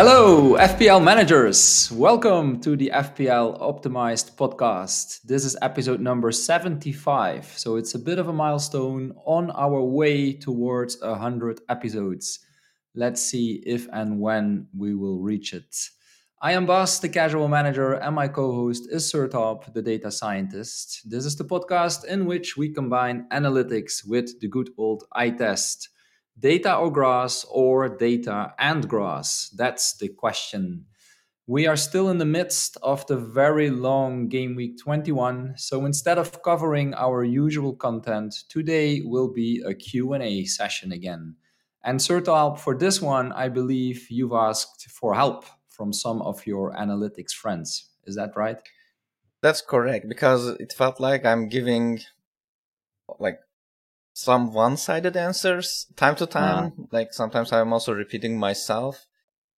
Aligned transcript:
Hello, 0.00 0.56
FPL 0.56 1.02
managers. 1.02 1.90
Welcome 1.90 2.60
to 2.60 2.76
the 2.76 2.92
FPL 2.94 3.60
Optimized 3.60 4.36
podcast. 4.36 5.22
This 5.22 5.44
is 5.44 5.56
episode 5.60 5.98
number 5.98 6.30
75. 6.30 7.44
So 7.58 7.74
it's 7.74 7.96
a 7.96 7.98
bit 7.98 8.20
of 8.20 8.28
a 8.28 8.32
milestone 8.32 9.12
on 9.26 9.50
our 9.50 9.82
way 9.82 10.34
towards 10.34 11.00
100 11.00 11.62
episodes. 11.68 12.38
Let's 12.94 13.20
see 13.20 13.60
if 13.66 13.88
and 13.92 14.20
when 14.20 14.68
we 14.72 14.94
will 14.94 15.18
reach 15.18 15.52
it. 15.52 15.76
I 16.40 16.52
am 16.52 16.64
Bas, 16.64 17.00
the 17.00 17.08
casual 17.08 17.48
manager, 17.48 17.94
and 17.94 18.14
my 18.14 18.28
co 18.28 18.52
host 18.52 18.86
is 18.92 19.12
Sertalp, 19.12 19.72
the 19.74 19.82
data 19.82 20.12
scientist. 20.12 21.10
This 21.10 21.24
is 21.24 21.34
the 21.34 21.44
podcast 21.44 22.04
in 22.04 22.24
which 22.26 22.56
we 22.56 22.68
combine 22.72 23.26
analytics 23.32 24.06
with 24.06 24.38
the 24.38 24.46
good 24.46 24.70
old 24.78 25.02
eye 25.10 25.30
test. 25.30 25.88
Data 26.38 26.76
or 26.76 26.90
grass, 26.92 27.44
or 27.50 27.88
data 27.88 28.54
and 28.58 28.88
grass? 28.88 29.48
That's 29.56 29.96
the 29.96 30.08
question. 30.08 30.86
We 31.46 31.66
are 31.66 31.76
still 31.76 32.10
in 32.10 32.18
the 32.18 32.26
midst 32.26 32.76
of 32.82 33.06
the 33.06 33.16
very 33.16 33.70
long 33.70 34.28
game 34.28 34.54
week 34.54 34.78
21, 34.78 35.54
so 35.56 35.86
instead 35.86 36.18
of 36.18 36.42
covering 36.42 36.92
our 36.94 37.24
usual 37.24 37.74
content, 37.74 38.44
today 38.48 39.00
will 39.00 39.32
be 39.32 39.62
a 39.66 39.72
Q&A 39.72 40.44
session 40.44 40.92
again. 40.92 41.36
And 41.82 41.98
Sertalp, 41.98 42.58
for 42.58 42.76
this 42.76 43.00
one, 43.00 43.32
I 43.32 43.48
believe 43.48 44.10
you've 44.10 44.34
asked 44.34 44.90
for 44.90 45.14
help 45.14 45.46
from 45.68 45.92
some 45.92 46.20
of 46.20 46.46
your 46.46 46.74
analytics 46.74 47.32
friends. 47.32 47.88
Is 48.04 48.14
that 48.16 48.36
right? 48.36 48.58
That's 49.40 49.62
correct 49.62 50.06
because 50.08 50.48
it 50.60 50.72
felt 50.72 51.00
like 51.00 51.24
I'm 51.24 51.48
giving 51.48 52.00
like 53.18 53.40
some 54.18 54.52
one-sided 54.52 55.16
answers 55.16 55.86
time 55.94 56.16
to 56.16 56.26
time. 56.26 56.64
Uh-huh. 56.66 56.82
Like 56.90 57.12
sometimes 57.12 57.52
I'm 57.52 57.72
also 57.72 57.92
repeating 57.92 58.36
myself. 58.36 59.06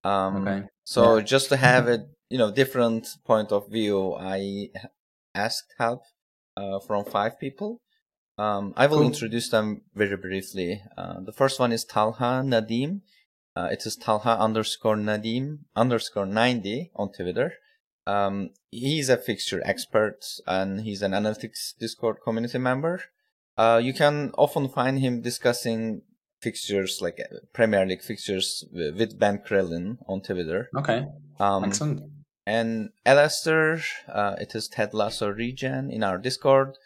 Um, 0.04 0.46
okay. 0.46 0.66
So 0.84 1.16
yeah. 1.16 1.24
just 1.24 1.48
to 1.48 1.56
have 1.56 1.88
a 1.94 2.06
you 2.28 2.36
know 2.36 2.50
different 2.52 3.08
point 3.24 3.52
of 3.52 3.70
view, 3.70 4.14
I 4.14 4.68
asked 5.34 5.72
help 5.78 6.02
uh, 6.58 6.78
from 6.80 7.06
five 7.06 7.40
people. 7.40 7.80
Um, 8.36 8.74
I 8.76 8.86
will 8.86 8.98
cool. 8.98 9.06
introduce 9.06 9.48
them 9.48 9.80
very 9.94 10.16
briefly. 10.16 10.82
Uh, 10.96 11.20
the 11.20 11.32
first 11.32 11.58
one 11.58 11.72
is 11.72 11.84
Talha 11.84 12.42
Nadeem. 12.44 13.00
Uh, 13.56 13.68
it 13.72 13.86
is 13.86 13.96
Talha 13.96 14.38
underscore 14.38 14.96
Nadeem 14.96 15.60
underscore 15.74 16.26
90 16.26 16.90
on 16.96 17.12
Twitter. 17.12 17.52
Um, 18.06 18.50
he's 18.70 19.08
a 19.08 19.16
fixture 19.16 19.62
expert 19.64 20.20
and 20.46 20.80
he's 20.82 21.02
an 21.02 21.12
analytics 21.12 21.76
Discord 21.78 22.18
community 22.24 22.58
member. 22.58 23.02
Uh, 23.60 23.76
you 23.76 23.92
can 23.92 24.30
often 24.38 24.70
find 24.70 25.00
him 25.00 25.20
discussing 25.20 26.00
fixtures 26.40 27.00
like 27.02 27.20
uh, 27.20 27.36
Premier 27.52 27.84
League 27.84 28.00
fixtures 28.00 28.64
with 28.72 29.18
Ben 29.18 29.36
Crellin 29.46 29.98
on 30.08 30.22
Twitter. 30.22 30.70
Okay. 30.74 31.04
Um, 31.38 31.64
Excellent. 31.64 32.00
And 32.46 32.88
Alastair, 33.04 33.82
uh, 34.08 34.36
it 34.40 34.54
is 34.54 34.66
Ted 34.66 34.94
Lasso 34.94 35.28
Regen 35.28 35.90
in 35.90 36.02
our 36.02 36.16
Discord. 36.16 36.78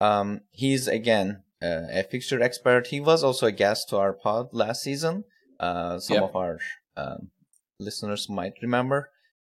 Um, 0.00 0.42
he's 0.52 0.86
again 0.86 1.42
uh, 1.60 1.90
a 1.90 2.04
fixture 2.04 2.40
expert. 2.40 2.86
He 2.86 3.00
was 3.00 3.24
also 3.24 3.46
a 3.46 3.52
guest 3.52 3.88
to 3.88 3.96
our 3.96 4.12
pod 4.12 4.50
last 4.52 4.82
season. 4.82 5.24
Uh, 5.58 5.98
some 5.98 6.14
yep. 6.14 6.22
of 6.28 6.36
our 6.36 6.60
um, 6.96 7.30
listeners 7.80 8.28
might 8.30 8.54
remember. 8.62 9.10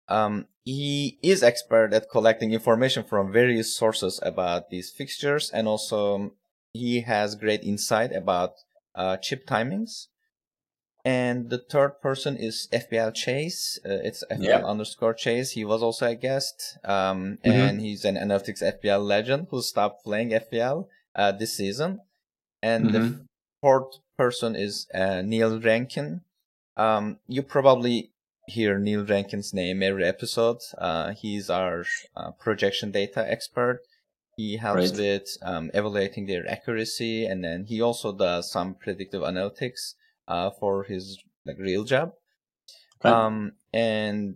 Um, 0.10 0.46
he 0.64 1.18
is 1.24 1.42
expert 1.42 1.92
at 1.92 2.12
collecting 2.12 2.54
information 2.54 3.04
from 3.04 3.34
various 3.34 3.76
sources 3.76 4.20
about 4.22 4.70
these 4.70 4.92
fixtures 4.96 5.50
and 5.50 5.68
also 5.68 6.34
he 6.78 7.02
has 7.02 7.36
great 7.36 7.64
insight 7.64 8.12
about 8.14 8.54
uh, 8.96 9.18
chip 9.18 9.46
timings. 9.48 10.08
And 11.06 11.50
the 11.50 11.58
third 11.58 12.02
person 12.02 12.36
is 12.36 12.68
FPL 12.74 13.14
Chase. 13.14 13.80
Uh, 13.86 14.00
it's 14.04 14.26
FPL 14.30 14.44
yeah. 14.44 14.66
underscore 14.66 15.14
Chase. 15.14 15.52
He 15.52 15.64
was 15.64 15.82
also 15.82 16.08
a 16.08 16.16
guest. 16.16 16.78
Um, 16.84 17.38
mm-hmm. 17.46 17.50
and 17.52 17.82
he's 17.82 18.04
an 18.04 18.16
analytics 18.16 18.62
FPL 18.62 19.06
legend 19.06 19.48
who 19.50 19.62
stopped 19.62 20.04
playing 20.04 20.32
FPL 20.32 20.88
uh, 21.16 21.32
this 21.32 21.56
season. 21.56 22.02
And 22.62 22.86
mm-hmm. 22.86 22.94
the 22.94 23.26
fourth 23.62 24.00
person 24.18 24.56
is 24.56 24.88
uh, 24.94 25.22
Neil 25.22 25.62
Rankin. 25.62 26.22
Um, 26.76 27.20
you 27.28 27.42
probably 27.42 28.12
hear 28.48 28.78
Neil 28.78 29.06
Rankin's 29.06 29.54
name 29.54 29.84
every 29.84 30.04
episode. 30.04 30.58
Uh, 30.78 31.12
he's 31.12 31.50
our 31.50 31.86
uh, 32.16 32.32
projection 32.32 32.92
data 32.92 33.30
expert. 33.30 33.82
He 34.38 34.58
helps 34.58 34.92
right. 34.92 35.00
with 35.00 35.38
um, 35.42 35.72
evaluating 35.74 36.28
their 36.28 36.48
accuracy, 36.48 37.26
and 37.26 37.44
then 37.44 37.66
he 37.66 37.82
also 37.82 38.16
does 38.16 38.52
some 38.52 38.76
predictive 38.76 39.24
analytics 39.24 39.96
uh, 40.28 40.52
for 40.52 40.84
his 40.84 41.18
like 41.44 41.58
real 41.58 41.84
job. 41.84 42.14
Okay. 43.02 43.10
Um, 43.10 43.54
and 43.74 44.36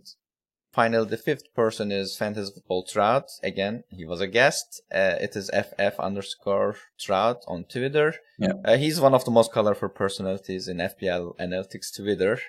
finally, 0.72 1.08
the 1.08 1.16
fifth 1.16 1.54
person 1.54 1.92
is 1.92 2.16
Fantasy 2.16 2.52
Football 2.52 2.82
Trout. 2.82 3.30
Again, 3.44 3.84
he 3.90 4.04
was 4.04 4.20
a 4.20 4.26
guest. 4.26 4.82
Uh, 4.92 5.14
it 5.20 5.36
is 5.36 5.50
FF 5.54 6.00
underscore 6.00 6.76
Trout 6.98 7.44
on 7.46 7.62
Twitter. 7.64 8.16
Yeah. 8.38 8.54
Uh, 8.64 8.76
he's 8.76 9.00
one 9.00 9.14
of 9.14 9.24
the 9.24 9.30
most 9.30 9.52
colorful 9.52 9.88
personalities 9.88 10.66
in 10.66 10.78
FPL 10.78 11.36
Analytics 11.38 11.94
Twitter 11.94 12.40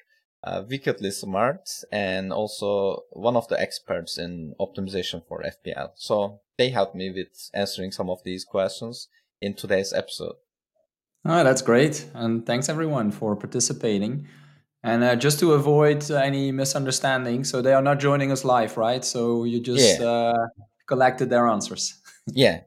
uh, 0.44 0.64
wickedly 0.68 1.12
smart 1.12 1.70
and 1.92 2.34
also 2.34 3.04
one 3.12 3.36
of 3.36 3.48
the 3.48 3.60
experts 3.60 4.18
in 4.18 4.54
optimization 4.60 5.26
for 5.26 5.44
FPL. 5.44 5.92
So 5.96 6.42
they 6.58 6.70
helped 6.70 6.96
me 6.96 7.12
with 7.12 7.50
answering 7.54 7.92
some 7.92 8.10
of 8.10 8.20
these 8.24 8.46
questions 8.46 9.08
in 9.42 9.54
today's 9.54 9.94
episode. 9.94 10.36
Oh, 11.26 11.44
that's 11.44 11.62
great. 11.62 12.06
And 12.14 12.46
thanks 12.46 12.70
everyone 12.70 13.12
for 13.12 13.36
participating. 13.36 14.28
And 14.84 15.04
uh, 15.04 15.16
just 15.16 15.40
to 15.40 15.54
avoid 15.54 16.10
any 16.12 16.52
misunderstanding, 16.52 17.46
so 17.46 17.62
they 17.62 17.74
are 17.74 17.82
not 17.82 18.00
joining 18.00 18.32
us 18.32 18.44
live, 18.44 18.76
right? 18.76 19.04
So 19.06 19.46
you 19.46 19.62
just 19.62 20.00
yeah. 20.00 20.06
uh, 20.06 20.48
collected 20.88 21.30
their 21.30 21.48
answers. 21.48 22.02
yeah. 22.28 22.62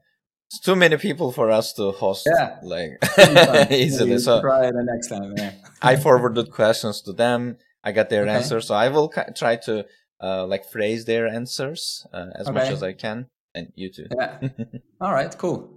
It's 0.49 0.61
too 0.61 0.77
many 0.77 0.97
people 0.97 1.33
for 1.33 1.51
us 1.51 1.73
to 1.75 1.91
host 1.91 2.27
yeah. 2.33 2.59
like 2.63 2.99
easily. 3.71 4.19
So 4.19 4.41
try 4.41 4.67
it 4.67 4.73
the 4.73 4.85
next 4.85 5.09
time. 5.09 5.35
Yeah. 5.37 5.53
I 5.83 5.97
forwarded 5.97 6.51
questions 6.53 7.03
to 7.03 7.13
them 7.13 7.59
I 7.87 7.93
got 7.93 8.11
their 8.11 8.23
okay. 8.23 8.33
answers. 8.33 8.67
So 8.67 8.75
I 8.75 8.89
will 8.89 9.09
try 9.37 9.55
to 9.65 9.87
uh, 10.21 10.45
like 10.47 10.65
phrase 10.69 11.05
their 11.05 11.29
answers 11.29 12.05
uh, 12.13 12.27
as 12.35 12.49
okay. 12.49 12.55
much 12.55 12.69
as 12.69 12.83
I 12.83 12.93
can, 12.93 13.29
and 13.56 13.72
you 13.75 13.91
too. 13.91 14.06
Yeah. 14.17 14.49
All 15.00 15.12
right. 15.12 15.37
Cool. 15.37 15.72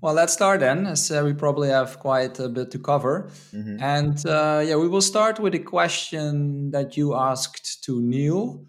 Well, 0.00 0.14
let's 0.14 0.34
start 0.34 0.60
then, 0.60 0.86
as 0.86 1.10
uh, 1.10 1.22
we 1.24 1.32
probably 1.32 1.70
have 1.70 1.98
quite 1.98 2.38
a 2.38 2.48
bit 2.48 2.70
to 2.72 2.78
cover. 2.78 3.30
Mm-hmm. 3.54 3.82
And 3.82 4.26
uh, 4.26 4.62
yeah, 4.64 4.76
we 4.76 4.86
will 4.86 5.00
start 5.00 5.40
with 5.40 5.54
a 5.54 5.58
question 5.58 6.70
that 6.72 6.96
you 6.96 7.14
asked 7.14 7.82
to 7.84 8.02
Neil 8.02 8.66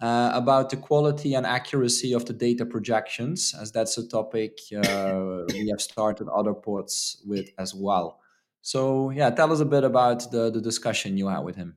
uh, 0.00 0.30
about 0.32 0.70
the 0.70 0.76
quality 0.76 1.34
and 1.34 1.44
accuracy 1.44 2.14
of 2.14 2.24
the 2.24 2.32
data 2.32 2.64
projections, 2.64 3.54
as 3.60 3.70
that's 3.70 3.98
a 3.98 4.08
topic 4.08 4.58
uh, 4.74 5.44
we 5.52 5.68
have 5.68 5.82
started 5.82 6.26
other 6.28 6.54
pods 6.54 7.22
with 7.26 7.50
as 7.58 7.74
well. 7.74 8.20
So 8.62 9.10
yeah, 9.10 9.28
tell 9.30 9.52
us 9.52 9.60
a 9.60 9.66
bit 9.66 9.84
about 9.84 10.30
the, 10.30 10.50
the 10.50 10.60
discussion 10.60 11.18
you 11.18 11.28
had 11.28 11.40
with 11.40 11.56
him. 11.56 11.76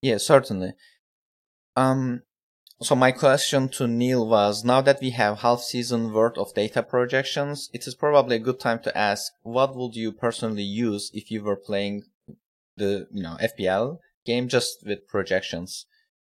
Yeah, 0.00 0.16
certainly. 0.16 0.72
Um, 1.76 2.22
so 2.82 2.94
my 2.94 3.10
question 3.10 3.68
to 3.70 3.86
Neil 3.86 4.26
was, 4.26 4.64
now 4.64 4.80
that 4.82 5.00
we 5.00 5.10
have 5.10 5.38
half 5.38 5.60
season 5.60 6.12
worth 6.12 6.36
of 6.36 6.52
data 6.54 6.82
projections, 6.82 7.70
it 7.72 7.86
is 7.86 7.94
probably 7.94 8.36
a 8.36 8.40
good 8.40 8.60
time 8.60 8.80
to 8.80 8.96
ask, 8.96 9.32
what 9.42 9.74
would 9.74 9.96
you 9.96 10.12
personally 10.12 10.62
use 10.62 11.10
if 11.14 11.30
you 11.30 11.42
were 11.42 11.56
playing 11.56 12.02
the, 12.76 13.06
you 13.10 13.22
know, 13.22 13.38
FPL 13.40 13.98
game 14.26 14.48
just 14.48 14.84
with 14.84 15.08
projections? 15.08 15.86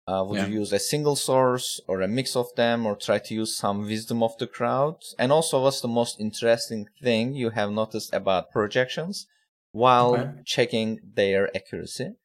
Uh, 0.07 0.25
would 0.27 0.39
yeah. 0.39 0.47
you 0.47 0.59
use 0.59 0.73
a 0.73 0.79
single 0.79 1.15
source 1.15 1.79
or 1.87 2.01
a 2.01 2.07
mix 2.07 2.35
of 2.35 2.47
them 2.55 2.87
or 2.87 2.95
try 2.95 3.19
to 3.19 3.35
use 3.35 3.55
some 3.55 3.85
wisdom 3.85 4.23
of 4.23 4.35
the 4.39 4.47
crowd? 4.47 4.95
And 5.19 5.31
also, 5.31 5.61
what's 5.61 5.81
the 5.81 5.87
most 5.87 6.19
interesting 6.19 6.87
thing 7.03 7.35
you 7.35 7.51
have 7.51 7.71
noticed 7.71 8.13
about 8.13 8.51
projections 8.51 9.27
while 9.71 10.15
okay. 10.15 10.31
checking 10.43 10.99
their 11.13 11.55
accuracy? 11.55 12.15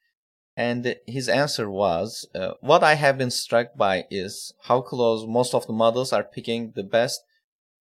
And 0.57 0.97
his 1.07 1.29
answer 1.29 1.71
was, 1.71 2.27
uh, 2.35 2.53
what 2.61 2.83
I 2.83 2.95
have 2.95 3.19
been 3.19 3.31
struck 3.31 3.77
by 3.77 4.05
is 4.11 4.55
how 4.63 4.81
close 4.81 5.27
most 5.27 5.55
of 5.55 5.67
the 5.67 5.75
models 5.75 6.13
are 6.15 6.25
picking 6.25 6.73
the 6.75 6.83
best 6.83 7.21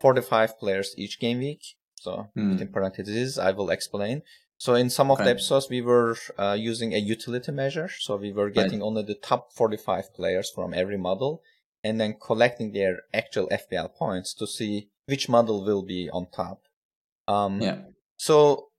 45 0.01 0.59
players 0.59 0.93
each 0.97 1.19
game 1.19 1.39
week. 1.39 1.63
So, 1.95 2.27
mm. 2.37 2.59
in 2.59 2.67
parentheses, 2.67 3.39
I 3.39 3.51
will 3.51 3.69
explain. 3.69 4.23
So, 4.57 4.75
in 4.75 4.89
some 4.89 5.09
of 5.09 5.15
okay. 5.15 5.25
the 5.25 5.31
episodes, 5.31 5.69
we 5.69 5.81
were 5.81 6.17
uh, 6.37 6.57
using 6.59 6.93
a 6.93 6.97
utility 6.97 7.51
measure. 7.53 7.89
So, 7.99 8.17
we 8.17 8.33
were 8.33 8.49
getting 8.49 8.81
right. 8.81 8.85
only 8.85 9.03
the 9.03 9.15
top 9.15 9.53
45 9.53 10.13
players 10.13 10.51
from 10.53 10.73
every 10.73 10.97
model 10.97 11.41
and 11.83 11.99
then 11.99 12.15
collecting 12.21 12.73
their 12.73 13.03
actual 13.13 13.47
FPL 13.49 13.93
points 13.95 14.33
to 14.33 14.45
see 14.45 14.89
which 15.05 15.29
model 15.29 15.63
will 15.63 15.83
be 15.83 16.09
on 16.09 16.27
top. 16.31 16.63
Um, 17.27 17.61
yeah. 17.61 17.77
So, 18.17 18.69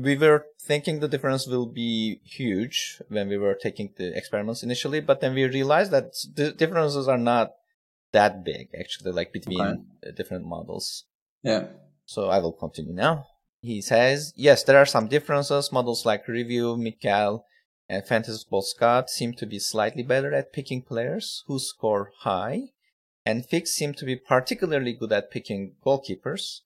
we 0.00 0.16
were 0.16 0.46
thinking 0.60 1.00
the 1.00 1.08
difference 1.08 1.46
will 1.46 1.66
be 1.66 2.20
huge 2.24 3.02
when 3.08 3.28
we 3.28 3.36
were 3.36 3.54
taking 3.54 3.92
the 3.96 4.16
experiments 4.16 4.62
initially, 4.62 5.00
but 5.00 5.20
then 5.20 5.34
we 5.34 5.44
realized 5.44 5.90
that 5.90 6.12
the 6.34 6.52
differences 6.52 7.08
are 7.08 7.18
not 7.18 7.52
that 8.12 8.44
big 8.44 8.68
actually, 8.78 9.12
like 9.12 9.32
between 9.32 9.60
okay. 9.60 10.12
different 10.16 10.46
models. 10.46 11.04
Yeah. 11.42 11.66
So 12.06 12.28
I 12.28 12.38
will 12.38 12.52
continue 12.52 12.94
now. 12.94 13.26
He 13.60 13.82
says, 13.82 14.32
yes, 14.36 14.62
there 14.62 14.78
are 14.78 14.86
some 14.86 15.08
differences. 15.08 15.72
Models 15.72 16.06
like 16.06 16.28
Review, 16.28 16.76
Mikkel, 16.76 17.42
and 17.88 18.06
Fantasy 18.06 18.38
Football 18.38 18.62
Scout 18.62 19.10
seem 19.10 19.32
to 19.34 19.46
be 19.46 19.58
slightly 19.58 20.04
better 20.04 20.32
at 20.32 20.52
picking 20.52 20.82
players 20.82 21.42
who 21.48 21.58
score 21.58 22.12
high, 22.20 22.68
and 23.26 23.44
Fix 23.44 23.72
seem 23.72 23.94
to 23.94 24.04
be 24.04 24.14
particularly 24.14 24.92
good 24.92 25.12
at 25.12 25.30
picking 25.30 25.74
goalkeepers. 25.84 26.60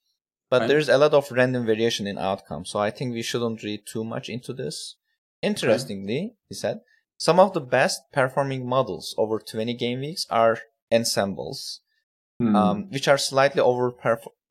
But 0.52 0.60
right. 0.60 0.69
there's 0.69 0.90
a 0.90 0.99
lot 0.99 1.14
of 1.14 1.32
random 1.32 1.64
variation 1.64 2.06
in 2.06 2.19
outcome, 2.19 2.66
so 2.66 2.78
I 2.78 2.90
think 2.90 3.14
we 3.14 3.22
shouldn't 3.22 3.62
read 3.62 3.87
too 3.87 4.04
much 4.04 4.28
into 4.28 4.52
this. 4.52 4.96
Interestingly, 5.40 6.19
okay. 6.19 6.34
he 6.50 6.54
said, 6.54 6.82
some 7.16 7.40
of 7.40 7.54
the 7.54 7.62
best 7.62 8.02
performing 8.12 8.69
models 8.69 9.14
over 9.16 9.38
20 9.38 9.72
game 9.72 10.00
weeks 10.00 10.26
are 10.28 10.58
ensembles, 10.93 11.81
mm. 12.38 12.54
um, 12.54 12.90
which 12.90 13.08
are 13.08 13.16
slightly 13.16 13.62
over 13.62 13.94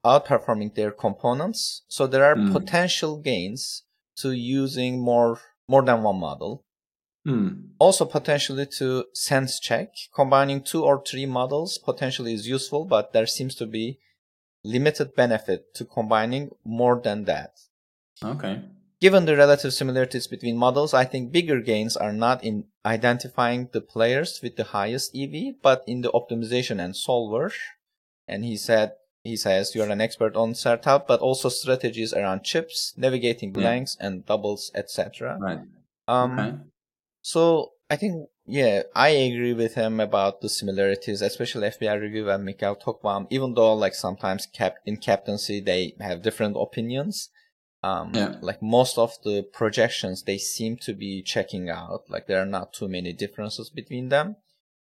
outperforming 0.04 0.74
their 0.74 0.90
components. 0.90 1.84
So 1.88 2.08
there 2.08 2.26
are 2.26 2.36
mm. 2.36 2.52
potential 2.52 3.22
gains 3.22 3.84
to 4.22 4.32
using 4.32 5.00
more 5.00 5.40
more 5.68 5.84
than 5.84 6.02
one 6.02 6.20
model. 6.20 6.66
Mm. 7.28 7.74
Also, 7.78 8.06
potentially 8.06 8.66
to 8.80 9.06
sense 9.14 9.60
check, 9.60 9.94
combining 10.16 10.64
two 10.64 10.84
or 10.84 11.04
three 11.06 11.28
models 11.28 11.78
potentially 11.78 12.34
is 12.34 12.48
useful, 12.48 12.86
but 12.86 13.14
there 13.14 13.28
seems 13.28 13.54
to 13.54 13.68
be 13.68 14.00
limited 14.64 15.16
benefit 15.16 15.74
to 15.76 15.86
combining 15.86 16.52
more 16.64 17.00
than 17.04 17.26
that. 17.26 17.60
Okay. 18.24 18.62
Given 19.00 19.26
the 19.26 19.36
relative 19.36 19.74
similarities 19.74 20.28
between 20.28 20.58
models, 20.58 20.94
I 20.94 21.06
think 21.06 21.32
bigger 21.32 21.60
gains 21.60 21.98
are 21.98 22.14
not 22.14 22.44
in 22.44 22.66
identifying 22.86 23.70
the 23.74 23.82
players 23.82 24.40
with 24.44 24.58
the 24.58 24.66
highest 24.66 25.16
EV, 25.16 25.56
but 25.62 25.84
in 25.88 26.02
the 26.02 26.12
optimization 26.12 26.84
and 26.84 26.96
solver. 26.96 27.52
And 28.28 28.46
he 28.46 28.56
said, 28.58 28.94
he 29.24 29.36
says 29.36 29.74
you're 29.74 29.90
an 29.90 30.02
expert 30.02 30.36
on 30.36 30.54
startup, 30.54 31.08
but 31.08 31.20
also 31.20 31.50
strategies 31.50 32.14
around 32.14 32.44
chips, 32.44 32.94
navigating 32.96 33.52
blanks 33.52 33.98
yeah. 34.00 34.08
and 34.08 34.26
doubles, 34.26 34.72
etc. 34.76 35.38
Right. 35.40 35.60
Um, 36.08 36.40
okay. 36.40 36.58
So 37.24 37.72
I 37.90 37.96
think, 37.96 38.30
yeah, 38.52 38.84
I 38.94 39.10
agree 39.10 39.54
with 39.54 39.76
him 39.76 40.02
about 40.02 40.42
the 40.42 40.50
similarities, 40.50 41.22
especially 41.22 41.70
FPL 41.70 42.02
Review 42.02 42.30
and 42.30 42.46
Mikkel 42.46 42.82
Tokvam, 42.82 43.26
even 43.30 43.54
though 43.54 43.74
like 43.74 43.96
sometimes 43.96 44.46
cap 44.46 44.76
in 44.86 44.98
captaincy, 44.98 45.62
they 45.62 45.96
have 46.02 46.22
different 46.22 46.58
opinions. 46.60 47.30
Um, 47.82 48.12
yeah. 48.14 48.36
like 48.42 48.62
most 48.62 48.98
of 48.98 49.14
the 49.24 49.42
projections, 49.42 50.24
they 50.24 50.38
seem 50.38 50.76
to 50.82 50.94
be 50.94 51.24
checking 51.24 51.70
out. 51.70 52.10
Like 52.10 52.28
there 52.28 52.42
are 52.42 52.46
not 52.46 52.74
too 52.74 52.90
many 52.90 53.14
differences 53.14 53.70
between 53.70 54.10
them, 54.10 54.36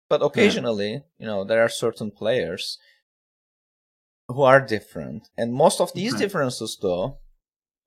but 0.09 0.23
occasionally, 0.23 0.91
yeah. 0.91 0.99
you 1.19 1.27
know, 1.27 1.43
there 1.43 1.61
are 1.61 1.69
certain 1.69 2.09
players 2.09 2.79
who 4.27 4.41
are 4.41 4.59
different. 4.59 5.29
And 5.37 5.53
most 5.53 5.79
of 5.79 5.93
these 5.93 6.15
differences 6.15 6.75
though 6.81 7.19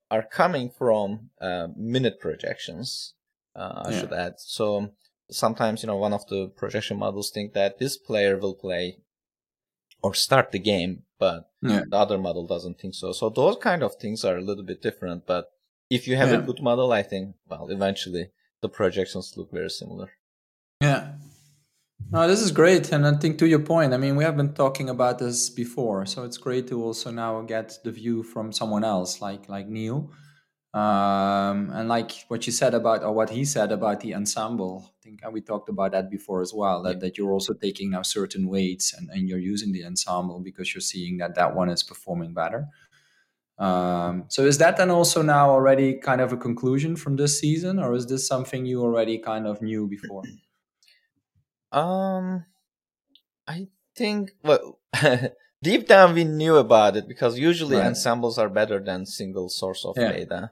are 0.09 0.23
coming 0.23 0.69
from, 0.69 1.29
uh, 1.41 1.67
minute 1.75 2.21
projections. 2.21 3.15
Uh, 3.53 3.83
I 3.85 3.91
yeah. 3.91 3.99
should 3.99 4.13
add. 4.13 4.33
So 4.37 4.93
sometimes, 5.33 5.83
you 5.83 5.87
know, 5.87 5.97
one 5.97 6.13
of 6.13 6.27
the 6.27 6.51
projection 6.55 6.97
models 6.97 7.31
think 7.31 7.53
that 7.53 7.79
this 7.79 7.97
player 7.97 8.37
will 8.37 8.55
play 8.55 8.97
or 10.01 10.13
start 10.13 10.51
the 10.51 10.59
game, 10.59 11.03
but 11.19 11.49
yeah. 11.61 11.83
the 11.89 11.97
other 11.97 12.17
model 12.17 12.45
doesn't 12.45 12.79
think 12.79 12.93
so. 12.93 13.11
So 13.11 13.29
those 13.29 13.57
kind 13.57 13.83
of 13.83 13.95
things 13.95 14.25
are 14.25 14.37
a 14.37 14.41
little 14.41 14.63
bit 14.63 14.81
different. 14.81 15.25
But 15.25 15.45
if 15.89 16.07
you 16.07 16.15
have 16.15 16.29
yeah. 16.29 16.39
a 16.39 16.41
good 16.41 16.61
model, 16.61 16.91
I 16.91 17.03
think, 17.03 17.35
well, 17.47 17.67
eventually 17.69 18.31
the 18.61 18.69
projections 18.69 19.33
look 19.37 19.51
very 19.51 19.69
similar. 19.69 20.11
Yeah. 20.81 21.13
No, 22.11 22.27
this 22.27 22.41
is 22.41 22.51
great. 22.51 22.91
And 22.91 23.07
I 23.07 23.13
think 23.15 23.39
to 23.39 23.47
your 23.47 23.59
point, 23.59 23.93
I 23.93 23.97
mean, 23.97 24.15
we 24.15 24.23
have 24.23 24.35
been 24.35 24.53
talking 24.53 24.89
about 24.89 25.19
this 25.19 25.49
before. 25.49 26.05
So 26.05 26.23
it's 26.23 26.37
great 26.37 26.67
to 26.67 26.83
also 26.83 27.11
now 27.11 27.41
get 27.41 27.77
the 27.83 27.91
view 27.91 28.23
from 28.23 28.51
someone 28.51 28.83
else 28.83 29.21
like 29.21 29.47
like 29.47 29.67
Neil. 29.67 30.11
Um, 30.73 31.69
and 31.71 31.87
like 31.87 32.11
what 32.29 32.47
you 32.47 32.51
said 32.51 32.73
about, 32.73 33.03
or 33.03 33.11
what 33.11 33.29
he 33.29 33.45
said 33.45 33.71
about 33.71 33.99
the 33.99 34.15
ensemble, 34.15 34.83
I 34.87 35.03
think 35.03 35.21
we 35.31 35.41
talked 35.41 35.69
about 35.69 35.91
that 35.91 36.09
before 36.09 36.41
as 36.41 36.51
well. 36.53 36.81
That, 36.81 36.93
yeah. 36.93 36.99
that 36.99 37.17
you're 37.17 37.31
also 37.31 37.53
taking 37.53 37.91
now 37.91 38.01
certain 38.01 38.47
weights 38.47 38.91
and, 38.93 39.09
and 39.11 39.29
you're 39.29 39.37
using 39.37 39.71
the 39.71 39.85
ensemble 39.85 40.39
because 40.39 40.73
you're 40.73 40.81
seeing 40.81 41.17
that 41.17 41.35
that 41.35 41.55
one 41.55 41.69
is 41.69 41.83
performing 41.83 42.33
better. 42.33 42.67
Um, 43.59 44.25
so 44.29 44.45
is 44.45 44.57
that 44.57 44.77
then 44.77 44.89
also 44.89 45.21
now 45.21 45.51
already 45.51 45.93
kind 45.93 46.21
of 46.21 46.33
a 46.33 46.37
conclusion 46.37 46.95
from 46.95 47.17
this 47.17 47.39
season, 47.39 47.77
or 47.77 47.93
is 47.93 48.07
this 48.07 48.27
something 48.27 48.65
you 48.65 48.81
already 48.81 49.19
kind 49.19 49.45
of 49.45 49.61
knew 49.61 49.87
before? 49.87 50.23
Um, 51.71 52.45
I 53.47 53.65
think 53.95 54.33
well, 54.43 54.77
deep 55.63 55.87
down 55.87 56.13
we 56.13 56.23
knew 56.23 56.57
about 56.57 56.95
it 56.95 57.07
because 57.07 57.39
usually 57.39 57.77
right. 57.77 57.87
ensembles 57.87 58.37
are 58.37 58.47
better 58.47 58.79
than 58.79 59.07
single 59.07 59.49
source 59.49 59.83
of 59.83 59.95
yeah. 59.97 60.11
data. 60.11 60.51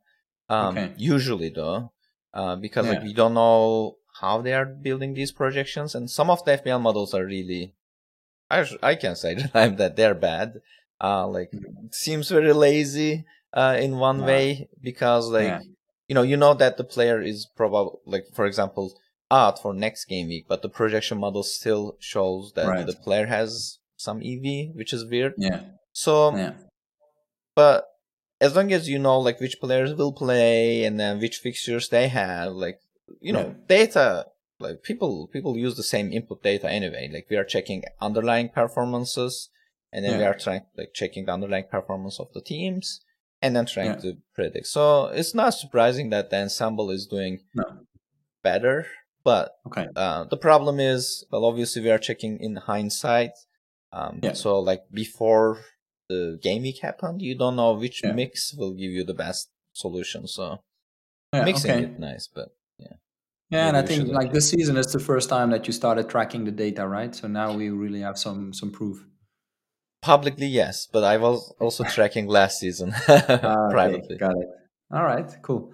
Um, 0.52 0.78
okay. 0.78 0.94
Usually, 0.98 1.50
though, 1.50 1.92
uh, 2.34 2.56
because 2.56 2.86
yeah. 2.86 2.94
like 2.94 3.04
we 3.04 3.14
don't 3.14 3.34
know 3.34 3.98
how 4.20 4.42
they 4.42 4.54
are 4.54 4.66
building 4.66 5.14
these 5.14 5.32
projections, 5.32 5.96
and 5.96 6.10
some 6.10 6.30
of 6.30 6.44
the 6.46 6.58
FPL 6.58 6.82
models 6.82 7.14
are 7.14 7.26
really, 7.26 7.74
I 8.50 8.66
I 8.84 8.96
can 8.96 9.16
say 9.16 9.36
that 9.54 9.96
they're 9.96 10.16
bad. 10.16 10.62
Uh, 11.04 11.28
like 11.28 11.52
mm-hmm. 11.52 11.88
seems 11.92 12.30
very 12.30 12.54
lazy 12.54 13.26
uh, 13.54 13.78
in 13.80 13.98
one 13.98 14.20
yeah. 14.20 14.26
way 14.26 14.70
because 14.82 15.30
like 15.30 15.48
yeah. 15.48 15.62
you 16.08 16.16
know 16.16 16.22
you 16.22 16.38
know 16.38 16.54
that 16.54 16.78
the 16.78 16.84
player 16.84 17.22
is 17.22 17.48
probably 17.56 17.98
like 18.06 18.26
for 18.36 18.46
example 18.46 18.94
out 19.32 19.62
for 19.62 19.74
next 19.74 20.06
game 20.06 20.28
week, 20.28 20.46
but 20.48 20.62
the 20.62 20.70
projection 20.70 21.18
model 21.18 21.42
still 21.42 21.96
shows 22.00 22.52
that 22.56 22.68
right. 22.68 22.86
the 22.86 22.94
player 22.94 23.26
has 23.26 23.80
some 23.96 24.18
EV, 24.18 24.76
which 24.76 24.92
is 24.94 25.06
weird. 25.10 25.34
Yeah. 25.38 25.62
So, 25.94 26.36
yeah. 26.36 26.54
but 27.56 27.86
as 28.42 28.56
long 28.56 28.74
as 28.74 28.90
you 28.90 29.00
know 29.00 29.20
like 29.20 29.40
which 29.40 29.62
players 29.62 29.94
will 29.94 30.12
play 30.12 30.84
and 30.84 31.00
then 31.00 31.20
which 31.20 31.38
fixtures 31.38 31.88
they 31.90 32.10
have, 32.10 32.52
like 32.52 32.80
you 33.22 33.32
know, 33.32 33.56
data 33.68 34.26
like 34.60 34.84
people 34.84 35.28
people 35.28 35.58
use 35.58 35.76
the 35.76 35.84
same 35.84 36.12
input 36.12 36.44
data 36.44 36.70
anyway. 36.70 37.10
Like 37.12 37.28
we 37.30 37.38
are 37.38 37.44
checking 37.44 37.84
underlying 38.02 38.50
performances 38.50 39.50
and 39.94 40.04
then 40.04 40.14
yeah. 40.14 40.18
we 40.18 40.24
are 40.26 40.34
trying 40.34 40.62
like 40.78 40.94
checking 40.94 41.26
the 41.26 41.34
underlying 41.34 41.66
performance 41.70 42.20
of 42.20 42.28
the 42.34 42.42
teams 42.42 43.02
and 43.42 43.56
then 43.56 43.66
trying 43.66 43.88
yeah. 43.88 43.96
to 43.98 44.18
predict. 44.34 44.68
So 44.68 45.06
it's 45.06 45.36
not 45.36 45.52
surprising 45.52 46.10
that 46.10 46.30
the 46.30 46.42
ensemble 46.42 46.92
is 46.92 47.06
doing 47.06 47.42
no. 47.54 47.64
better. 48.44 48.88
But 49.24 49.52
okay. 49.68 49.88
uh, 49.96 50.24
the 50.26 50.38
problem 50.38 50.80
is, 50.80 51.26
well, 51.32 51.46
obviously 51.46 51.84
we 51.84 51.92
are 51.92 52.00
checking 52.00 52.40
in 52.40 52.56
hindsight. 52.56 53.34
Um, 53.94 54.20
yeah. 54.24 54.34
So 54.34 54.60
like 54.60 54.82
before 54.92 55.60
the 56.12 56.40
game 56.42 56.62
week 56.64 56.80
happened, 56.80 57.22
you 57.22 57.36
don't 57.38 57.56
know 57.56 57.74
which 57.74 58.02
yeah. 58.04 58.12
mix 58.12 58.54
will 58.54 58.74
give 58.74 58.92
you 58.92 59.04
the 59.04 59.14
best 59.14 59.50
solution. 59.74 60.28
So 60.28 60.62
yeah, 61.34 61.46
mixing 61.46 61.72
okay. 61.72 61.84
it 61.84 62.00
nice, 62.00 62.28
but 62.28 62.50
yeah. 62.78 62.96
Yeah, 63.50 63.68
and 63.68 63.78
I 63.78 63.84
think 63.84 64.10
like 64.10 64.32
this 64.32 64.50
season 64.50 64.78
is 64.78 64.92
the 64.92 65.00
first 65.00 65.30
time 65.30 65.50
that 65.52 65.68
you 65.68 65.74
started 65.74 66.10
tracking 66.10 66.46
the 66.46 66.52
data, 66.52 66.88
right? 66.88 67.14
So 67.16 67.28
now 67.28 67.54
we 67.54 67.70
really 67.70 68.02
have 68.02 68.18
some 68.18 68.54
some 68.54 68.72
proof. 68.72 68.98
Publicly, 70.02 70.48
yes, 70.48 70.88
but 70.92 71.04
I 71.04 71.18
was 71.18 71.54
also 71.60 71.84
tracking 71.96 72.28
last 72.28 72.60
season 72.60 72.94
ah, 73.08 73.68
privately. 73.70 74.16
Okay, 74.16 74.18
got 74.18 74.38
it. 74.44 74.48
All 74.92 75.04
right, 75.04 75.30
cool. 75.42 75.74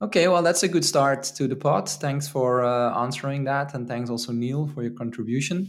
Okay, 0.00 0.28
well, 0.28 0.42
that's 0.42 0.62
a 0.62 0.68
good 0.68 0.84
start 0.84 1.22
to 1.36 1.48
the 1.48 1.56
pod. 1.56 1.88
Thanks 1.88 2.28
for 2.28 2.64
uh, 2.64 3.02
answering 3.04 3.44
that, 3.44 3.74
and 3.74 3.86
thanks 3.86 4.10
also 4.10 4.32
Neil 4.32 4.68
for 4.74 4.82
your 4.82 4.92
contribution. 4.92 5.68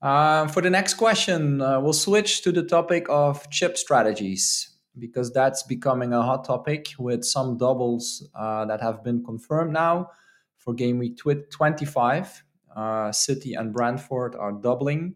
Uh, 0.00 0.46
for 0.48 0.62
the 0.62 0.70
next 0.70 0.94
question, 0.94 1.60
uh, 1.60 1.80
we'll 1.80 1.92
switch 1.92 2.42
to 2.42 2.52
the 2.52 2.62
topic 2.62 3.06
of 3.08 3.48
chip 3.50 3.76
strategies 3.76 4.76
because 4.98 5.32
that's 5.32 5.62
becoming 5.64 6.12
a 6.12 6.22
hot 6.22 6.44
topic 6.44 6.88
with 6.98 7.24
some 7.24 7.56
doubles 7.56 8.28
uh, 8.34 8.64
that 8.64 8.80
have 8.80 9.02
been 9.02 9.24
confirmed 9.24 9.72
now 9.72 10.08
for 10.56 10.72
game 10.74 10.98
week 10.98 11.18
25. 11.50 12.44
Uh, 12.76 13.10
City 13.10 13.54
and 13.54 13.72
Brentford 13.72 14.36
are 14.36 14.52
doubling, 14.52 15.14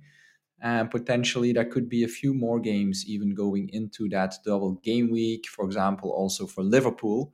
and 0.60 0.90
potentially 0.90 1.52
there 1.52 1.64
could 1.64 1.88
be 1.88 2.02
a 2.02 2.08
few 2.08 2.34
more 2.34 2.58
games 2.58 3.04
even 3.06 3.34
going 3.34 3.68
into 3.72 4.08
that 4.08 4.34
double 4.44 4.74
game 4.82 5.10
week. 5.10 5.46
For 5.48 5.64
example, 5.64 6.10
also 6.10 6.46
for 6.46 6.64
Liverpool. 6.64 7.32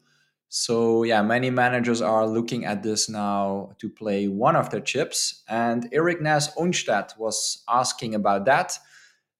So 0.49 1.03
yeah, 1.03 1.23
many 1.23 1.51
managers 1.51 2.01
are 2.01 2.27
looking 2.27 2.65
at 2.65 2.83
this 2.83 3.09
now 3.09 3.77
to 3.79 3.89
play 3.89 4.29
one 4.29 4.57
of 4.57 4.71
their 4.71 4.81
chips. 4.81 5.43
And 5.49 5.89
Eric 5.93 6.23
Nas 6.23 6.49
Onstedt 6.59 7.19
was 7.19 7.63
asking 7.69 8.15
about 8.15 8.47
that. 8.47 8.79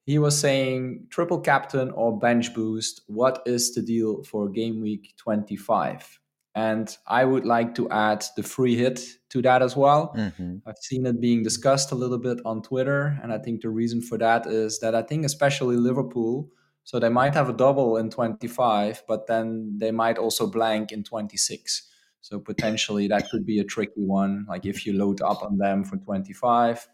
He 0.05 0.19
was 0.19 0.39
saying 0.39 1.07
triple 1.11 1.41
captain 1.41 1.91
or 1.91 2.19
bench 2.19 2.55
boost. 2.55 3.03
What 3.07 3.43
is 3.47 3.75
the 3.75 3.83
deal 3.83 4.23
for 4.23 4.49
game 4.49 4.81
week 4.81 5.15
25? 5.19 6.19
And 6.55 6.97
I 7.07 7.25
would 7.25 7.45
like 7.45 7.75
to 7.77 7.89
add 7.91 8.25
the 8.37 8.43
free 8.43 8.75
hit 8.75 9.01
to 9.31 9.43
that 9.43 9.63
as 9.63 9.77
well. 9.77 10.15
Mm-hmm. 10.17 10.57
I've 10.67 10.79
seen 10.79 11.07
it 11.07 11.21
being 11.21 11.43
discussed 11.43 11.93
a 11.93 11.95
little 11.95 12.19
bit 12.19 12.41
on 12.45 12.63
Twitter. 12.63 13.19
And 13.23 13.33
I 13.33 13.39
think 13.39 13.61
the 13.61 13.69
reason 13.69 14.01
for 14.01 14.19
that 14.19 14.47
is 14.47 14.81
that 14.81 14.95
I 14.95 15.03
think, 15.03 15.25
especially 15.25 15.77
Liverpool, 15.77 16.51
so 16.89 16.99
they 16.99 17.11
might 17.11 17.35
have 17.35 17.51
a 17.51 17.53
double 17.53 17.99
in 17.99 18.09
25, 18.09 19.03
but 19.07 19.27
then 19.27 19.77
they 19.77 19.91
might 19.91 20.17
also 20.17 20.47
blank 20.47 20.91
in 20.91 21.05
26. 21.05 21.83
So 22.23 22.41
potentially 22.41 23.07
that 23.09 23.29
could 23.29 23.45
be 23.45 23.59
a 23.59 23.65
tricky 23.65 24.07
one. 24.07 24.47
Like 24.49 24.65
if 24.65 24.87
you 24.87 24.95
load 24.95 25.21
up 25.21 25.43
on 25.43 25.59
them 25.59 25.85
for 25.85 25.99
25, 25.99 26.89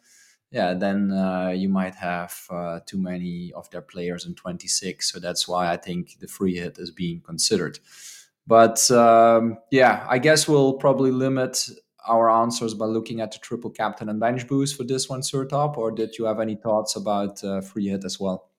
yeah, 0.51 0.75
then 0.75 1.13
uh, 1.13 1.51
you 1.55 1.69
might 1.69 1.95
have 1.95 2.35
uh, 2.51 2.81
too 2.85 2.99
many 2.99 3.53
of 3.55 3.71
their 3.71 3.83
players 3.83 4.27
in 4.27 4.35
26. 4.35 5.13
So 5.13 5.21
that's 5.21 5.47
why 5.47 5.73
I 5.73 5.77
think 5.77 6.19
the 6.19 6.27
free 6.27 6.57
hit 6.57 6.77
is 6.79 6.91
being 6.91 7.21
considered. 7.21 7.79
But 8.49 8.91
um, 8.91 9.59
yeah, 9.71 10.05
I 10.11 10.19
guess 10.19 10.49
we'll 10.49 10.73
probably 10.73 11.13
limit 11.13 11.69
our 12.09 12.29
answers 12.29 12.75
by 12.75 12.87
looking 12.87 13.21
at 13.21 13.31
the 13.31 13.39
triple 13.39 13.71
captain 13.71 14.09
and 14.09 14.19
bench 14.19 14.49
boost 14.49 14.77
for 14.77 14.83
this 14.83 15.09
one, 15.09 15.21
Sertalp, 15.21 15.77
or 15.77 15.93
did 15.93 16.19
you 16.19 16.25
have 16.25 16.41
any 16.41 16.57
thoughts 16.57 16.97
about 16.97 17.45
uh, 17.45 17.61
free 17.61 17.87
hit 17.87 18.05
as 18.05 18.19
well? 18.19 18.51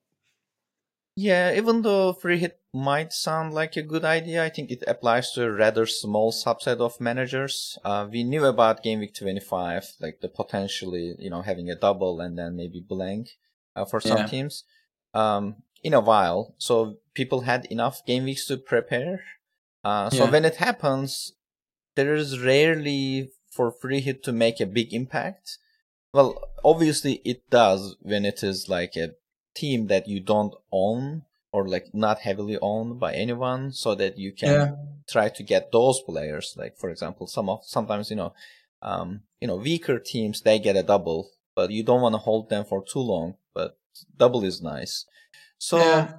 Yeah, 1.15 1.55
even 1.55 1.81
though 1.81 2.11
free 2.11 2.39
hit 2.39 2.59
might 2.73 3.13
sound 3.13 3.53
like 3.53 3.77
a 3.77 3.81
good 3.81 4.03
idea, 4.03 4.43
I 4.43 4.49
think 4.49 4.69
it 4.69 4.83
applies 4.85 5.31
to 5.31 5.45
a 5.45 5.51
rather 5.51 5.85
small 5.85 6.33
subset 6.33 6.79
of 6.79 6.99
managers. 6.99 7.77
Uh, 7.85 8.05
we 8.11 8.25
knew 8.25 8.43
about 8.43 8.83
Game 8.83 8.99
Week 8.99 9.15
25, 9.15 9.93
like 10.01 10.19
the 10.19 10.27
potentially, 10.27 11.15
you 11.17 11.29
know, 11.29 11.41
having 11.41 11.69
a 11.69 11.75
double 11.75 12.19
and 12.19 12.37
then 12.37 12.57
maybe 12.57 12.83
blank 12.85 13.29
uh, 13.77 13.85
for 13.85 14.01
some 14.01 14.17
yeah. 14.17 14.27
teams 14.27 14.65
um, 15.13 15.55
in 15.83 15.93
a 15.93 16.01
while. 16.01 16.53
So 16.57 16.97
people 17.13 17.41
had 17.41 17.65
enough 17.67 18.05
game 18.05 18.25
weeks 18.25 18.45
to 18.47 18.57
prepare. 18.57 19.23
Uh, 19.85 20.09
so 20.09 20.25
yeah. 20.25 20.31
when 20.31 20.43
it 20.43 20.57
happens, 20.57 21.31
there 21.95 22.13
is 22.13 22.41
rarely 22.41 23.31
for 23.49 23.71
free 23.71 24.01
hit 24.01 24.21
to 24.23 24.33
make 24.33 24.59
a 24.59 24.65
big 24.65 24.93
impact. 24.93 25.59
Well, 26.13 26.41
obviously 26.65 27.21
it 27.23 27.49
does 27.49 27.95
when 28.01 28.25
it 28.25 28.43
is 28.43 28.67
like 28.67 28.97
a 28.97 29.11
team 29.55 29.87
that 29.87 30.07
you 30.07 30.19
don't 30.19 30.53
own 30.71 31.23
or 31.55 31.67
like 31.67 31.87
not 31.93 32.19
heavily 32.19 32.57
owned 32.61 32.99
by 32.99 33.13
anyone 33.13 33.71
so 33.71 33.95
that 33.95 34.17
you 34.17 34.33
can 34.33 34.49
yeah. 34.49 34.71
try 35.07 35.29
to 35.29 35.41
get 35.41 35.71
those 35.71 36.01
players 36.01 36.53
like 36.57 36.77
for 36.77 36.89
example 36.89 37.25
some 37.27 37.47
of 37.47 37.63
sometimes 37.63 38.09
you 38.09 38.15
know 38.17 38.33
um 38.81 39.21
you 39.39 39.47
know 39.47 39.55
weaker 39.55 39.97
teams 39.97 40.41
they 40.41 40.59
get 40.59 40.75
a 40.75 40.83
double 40.83 41.31
but 41.55 41.71
you 41.71 41.81
don't 41.81 42.01
want 42.01 42.13
to 42.13 42.19
hold 42.19 42.49
them 42.49 42.65
for 42.65 42.83
too 42.83 42.99
long 42.99 43.35
but 43.53 43.77
double 44.17 44.43
is 44.43 44.61
nice 44.61 45.05
so 45.57 45.77
yeah. 45.77 46.13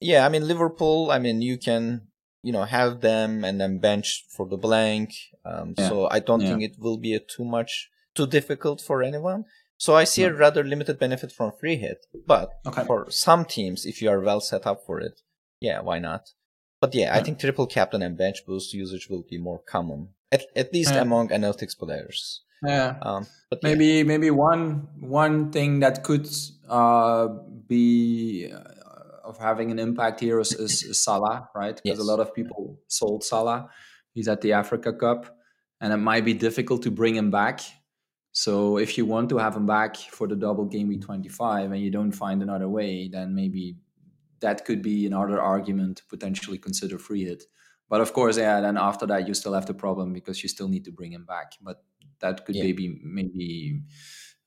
yeah 0.00 0.26
i 0.26 0.28
mean 0.28 0.46
liverpool 0.46 1.10
i 1.10 1.18
mean 1.18 1.40
you 1.40 1.56
can 1.56 2.02
you 2.42 2.52
know 2.52 2.64
have 2.64 3.00
them 3.00 3.44
and 3.44 3.58
then 3.58 3.78
bench 3.78 4.26
for 4.28 4.46
the 4.46 4.58
blank 4.58 5.14
um 5.46 5.74
yeah. 5.78 5.88
so 5.88 6.08
i 6.10 6.18
don't 6.18 6.42
think 6.42 6.62
it 6.62 6.78
will 6.78 6.98
be 6.98 7.14
a 7.14 7.18
too 7.18 7.44
much 7.44 7.88
too 8.14 8.26
difficult 8.26 8.82
for 8.82 9.02
anyone 9.02 9.44
so 9.78 9.94
I 9.94 10.04
see 10.04 10.22
no. 10.22 10.30
a 10.30 10.34
rather 10.34 10.64
limited 10.64 10.98
benefit 10.98 11.30
from 11.30 11.52
free 11.52 11.76
hit, 11.76 12.04
but 12.26 12.50
okay. 12.66 12.84
for 12.84 13.08
some 13.10 13.44
teams, 13.44 13.86
if 13.86 14.02
you 14.02 14.10
are 14.10 14.20
well 14.20 14.40
set 14.40 14.66
up 14.66 14.84
for 14.84 15.00
it, 15.00 15.22
yeah, 15.60 15.80
why 15.80 16.00
not? 16.00 16.32
But 16.80 16.94
yeah, 16.94 17.06
yeah. 17.06 17.16
I 17.16 17.22
think 17.22 17.38
triple 17.38 17.66
captain 17.66 18.02
and 18.02 18.18
bench 18.18 18.44
boost 18.44 18.74
usage 18.74 19.08
will 19.08 19.24
be 19.28 19.38
more 19.38 19.60
common, 19.60 20.10
at, 20.32 20.42
at 20.56 20.74
least 20.74 20.94
yeah. 20.94 21.02
among 21.02 21.28
analytics 21.28 21.78
players. 21.78 22.42
Yeah, 22.66 22.96
um, 23.02 23.26
but 23.50 23.62
maybe 23.62 23.86
yeah. 23.86 24.02
maybe 24.02 24.32
one 24.32 24.88
one 24.98 25.52
thing 25.52 25.78
that 25.78 26.02
could 26.02 26.28
uh, 26.68 27.28
be 27.68 28.50
uh, 28.52 29.28
of 29.28 29.38
having 29.38 29.70
an 29.70 29.78
impact 29.78 30.18
here 30.18 30.40
is, 30.40 30.52
is, 30.54 30.82
is 30.82 31.00
Salah, 31.00 31.48
right? 31.54 31.76
Because 31.76 31.98
yes. 31.98 32.06
a 32.06 32.10
lot 32.10 32.18
of 32.18 32.34
people 32.34 32.80
sold 32.88 33.22
Salah. 33.22 33.70
He's 34.12 34.26
at 34.26 34.40
the 34.40 34.54
Africa 34.54 34.92
Cup, 34.92 35.36
and 35.80 35.92
it 35.92 35.98
might 35.98 36.24
be 36.24 36.34
difficult 36.34 36.82
to 36.82 36.90
bring 36.90 37.14
him 37.14 37.30
back 37.30 37.60
so 38.32 38.78
if 38.78 38.96
you 38.96 39.04
want 39.04 39.28
to 39.30 39.38
have 39.38 39.56
him 39.56 39.66
back 39.66 39.96
for 39.96 40.26
the 40.26 40.36
double 40.36 40.64
game 40.64 40.88
week 40.88 41.02
25 41.02 41.72
and 41.72 41.80
you 41.80 41.90
don't 41.90 42.12
find 42.12 42.42
another 42.42 42.68
way, 42.68 43.08
then 43.08 43.34
maybe 43.34 43.76
that 44.40 44.64
could 44.64 44.82
be 44.82 45.06
another 45.06 45.40
argument 45.40 45.98
to 45.98 46.04
potentially 46.06 46.58
consider 46.58 46.98
free 46.98 47.24
hit. 47.24 47.44
But 47.88 48.00
of 48.00 48.12
course, 48.12 48.36
yeah, 48.36 48.60
then 48.60 48.76
after 48.76 49.06
that 49.06 49.26
you 49.26 49.34
still 49.34 49.54
have 49.54 49.66
the 49.66 49.74
problem 49.74 50.12
because 50.12 50.42
you 50.42 50.48
still 50.48 50.68
need 50.68 50.84
to 50.84 50.92
bring 50.92 51.12
him 51.12 51.24
back. 51.24 51.52
But 51.60 51.82
that 52.20 52.44
could 52.44 52.54
yeah. 52.54 52.64
maybe 52.64 53.00
maybe 53.02 53.80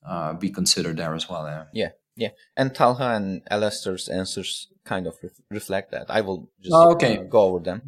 uh, 0.08 0.34
be 0.34 0.50
considered 0.50 0.98
there 0.98 1.16
as 1.16 1.28
well. 1.30 1.48
Yeah. 1.48 1.66
Yeah. 1.74 1.90
Yeah. 2.16 2.30
And 2.56 2.76
Talha 2.76 3.16
and 3.16 3.42
Alastair's 3.50 4.10
answers 4.10 4.68
kind 4.86 5.08
of 5.08 5.16
re- 5.24 5.30
reflect 5.50 5.92
that. 5.92 6.06
I 6.10 6.22
will 6.22 6.52
just 6.62 6.74
oh, 6.74 6.92
okay. 6.92 7.18
Uh, 7.18 7.24
go 7.24 7.42
over 7.42 7.60
them. 7.60 7.82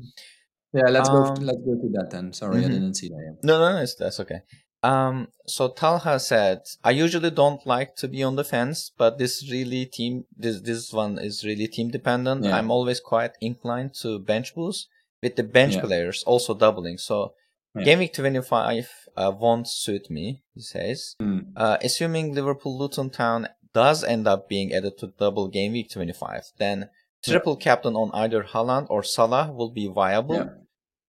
Yeah, 0.73 0.89
let's 0.89 1.09
um, 1.09 1.15
go. 1.15 1.41
Let's 1.41 1.59
go 1.59 1.75
to 1.75 1.89
that 1.93 2.09
then. 2.09 2.33
Sorry, 2.33 2.55
mm-hmm. 2.55 2.65
I 2.65 2.69
didn't 2.69 2.95
see 2.95 3.09
that. 3.09 3.21
Yet. 3.23 3.43
No, 3.43 3.59
no, 3.59 3.79
no, 3.79 3.85
that's 3.99 4.19
okay. 4.21 4.41
Um, 4.83 5.29
so 5.47 5.69
Talha 5.69 6.19
said, 6.19 6.63
I 6.83 6.91
usually 6.91 7.31
don't 7.31 7.65
like 7.65 7.95
to 7.95 8.07
be 8.09 8.21
on 8.21 8.35
the 8.35 8.43
fence, 8.43 8.91
but 8.97 9.17
this 9.17 9.49
really 9.49 9.85
team, 9.85 10.25
this, 10.37 10.59
this 10.59 10.91
one 10.91 11.17
is 11.17 11.45
really 11.45 11.67
team 11.67 11.89
dependent. 11.89 12.43
Yeah. 12.43 12.57
I'm 12.57 12.69
always 12.69 12.99
quite 12.99 13.31
inclined 13.39 13.93
to 14.01 14.19
bench 14.19 14.53
boost 14.53 14.89
with 15.21 15.37
the 15.37 15.43
bench 15.43 15.75
yeah. 15.75 15.81
players 15.81 16.23
also 16.23 16.53
doubling. 16.53 16.97
So 16.97 17.33
yeah. 17.73 17.83
game 17.83 17.99
week 17.99 18.13
25 18.13 18.89
uh, 19.15 19.31
won't 19.33 19.69
suit 19.69 20.09
me, 20.09 20.41
he 20.53 20.61
says. 20.61 21.15
Mm. 21.21 21.53
Uh, 21.55 21.77
assuming 21.81 22.35
Liverpool 22.35 22.77
Luton 22.77 23.09
Town 23.09 23.47
does 23.73 24.03
end 24.03 24.27
up 24.27 24.49
being 24.49 24.73
added 24.73 24.97
to 24.99 25.13
double 25.17 25.47
game 25.47 25.71
week 25.71 25.91
25, 25.91 26.51
then 26.57 26.89
triple 27.23 27.55
captain 27.55 27.95
on 27.95 28.11
either 28.13 28.43
Haaland 28.43 28.87
or 28.89 29.01
Salah 29.01 29.49
will 29.49 29.71
be 29.71 29.87
viable 29.87 30.51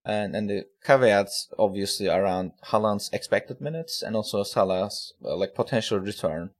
and 0.05 0.35
and 0.35 0.49
the 0.49 0.65
caveats 0.83 1.49
obviously 1.57 2.07
around 2.07 2.51
Haaland's 2.65 3.09
expected 3.11 3.59
minutes 3.59 4.01
and 4.01 4.15
also 4.15 4.43
Salah's 4.43 5.13
uh, 5.23 5.35
like 5.35 5.55
potential 5.55 5.99
return 5.99 6.51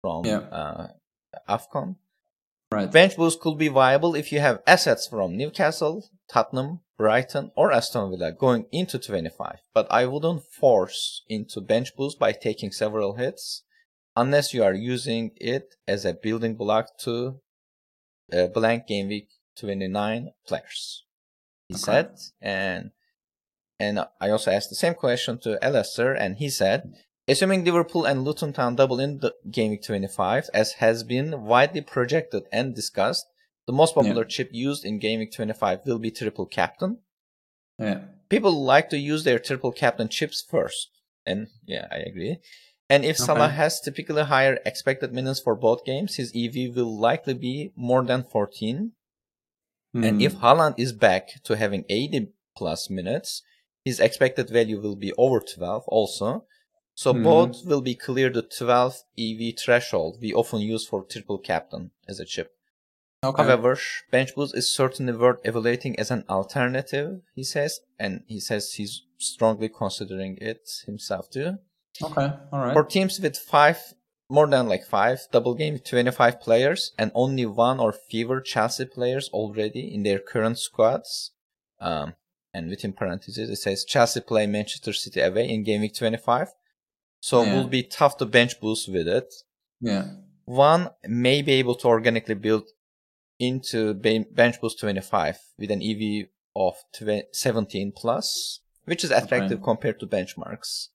from 0.00 0.24
yeah. 0.24 0.38
uh, 0.38 0.88
Afcon. 1.48 1.96
Right. 2.70 2.90
Bench 2.90 3.16
boost 3.16 3.40
could 3.40 3.58
be 3.58 3.68
viable 3.68 4.14
if 4.14 4.32
you 4.32 4.40
have 4.40 4.62
assets 4.66 5.06
from 5.06 5.36
Newcastle, 5.36 6.08
Tottenham, 6.30 6.80
Brighton, 6.96 7.50
or 7.54 7.70
Aston 7.70 8.10
Villa 8.10 8.32
going 8.32 8.64
into 8.72 8.98
25. 8.98 9.58
But 9.74 9.86
I 9.90 10.06
wouldn't 10.06 10.44
force 10.44 11.22
into 11.28 11.60
bench 11.60 11.94
boost 11.94 12.18
by 12.18 12.32
taking 12.32 12.72
several 12.72 13.16
hits 13.16 13.64
unless 14.16 14.54
you 14.54 14.64
are 14.64 14.72
using 14.72 15.32
it 15.36 15.74
as 15.86 16.06
a 16.06 16.14
building 16.14 16.54
block 16.54 16.86
to 17.00 17.40
a 18.32 18.48
blank 18.48 18.86
game 18.86 19.08
week 19.08 19.28
29 19.58 20.30
players 20.46 21.04
he 21.68 21.74
okay. 21.74 21.82
said. 21.82 22.18
And 22.40 22.90
and 23.78 24.06
I 24.20 24.30
also 24.30 24.50
asked 24.52 24.68
the 24.68 24.76
same 24.76 24.94
question 24.94 25.38
to 25.40 25.62
Alastair, 25.64 26.12
and 26.12 26.36
he 26.36 26.48
said, 26.48 26.94
assuming 27.26 27.64
Liverpool 27.64 28.04
and 28.04 28.22
Luton 28.22 28.52
Town 28.52 28.76
double 28.76 29.00
in 29.00 29.18
the 29.18 29.34
game 29.50 29.70
week 29.70 29.82
25, 29.82 30.50
as 30.54 30.74
has 30.74 31.02
been 31.02 31.42
widely 31.42 31.80
projected 31.80 32.44
and 32.52 32.76
discussed, 32.76 33.26
the 33.66 33.72
most 33.72 33.94
popular 33.94 34.22
yeah. 34.22 34.28
chip 34.28 34.50
used 34.52 34.84
in 34.84 35.00
game 35.00 35.18
week 35.18 35.32
25 35.32 35.80
will 35.84 35.98
be 35.98 36.12
triple 36.12 36.46
captain. 36.46 36.98
Yeah. 37.78 38.02
People 38.28 38.64
like 38.64 38.88
to 38.90 38.98
use 38.98 39.24
their 39.24 39.38
triple 39.38 39.72
captain 39.72 40.08
chips 40.08 40.44
first. 40.48 40.90
And 41.26 41.48
yeah, 41.66 41.88
I 41.90 41.96
agree. 41.96 42.38
And 42.88 43.04
if 43.04 43.16
okay. 43.16 43.24
Salah 43.26 43.48
has 43.48 43.80
typically 43.80 44.22
higher 44.22 44.58
expected 44.66 45.12
minutes 45.12 45.40
for 45.40 45.54
both 45.54 45.84
games, 45.84 46.16
his 46.16 46.32
EV 46.36 46.76
will 46.76 46.98
likely 46.98 47.34
be 47.34 47.72
more 47.74 48.04
than 48.04 48.22
14. 48.22 48.92
Mm. 49.94 50.06
And 50.06 50.16
hmm. 50.16 50.22
if 50.22 50.36
Haaland 50.36 50.74
is 50.78 50.92
back 50.92 51.42
to 51.44 51.56
having 51.56 51.84
80 51.88 52.28
plus 52.56 52.88
minutes, 52.88 53.42
his 53.84 54.00
expected 54.00 54.48
value 54.48 54.80
will 54.80 54.96
be 54.96 55.12
over 55.18 55.40
12 55.40 55.84
also. 55.88 56.44
So 56.94 57.12
mm. 57.12 57.24
both 57.24 57.64
will 57.64 57.80
be 57.80 57.94
clear 57.94 58.30
the 58.30 58.42
12 58.42 59.02
EV 59.18 59.54
threshold 59.58 60.18
we 60.20 60.34
often 60.34 60.60
use 60.60 60.86
for 60.86 61.04
triple 61.04 61.38
captain 61.38 61.90
as 62.06 62.20
a 62.20 62.24
chip. 62.24 62.54
Okay. 63.24 63.42
However, 63.42 63.78
bench 64.10 64.34
boost 64.34 64.56
is 64.56 64.70
certainly 64.70 65.12
worth 65.12 65.38
evaluating 65.44 65.98
as 65.98 66.10
an 66.10 66.24
alternative, 66.28 67.20
he 67.34 67.44
says, 67.44 67.80
and 67.98 68.24
he 68.26 68.40
says 68.40 68.74
he's 68.74 69.04
strongly 69.16 69.68
considering 69.68 70.36
it 70.40 70.68
himself 70.86 71.30
too. 71.30 71.58
Okay, 72.02 72.32
all 72.52 72.58
right. 72.58 72.72
For 72.72 72.84
teams 72.84 73.20
with 73.20 73.36
five 73.36 73.94
more 74.32 74.46
than 74.46 74.66
like 74.66 74.84
five 74.86 75.20
double 75.30 75.54
game 75.54 75.78
25 75.78 76.40
players 76.40 76.92
and 76.98 77.12
only 77.14 77.44
one 77.44 77.78
or 77.78 77.92
fewer 77.92 78.40
Chelsea 78.40 78.86
players 78.86 79.28
already 79.28 79.94
in 79.94 80.04
their 80.04 80.18
current 80.18 80.58
squads. 80.58 81.32
Um, 81.78 82.14
and 82.54 82.70
within 82.70 82.94
parentheses 82.94 83.50
it 83.50 83.56
says 83.56 83.84
Chelsea 83.84 84.20
play 84.20 84.46
Manchester 84.46 84.94
City 84.94 85.20
away 85.20 85.50
in 85.50 85.64
game 85.64 85.82
week 85.82 85.94
25. 85.94 86.48
So 87.20 87.42
yeah. 87.42 87.52
it 87.52 87.56
will 87.56 87.68
be 87.68 87.82
tough 87.82 88.16
to 88.18 88.24
bench 88.24 88.58
boost 88.58 88.88
with 88.90 89.06
it. 89.06 89.32
Yeah. 89.80 90.06
One 90.46 90.88
may 91.06 91.42
be 91.42 91.52
able 91.52 91.74
to 91.76 91.88
organically 91.88 92.34
build 92.34 92.64
into 93.38 93.92
bench 93.92 94.60
boost 94.62 94.80
25 94.80 95.36
with 95.58 95.70
an 95.70 95.82
EV 95.82 96.28
of 96.56 96.76
17 97.32 97.92
plus, 97.94 98.60
which 98.86 99.04
is 99.04 99.10
attractive 99.10 99.58
okay. 99.58 99.64
compared 99.64 100.00
to 100.00 100.06
benchmarks. 100.06 100.88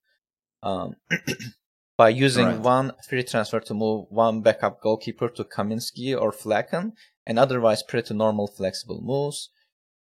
Um, 0.63 0.95
by 1.97 2.09
using 2.09 2.45
right. 2.45 2.59
one 2.59 2.91
free 3.09 3.23
transfer 3.23 3.59
to 3.59 3.73
move 3.73 4.05
one 4.09 4.41
backup 4.41 4.79
goalkeeper 4.81 5.27
to 5.29 5.43
Kaminski 5.43 6.19
or 6.19 6.31
Flekken, 6.31 6.91
and 7.25 7.39
otherwise 7.39 7.83
pretty 7.83 8.13
normal 8.13 8.47
flexible 8.47 9.01
moves. 9.01 9.49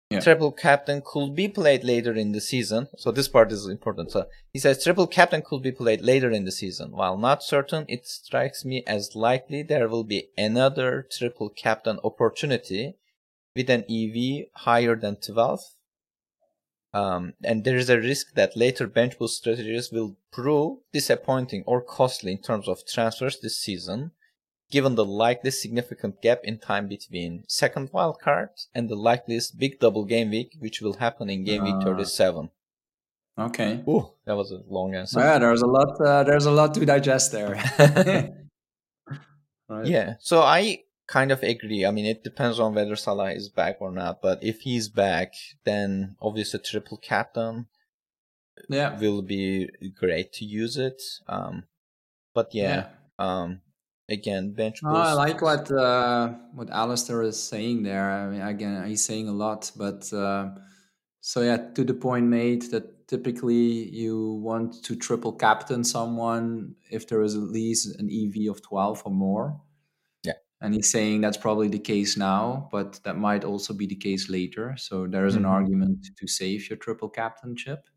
Yeah. 0.10 0.20
Triple 0.20 0.52
captain 0.52 1.02
could 1.04 1.36
be 1.36 1.48
played 1.48 1.84
later 1.84 2.14
in 2.14 2.32
the 2.32 2.42
season. 2.42 2.88
So 2.98 3.12
this 3.12 3.28
part 3.28 3.52
is 3.52 3.68
important. 3.68 4.12
So 4.12 4.28
he 4.52 4.60
says 4.60 4.84
triple 4.84 5.08
captain 5.08 5.42
could 5.42 5.64
be 5.64 5.72
played 5.72 6.02
later 6.02 6.30
in 6.30 6.46
the 6.46 6.52
season. 6.52 6.92
While 6.92 7.18
not 7.18 7.44
certain, 7.44 7.86
it 7.88 8.06
strikes 8.08 8.64
me 8.64 8.84
as 8.86 9.16
likely 9.16 9.64
there 9.64 9.90
will 9.90 10.04
be 10.04 10.30
another 10.38 11.08
triple 11.12 11.50
captain 11.50 12.00
opportunity 12.04 12.94
with 13.56 13.70
an 13.70 13.86
EV 13.90 14.50
higher 14.54 14.96
than 14.96 15.16
12 15.16 15.62
um, 16.94 17.34
and 17.44 17.64
there 17.64 17.78
is 17.78 17.90
a 17.90 17.98
risk 17.98 18.34
that 18.36 18.56
later 18.56 18.88
bench 18.88 19.18
boost 19.18 19.38
strategies 19.38 19.92
will 19.92 20.16
prove 20.32 20.80
disappointing 20.92 21.64
or 21.66 21.82
costly 21.82 22.32
in 22.32 22.38
terms 22.38 22.68
of 22.68 22.86
transfers 22.86 23.40
this 23.40 23.60
season, 23.60 24.12
given 24.70 24.96
the 24.96 25.06
likely 25.06 25.50
significant 25.50 26.22
gap 26.22 26.42
in 26.44 26.60
time 26.60 26.88
between 26.88 27.44
second 27.48 27.92
wildcard 27.92 28.50
and 28.76 28.90
the 28.90 28.96
likeliest 28.96 29.58
big 29.58 29.80
double 29.80 30.06
game 30.06 30.30
week, 30.30 30.56
which 30.60 30.82
will 30.82 30.94
happen 30.94 31.30
in 31.30 31.44
game 31.44 31.64
week 31.64 31.76
ah. 31.78 31.84
37. 31.84 32.50
Okay. 33.40 33.84
Oh, 33.88 34.14
that 34.26 34.38
was 34.38 34.52
a 34.52 34.62
long 34.70 34.94
answer. 34.94 35.20
Yeah, 35.20 35.40
there's 35.40 35.64
a 35.64 35.68
lot. 35.68 36.00
Uh, 36.00 36.24
there's 36.24 36.46
a 36.46 36.52
lot 36.52 36.76
to 36.76 36.86
digest 36.86 37.32
there. 37.32 37.56
right. 39.70 39.86
Yeah. 39.88 40.14
So 40.20 40.42
I 40.42 40.83
kind 41.08 41.32
of 41.32 41.44
agree. 41.44 41.86
I 41.86 41.92
mean, 41.92 42.06
it 42.06 42.24
depends 42.24 42.60
on 42.60 42.74
whether 42.74 42.96
Salah 42.96 43.32
is 43.32 43.50
back 43.50 43.78
or 43.80 43.92
not. 43.92 44.22
But 44.22 44.44
if 44.44 44.62
he's 44.62 44.90
back, 44.90 45.34
then 45.64 46.16
obviously 46.22 46.60
triple 46.60 46.98
captain. 46.98 47.68
Yeah. 48.70 49.00
Will 49.00 49.22
be 49.22 49.70
great 50.00 50.34
to 50.34 50.46
use 50.46 50.78
it. 50.78 51.02
Um, 51.28 51.64
but 52.34 52.54
yeah. 52.54 52.88
yeah. 53.20 53.42
Um, 53.42 53.62
again, 54.10 54.54
bench 54.54 54.82
boost. 54.82 54.96
Oh, 54.96 55.00
I 55.00 55.14
like 55.14 55.42
what 55.42 55.72
uh, 55.72 56.30
what 56.54 56.70
Alastair 56.70 57.24
is 57.24 57.42
saying 57.42 57.84
there. 57.84 58.10
I 58.10 58.30
mean, 58.30 58.42
again, 58.42 58.86
he's 58.88 59.06
saying 59.06 59.28
a 59.28 59.34
lot, 59.34 59.72
but. 59.76 60.12
Uh, 60.14 60.50
so 61.26 61.40
yeah, 61.40 61.56
to 61.56 61.86
the 61.86 61.94
point 61.94 62.26
made 62.26 62.64
that 62.72 63.08
typically 63.08 63.90
you 63.90 64.42
want 64.44 64.84
to 64.84 64.94
triple 64.94 65.32
captain 65.32 65.86
someone 65.86 66.76
if 66.92 67.08
there 67.08 67.22
is 67.22 67.34
at 67.36 67.44
least 67.44 67.98
an 67.98 68.10
EV 68.12 68.52
of 68.52 68.62
12 68.62 69.04
or 69.06 69.12
more. 69.12 69.62
And 70.64 70.74
he's 70.74 70.90
saying 70.90 71.20
that's 71.20 71.36
probably 71.36 71.68
the 71.68 71.78
case 71.78 72.16
now, 72.16 72.70
but 72.72 72.98
that 73.04 73.18
might 73.18 73.44
also 73.44 73.74
be 73.74 73.86
the 73.86 73.98
case 73.98 74.30
later. 74.30 74.76
So 74.78 75.06
there 75.06 75.26
is 75.26 75.36
mm-hmm. 75.36 75.44
an 75.44 75.52
argument 75.52 76.08
to 76.18 76.26
save 76.26 76.70
your 76.70 76.78
triple 76.78 77.10
captainship. 77.10 77.90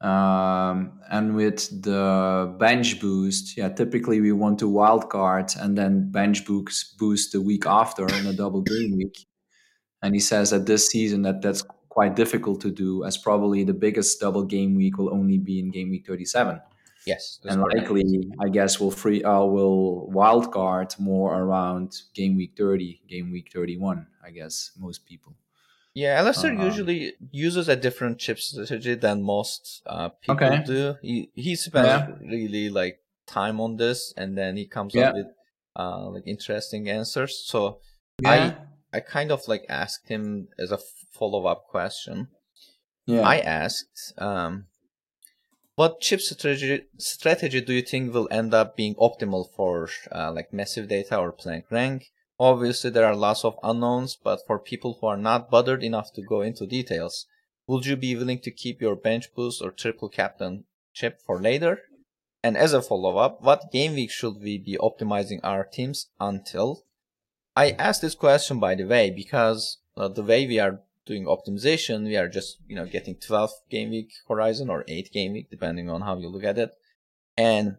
Um, 0.00 1.00
and 1.10 1.34
with 1.34 1.82
the 1.82 2.54
bench 2.60 3.00
boost, 3.00 3.56
yeah, 3.56 3.68
typically 3.68 4.20
we 4.20 4.30
want 4.30 4.60
to 4.60 4.70
wildcard 4.70 5.60
and 5.60 5.76
then 5.76 6.12
bench 6.12 6.46
boost 6.46 6.98
boost 6.98 7.32
the 7.32 7.40
week 7.40 7.66
after 7.66 8.06
in 8.06 8.26
a 8.26 8.32
double 8.32 8.62
game 8.62 8.96
week. 8.96 9.26
And 10.02 10.14
he 10.14 10.20
says 10.20 10.50
that 10.50 10.66
this 10.66 10.86
season 10.86 11.22
that 11.22 11.42
that's 11.42 11.64
quite 11.88 12.14
difficult 12.14 12.60
to 12.60 12.70
do, 12.70 13.02
as 13.02 13.18
probably 13.18 13.64
the 13.64 13.74
biggest 13.74 14.20
double 14.20 14.44
game 14.44 14.76
week 14.76 14.98
will 14.98 15.12
only 15.12 15.38
be 15.38 15.58
in 15.58 15.72
game 15.72 15.90
week 15.90 16.06
37. 16.06 16.60
Yes, 17.06 17.38
and 17.44 17.62
likely, 17.62 18.28
I 18.40 18.48
guess 18.48 18.80
we'll 18.80 18.90
free 18.90 19.22
uh, 19.22 19.44
will 19.44 20.10
wildcard 20.12 20.98
more 20.98 21.40
around 21.40 21.94
game 22.14 22.36
week 22.36 22.54
30, 22.58 23.02
game 23.08 23.30
week 23.30 23.50
31. 23.52 24.06
I 24.24 24.30
guess 24.30 24.72
most 24.76 25.06
people. 25.06 25.36
Yeah, 25.94 26.18
Alastair 26.18 26.58
uh, 26.58 26.64
usually 26.64 27.14
uses 27.30 27.68
a 27.68 27.76
different 27.76 28.18
chip 28.18 28.38
strategy 28.38 28.96
than 28.96 29.22
most 29.22 29.82
uh, 29.86 30.10
people 30.10 30.34
okay. 30.34 30.62
do. 30.66 30.96
He 31.00 31.30
he 31.34 31.56
spends 31.56 31.86
yeah. 31.86 32.08
really 32.20 32.68
like 32.68 32.98
time 33.26 33.60
on 33.60 33.76
this, 33.76 34.12
and 34.16 34.36
then 34.36 34.56
he 34.56 34.66
comes 34.66 34.94
yeah. 34.94 35.08
up 35.08 35.14
with 35.14 35.26
uh, 35.76 36.10
like 36.10 36.24
interesting 36.26 36.90
answers. 36.90 37.42
So 37.46 37.80
yeah. 38.20 38.30
I 38.92 38.98
I 38.98 39.00
kind 39.00 39.30
of 39.30 39.46
like 39.46 39.64
asked 39.68 40.08
him 40.08 40.48
as 40.58 40.72
a 40.72 40.78
follow 41.12 41.46
up 41.46 41.68
question. 41.68 42.28
Yeah. 43.06 43.20
I 43.22 43.38
asked, 43.38 44.12
um, 44.18 44.66
what 45.76 46.00
chip 46.00 46.22
strategy 46.22 46.84
strategy 46.96 47.60
do 47.60 47.74
you 47.74 47.82
think 47.82 48.12
will 48.12 48.28
end 48.30 48.54
up 48.54 48.76
being 48.76 48.94
optimal 48.94 49.46
for 49.54 49.88
uh, 50.10 50.32
like 50.32 50.52
massive 50.52 50.88
data 50.88 51.16
or 51.18 51.30
playing 51.30 51.64
rank? 51.70 52.06
Obviously, 52.38 52.90
there 52.90 53.04
are 53.04 53.14
lots 53.14 53.44
of 53.44 53.58
unknowns, 53.62 54.16
but 54.16 54.40
for 54.46 54.58
people 54.58 54.98
who 55.00 55.06
are 55.06 55.16
not 55.16 55.50
bothered 55.50 55.82
enough 55.82 56.12
to 56.14 56.22
go 56.22 56.40
into 56.40 56.66
details, 56.66 57.26
would 57.66 57.84
you 57.84 57.96
be 57.96 58.16
willing 58.16 58.38
to 58.40 58.50
keep 58.50 58.80
your 58.80 58.96
bench 58.96 59.34
boost 59.34 59.62
or 59.62 59.70
triple 59.70 60.08
captain 60.08 60.64
chip 60.94 61.20
for 61.24 61.40
later? 61.40 61.82
And 62.42 62.56
as 62.56 62.72
a 62.72 62.80
follow 62.80 63.18
up, 63.18 63.42
what 63.42 63.72
game 63.72 63.94
week 63.94 64.10
should 64.10 64.40
we 64.40 64.56
be 64.56 64.78
optimizing 64.80 65.40
our 65.42 65.64
teams 65.64 66.08
until? 66.18 66.84
I 67.54 67.70
asked 67.72 68.02
this 68.02 68.14
question 68.14 68.60
by 68.60 68.74
the 68.74 68.84
way 68.84 69.10
because 69.10 69.78
uh, 69.96 70.08
the 70.08 70.22
way 70.22 70.46
we 70.46 70.58
are 70.58 70.80
doing 71.06 71.24
optimization, 71.24 72.04
we 72.04 72.16
are 72.16 72.28
just, 72.28 72.58
you 72.66 72.76
know, 72.76 72.86
getting 72.86 73.14
12 73.14 73.50
game 73.70 73.90
week 73.90 74.10
horizon 74.28 74.68
or 74.68 74.84
8 74.88 75.12
game 75.12 75.32
week, 75.32 75.50
depending 75.50 75.88
on 75.88 76.02
how 76.02 76.18
you 76.18 76.28
look 76.28 76.44
at 76.44 76.58
it. 76.58 76.70
And 77.36 77.76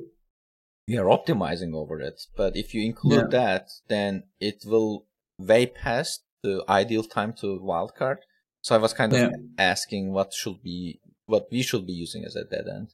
we 0.87 0.97
are 0.97 1.05
optimizing 1.05 1.73
over 1.73 1.99
it. 1.99 2.21
But 2.35 2.55
if 2.55 2.73
you 2.73 2.83
include 2.83 3.31
yeah. 3.33 3.39
that, 3.39 3.69
then 3.87 4.23
it 4.39 4.63
will 4.65 5.05
way 5.37 5.65
past 5.65 6.23
the 6.41 6.63
ideal 6.69 7.03
time 7.03 7.33
to 7.41 7.59
wildcard. 7.59 8.17
So 8.61 8.75
I 8.75 8.79
was 8.79 8.93
kind 8.93 9.13
of 9.13 9.19
yeah. 9.19 9.37
asking 9.57 10.13
what 10.13 10.33
should 10.33 10.63
be, 10.63 10.99
what 11.25 11.47
we 11.51 11.61
should 11.61 11.85
be 11.85 11.93
using 11.93 12.23
as 12.25 12.35
a 12.35 12.43
dead 12.43 12.65
end. 12.73 12.93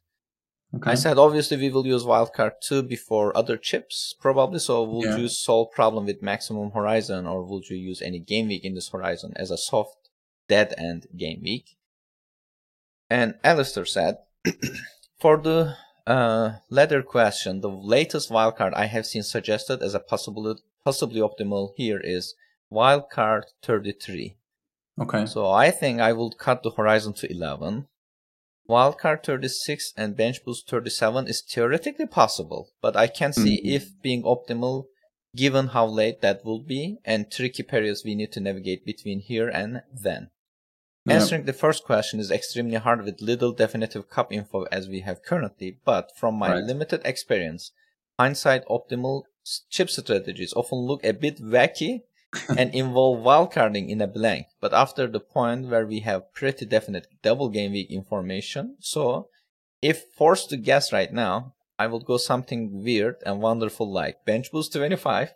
Okay. 0.76 0.90
I 0.90 0.96
said 0.96 1.20
obviously 1.20 1.58
we 1.58 1.70
will 1.70 1.86
use 1.86 2.04
wildcard 2.04 2.54
2 2.68 2.84
before 2.84 3.36
other 3.38 3.58
chips, 3.58 4.16
probably. 4.20 4.58
So 4.58 4.84
would 4.84 5.10
yeah. 5.10 5.18
you 5.18 5.28
solve 5.28 5.72
problem 5.72 6.06
with 6.06 6.24
maximum 6.24 6.72
horizon 6.72 7.28
or 7.28 7.44
would 7.44 7.70
you 7.70 7.78
use 7.78 8.02
any 8.02 8.20
game 8.20 8.48
week 8.48 8.66
in 8.66 8.74
this 8.74 8.90
horizon 8.90 9.34
as 9.36 9.52
a 9.52 9.58
soft 9.58 10.03
dead 10.48 10.74
end 10.78 11.08
game 11.16 11.42
week. 11.44 11.78
And 13.10 13.36
Alastair 13.44 13.86
said, 13.86 14.18
for 15.20 15.38
the 15.38 15.76
uh, 16.06 16.54
latter 16.70 17.04
question, 17.04 17.62
the 17.62 17.70
latest 17.70 18.30
wildcard 18.30 18.74
I 18.76 18.86
have 18.86 19.06
seen 19.06 19.24
suggested 19.24 19.82
as 19.82 19.94
a 19.94 20.00
possible, 20.00 20.58
possibly 20.84 21.22
optimal 21.22 21.72
here 21.76 22.00
is 22.04 22.36
wildcard 22.72 23.44
33. 23.62 24.36
Okay. 25.02 25.26
So 25.26 25.50
I 25.50 25.72
think 25.72 26.00
I 26.00 26.14
will 26.14 26.32
cut 26.32 26.64
the 26.64 26.72
horizon 26.72 27.14
to 27.14 27.32
11. 27.32 27.88
Wildcard 28.70 29.24
36 29.24 29.94
and 29.98 30.16
bench 30.16 30.44
boost 30.46 30.70
37 30.70 31.28
is 31.28 31.42
theoretically 31.42 32.06
possible, 32.06 32.70
but 32.82 32.96
I 32.96 33.08
can't 33.08 33.36
see 33.36 33.58
mm-hmm. 33.58 33.76
if 33.76 34.02
being 34.02 34.24
optimal 34.24 34.86
given 35.36 35.68
how 35.68 35.86
late 35.86 36.22
that 36.22 36.46
will 36.46 36.62
be 36.62 36.98
and 37.04 37.32
tricky 37.32 37.64
periods 37.64 38.04
we 38.06 38.16
need 38.16 38.32
to 38.32 38.40
navigate 38.40 38.86
between 38.86 39.20
here 39.20 39.50
and 39.50 39.82
then. 39.92 40.30
Answering 41.06 41.46
the 41.46 41.54
first 41.54 41.84
question 41.84 42.20
is 42.20 42.32
extremely 42.32 42.78
hard 42.78 43.04
with 43.04 43.22
little 43.22 43.52
definitive 43.52 44.10
cup 44.10 44.32
info 44.32 44.64
as 44.72 44.88
we 44.88 45.02
have 45.02 45.22
currently, 45.22 45.78
but 45.84 46.12
from 46.16 46.36
my 46.36 46.54
right. 46.54 46.64
limited 46.64 47.02
experience, 47.04 47.72
hindsight 48.18 48.66
optimal 48.68 49.24
chip 49.70 49.90
strategies 49.90 50.54
often 50.54 50.80
look 50.80 51.04
a 51.04 51.12
bit 51.12 51.42
wacky 51.42 52.02
and 52.58 52.74
involve 52.74 53.20
wildcarding 53.20 53.90
in 53.90 54.02
a 54.02 54.08
blank, 54.08 54.48
but 54.62 54.74
after 54.74 55.06
the 55.08 55.20
point 55.20 55.68
where 55.68 55.86
we 55.86 56.00
have 56.00 56.34
pretty 56.34 56.66
definite 56.66 57.08
double 57.22 57.50
game 57.50 57.74
week 57.74 57.92
information, 57.92 58.78
so 58.80 59.28
if 59.82 60.06
forced 60.16 60.50
to 60.50 60.58
guess 60.58 60.94
right 60.94 61.12
now, 61.12 61.54
I 61.78 61.88
would 61.88 62.06
go 62.06 62.18
something 62.18 62.84
weird 62.84 63.18
and 63.26 63.42
wonderful 63.42 63.92
like 63.92 64.26
bench 64.26 64.52
boost 64.52 64.72
25, 64.74 65.34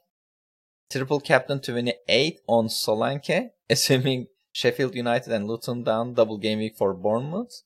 triple 0.90 1.20
captain 1.20 1.60
28 1.60 2.40
on 2.48 2.68
Solanke, 2.68 3.50
assuming 3.70 4.28
Sheffield 4.58 4.96
United 4.96 5.32
and 5.32 5.48
Luton 5.48 5.86
Town 5.86 6.16
double 6.16 6.40
game 6.40 6.58
week 6.58 6.76
for 6.76 6.92
Bournemouth. 6.92 7.62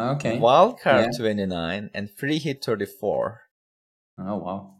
Okay. 0.00 0.38
Wildcard 0.38 1.10
yeah. 1.10 1.18
29 1.18 1.90
and 1.92 2.10
free 2.16 2.38
hit 2.38 2.64
34. 2.64 3.40
Oh, 4.20 4.36
wow. 4.36 4.74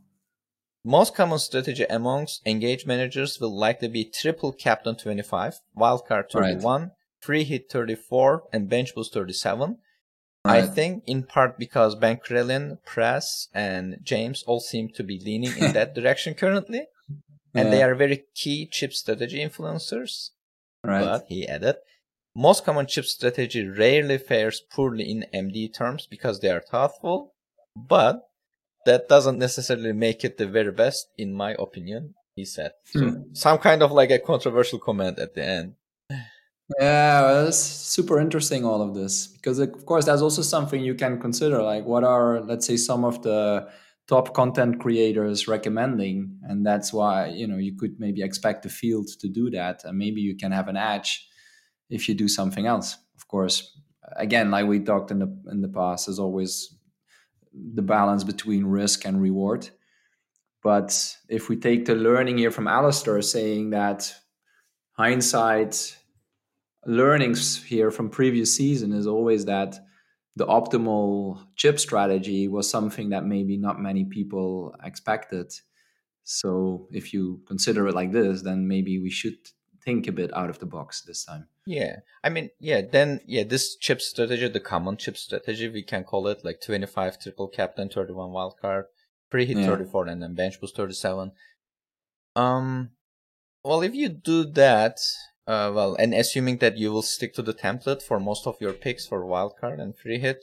Most 0.84 1.16
common 1.16 1.40
strategy 1.40 1.84
amongst 1.90 2.46
engaged 2.46 2.86
managers 2.86 3.40
will 3.40 3.58
likely 3.58 3.88
be 3.88 4.04
triple 4.04 4.52
captain 4.52 4.94
25, 4.94 5.54
wildcard 5.76 6.30
31, 6.30 6.80
right. 6.82 6.90
free 7.20 7.42
hit 7.42 7.68
34, 7.68 8.44
and 8.52 8.68
bench 8.68 8.94
boost 8.94 9.12
37. 9.12 9.78
Right. 10.44 10.62
I 10.62 10.64
think 10.64 11.02
in 11.08 11.24
part 11.24 11.58
because 11.58 11.96
Ben 11.96 12.18
Crellin, 12.18 12.78
Press, 12.84 13.48
and 13.52 13.96
James 14.04 14.44
all 14.46 14.60
seem 14.60 14.90
to 14.90 15.02
be 15.02 15.18
leaning 15.18 15.58
in 15.58 15.72
that 15.78 15.96
direction 15.96 16.34
currently. 16.34 16.86
And 17.52 17.68
yeah. 17.68 17.70
they 17.70 17.82
are 17.82 17.96
very 17.96 18.26
key 18.36 18.68
chip 18.70 18.92
strategy 18.92 19.44
influencers. 19.44 20.30
Right. 20.84 21.04
But 21.04 21.26
he 21.28 21.46
added, 21.46 21.76
most 22.34 22.64
common 22.64 22.86
chip 22.86 23.04
strategy 23.04 23.66
rarely 23.66 24.18
fares 24.18 24.60
poorly 24.60 25.10
in 25.10 25.26
MD 25.34 25.72
terms 25.72 26.06
because 26.06 26.40
they 26.40 26.50
are 26.50 26.60
thoughtful, 26.60 27.34
but 27.74 28.28
that 28.86 29.08
doesn't 29.08 29.38
necessarily 29.38 29.92
make 29.92 30.24
it 30.24 30.38
the 30.38 30.46
very 30.46 30.72
best, 30.72 31.08
in 31.18 31.34
my 31.34 31.54
opinion, 31.58 32.14
he 32.36 32.44
said. 32.44 32.72
So 32.84 33.00
hmm. 33.00 33.22
some 33.32 33.58
kind 33.58 33.82
of 33.82 33.92
like 33.92 34.10
a 34.10 34.18
controversial 34.18 34.78
comment 34.78 35.18
at 35.18 35.34
the 35.34 35.44
end. 35.44 35.74
Yeah, 36.78 37.46
it's 37.46 37.56
super 37.56 38.20
interesting 38.20 38.64
all 38.64 38.82
of 38.82 38.94
this 38.94 39.26
because 39.26 39.58
of 39.58 39.86
course 39.86 40.04
that's 40.04 40.20
also 40.20 40.42
something 40.42 40.82
you 40.82 40.94
can 40.94 41.18
consider. 41.18 41.62
Like, 41.62 41.86
what 41.86 42.04
are 42.04 42.40
let's 42.42 42.66
say 42.66 42.76
some 42.76 43.04
of 43.04 43.22
the 43.22 43.68
top 44.08 44.34
content 44.34 44.80
creators 44.80 45.46
recommending 45.46 46.38
and 46.44 46.64
that's 46.64 46.92
why 46.92 47.26
you 47.26 47.46
know 47.46 47.58
you 47.58 47.76
could 47.76 48.00
maybe 48.00 48.22
expect 48.22 48.62
the 48.62 48.68
field 48.68 49.06
to 49.20 49.28
do 49.28 49.50
that 49.50 49.84
and 49.84 49.98
maybe 49.98 50.20
you 50.20 50.34
can 50.34 50.50
have 50.50 50.68
an 50.68 50.76
edge 50.76 51.28
if 51.90 52.08
you 52.08 52.14
do 52.14 52.28
something 52.28 52.66
else. 52.66 52.96
Of 53.16 53.28
course 53.28 53.78
again 54.16 54.50
like 54.50 54.66
we 54.66 54.80
talked 54.80 55.10
in 55.10 55.18
the 55.18 55.50
in 55.50 55.60
the 55.60 55.68
past 55.68 56.08
is 56.08 56.18
always 56.18 56.74
the 57.74 57.82
balance 57.82 58.24
between 58.24 58.64
risk 58.64 59.04
and 59.04 59.20
reward. 59.20 59.68
But 60.62 61.16
if 61.28 61.48
we 61.48 61.56
take 61.56 61.84
the 61.84 61.94
learning 61.94 62.38
here 62.38 62.50
from 62.50 62.66
Alastair 62.66 63.20
saying 63.22 63.70
that 63.70 64.12
hindsight 64.92 65.96
learnings 66.84 67.62
here 67.62 67.90
from 67.90 68.10
previous 68.10 68.54
season 68.56 68.92
is 68.92 69.06
always 69.06 69.44
that 69.44 69.78
the 70.38 70.46
optimal 70.46 71.44
chip 71.56 71.80
strategy 71.80 72.46
was 72.46 72.70
something 72.70 73.10
that 73.10 73.24
maybe 73.24 73.56
not 73.56 73.80
many 73.80 74.04
people 74.04 74.74
expected. 74.84 75.52
So 76.22 76.86
if 76.92 77.12
you 77.12 77.40
consider 77.46 77.88
it 77.88 77.94
like 77.94 78.12
this, 78.12 78.42
then 78.42 78.68
maybe 78.68 79.00
we 79.00 79.10
should 79.10 79.38
think 79.84 80.06
a 80.06 80.12
bit 80.12 80.30
out 80.36 80.50
of 80.50 80.58
the 80.60 80.66
box 80.66 81.02
this 81.02 81.24
time. 81.24 81.48
Yeah, 81.66 81.96
I 82.22 82.28
mean, 82.28 82.50
yeah, 82.60 82.82
then 82.82 83.20
yeah, 83.26 83.42
this 83.42 83.76
chip 83.76 84.00
strategy, 84.00 84.48
the 84.48 84.60
common 84.60 84.96
chip 84.96 85.16
strategy, 85.16 85.68
we 85.68 85.82
can 85.82 86.04
call 86.04 86.28
it 86.28 86.44
like 86.44 86.60
twenty 86.60 86.86
five 86.86 87.18
triple 87.18 87.48
captain, 87.48 87.88
thirty 87.88 88.12
one 88.12 88.30
wildcard, 88.30 88.84
free 89.30 89.46
hit 89.46 89.58
Yeah. 89.58 89.66
thirty 89.66 89.84
four, 89.90 90.06
and 90.06 90.22
then 90.22 90.34
bench 90.34 90.60
boost 90.60 90.76
thirty 90.76 90.94
seven. 90.94 91.32
Um, 92.36 92.90
well, 93.64 93.82
if 93.82 93.94
you 93.94 94.08
do 94.08 94.44
that, 94.52 94.98
uh, 95.52 95.72
well, 95.74 95.92
and 96.02 96.10
assuming 96.14 96.58
that 96.58 96.76
you 96.76 96.92
will 96.92 97.02
stick 97.16 97.32
to 97.34 97.42
the 97.42 97.54
template 97.66 98.02
for 98.08 98.20
most 98.20 98.46
of 98.46 98.56
your 98.60 98.74
picks 98.84 99.04
for 99.10 99.20
wildcard 99.32 99.80
and 99.80 99.96
free 100.02 100.18
hit, 100.26 100.40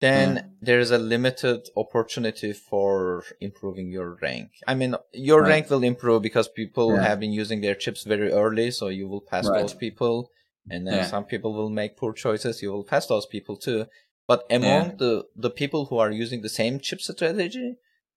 then 0.00 0.28
Yeah. 0.36 0.42
there 0.68 0.80
is 0.80 0.90
a 0.90 0.98
limited 1.14 1.60
opportunity 1.76 2.52
for 2.70 3.22
improving 3.48 3.88
your 3.96 4.08
rank. 4.26 4.48
I 4.66 4.74
mean, 4.80 4.92
your 5.12 5.40
Right. 5.42 5.50
rank 5.52 5.70
will 5.70 5.84
improve 5.92 6.22
because 6.22 6.48
people 6.62 6.88
Yeah. 6.94 7.02
have 7.08 7.20
been 7.20 7.34
using 7.42 7.60
their 7.60 7.74
chips 7.82 8.02
very 8.04 8.30
early, 8.42 8.68
so 8.70 8.88
you 8.88 9.06
will 9.10 9.20
pass 9.32 9.46
Right. 9.46 9.60
those 9.60 9.74
people, 9.74 10.30
and 10.72 10.86
then 10.86 10.94
Yeah. 11.00 11.10
some 11.14 11.26
people 11.32 11.52
will 11.58 11.68
make 11.80 11.98
poor 12.00 12.12
choices. 12.14 12.62
You 12.62 12.72
will 12.72 12.84
pass 12.92 13.06
those 13.06 13.26
people 13.34 13.56
too. 13.66 13.80
But 14.26 14.40
among 14.58 14.82
Yeah. 14.90 14.94
the 15.02 15.12
the 15.46 15.54
people 15.60 15.82
who 15.86 15.96
are 15.98 16.12
using 16.24 16.40
the 16.42 16.54
same 16.60 16.74
chip 16.86 17.00
strategy, 17.02 17.68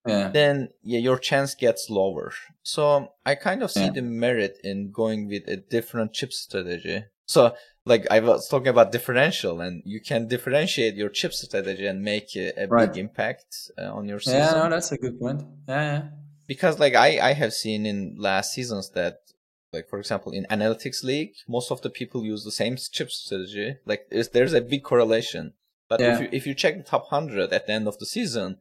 Yeah. 0.06 0.28
then 0.28 0.68
yeah, 0.82 0.98
your 0.98 1.18
chance 1.18 1.54
gets 1.54 1.88
lower. 1.88 2.32
So 2.62 3.12
I 3.24 3.34
kind 3.36 3.62
of 3.62 3.70
see 3.70 3.84
Yeah. 3.86 3.90
the 3.98 4.02
merit 4.02 4.58
in 4.62 4.90
going 4.92 5.28
with 5.28 5.48
a 5.48 5.56
different 5.56 6.12
chip 6.12 6.32
strategy. 6.32 7.04
So 7.26 7.54
like 7.86 8.06
I 8.10 8.20
was 8.20 8.48
talking 8.48 8.68
about 8.68 8.92
differential, 8.92 9.60
and 9.60 9.82
you 9.86 10.00
can 10.00 10.28
differentiate 10.28 10.94
your 10.94 11.08
chip 11.10 11.32
strategy 11.32 11.86
and 11.86 12.02
make 12.02 12.36
a, 12.36 12.64
a 12.64 12.66
Right. 12.66 12.92
big 12.92 12.98
impact 12.98 13.46
uh, 13.78 13.92
on 13.98 14.08
your 14.08 14.20
season. 14.20 14.40
Yeah, 14.40 14.52
no, 14.64 14.70
that's 14.70 14.92
a 14.92 14.98
good 14.98 15.18
point. 15.18 15.42
Yeah, 15.68 15.82
yeah. 15.92 16.02
Because 16.46 16.78
like 16.78 16.94
I 16.94 17.10
I 17.30 17.32
have 17.32 17.52
seen 17.54 17.86
in 17.86 18.16
last 18.18 18.52
seasons 18.52 18.90
that 18.90 19.14
like 19.72 19.88
for 19.88 19.98
example 19.98 20.30
in 20.32 20.44
analytics 20.50 21.02
league 21.02 21.32
most 21.48 21.70
of 21.72 21.80
the 21.82 21.90
people 21.90 22.24
use 22.24 22.44
the 22.44 22.52
same 22.62 22.76
chip 22.76 23.10
strategy. 23.10 23.76
Like 23.86 24.02
there's, 24.10 24.28
there's 24.28 24.52
a 24.52 24.60
big 24.60 24.82
correlation. 24.84 25.54
But 25.88 26.00
Yeah. 26.00 26.12
if 26.14 26.20
you 26.22 26.28
if 26.38 26.46
you 26.46 26.54
check 26.54 26.74
the 26.76 26.82
top 26.94 27.08
hundred 27.08 27.52
at 27.52 27.66
the 27.66 27.72
end 27.72 27.86
of 27.88 27.98
the 27.98 28.06
season, 28.06 28.58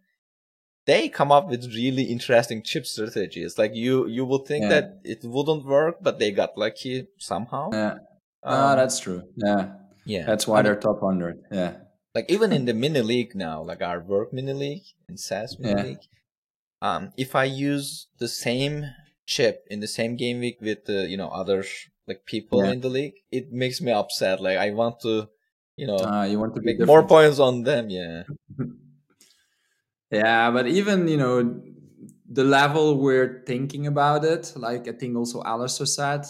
they 0.86 1.08
come 1.10 1.32
up 1.32 1.48
with 1.50 1.74
really 1.74 2.04
interesting 2.04 2.62
chip 2.64 2.86
strategies. 2.86 3.58
Like 3.58 3.74
you 3.76 4.08
you 4.08 4.26
would 4.26 4.46
think 4.46 4.64
Yeah. 4.64 4.70
that 4.74 4.86
it 5.04 5.20
wouldn't 5.24 5.66
work, 5.66 5.96
but 6.02 6.20
they 6.20 6.32
got 6.32 6.58
lucky 6.58 7.08
somehow. 7.18 7.70
Yeah. 7.72 7.96
Um, 8.44 8.60
no, 8.60 8.76
that's 8.76 9.00
true. 9.00 9.22
Yeah. 9.38 9.74
yeah. 10.06 10.26
That's 10.26 10.48
I 10.48 10.52
why 10.52 10.58
mean, 10.58 10.64
they're 10.66 10.76
top 10.88 11.02
100. 11.02 11.40
Yeah. 11.52 11.74
like 12.16 12.26
even 12.30 12.52
in 12.52 12.66
the 12.70 12.74
mini 12.74 13.02
league 13.02 13.34
now, 13.36 13.64
like 13.64 13.82
our 13.82 14.00
work 14.02 14.34
mini 14.34 14.54
league 14.54 14.88
and 15.08 15.18
SAS 15.20 15.58
mini 15.60 15.74
Yeah. 15.76 15.84
league, 15.88 16.06
um, 16.82 17.12
if 17.18 17.36
I 17.36 17.46
use 17.46 18.08
the 18.20 18.28
same 18.28 18.76
chip 19.26 19.64
in 19.72 19.80
the 19.80 19.88
same 19.88 20.18
game 20.18 20.40
week 20.42 20.58
with 20.60 20.84
the 20.86 21.08
you 21.12 21.16
know 21.18 21.30
other 21.30 21.64
like 22.10 22.26
people 22.26 22.60
Yeah. 22.64 22.74
in 22.74 22.82
the 22.82 22.90
league, 22.90 23.16
it 23.32 23.46
makes 23.54 23.80
me 23.80 23.92
upset. 23.94 24.42
Like 24.42 24.58
I 24.58 24.72
want 24.72 25.00
to, 25.08 25.30
you 25.80 25.88
know, 25.88 25.96
Uh, 25.98 26.26
you 26.32 26.38
want 26.44 26.54
to 26.56 26.62
make 26.62 26.78
more 26.86 27.04
points 27.08 27.40
on 27.40 27.64
them. 27.64 27.90
Yeah, 27.90 28.24
Yeah, 30.14 30.52
but 30.52 30.68
even 30.68 31.08
you 31.08 31.18
know 31.18 31.62
the 32.32 32.44
level 32.44 33.00
we're 33.00 33.44
thinking 33.48 33.88
about 33.88 34.24
it, 34.24 34.54
like 34.56 34.88
I 34.88 34.92
think 34.92 35.18
also 35.18 35.42
Alastair 35.44 35.88
said, 35.88 36.26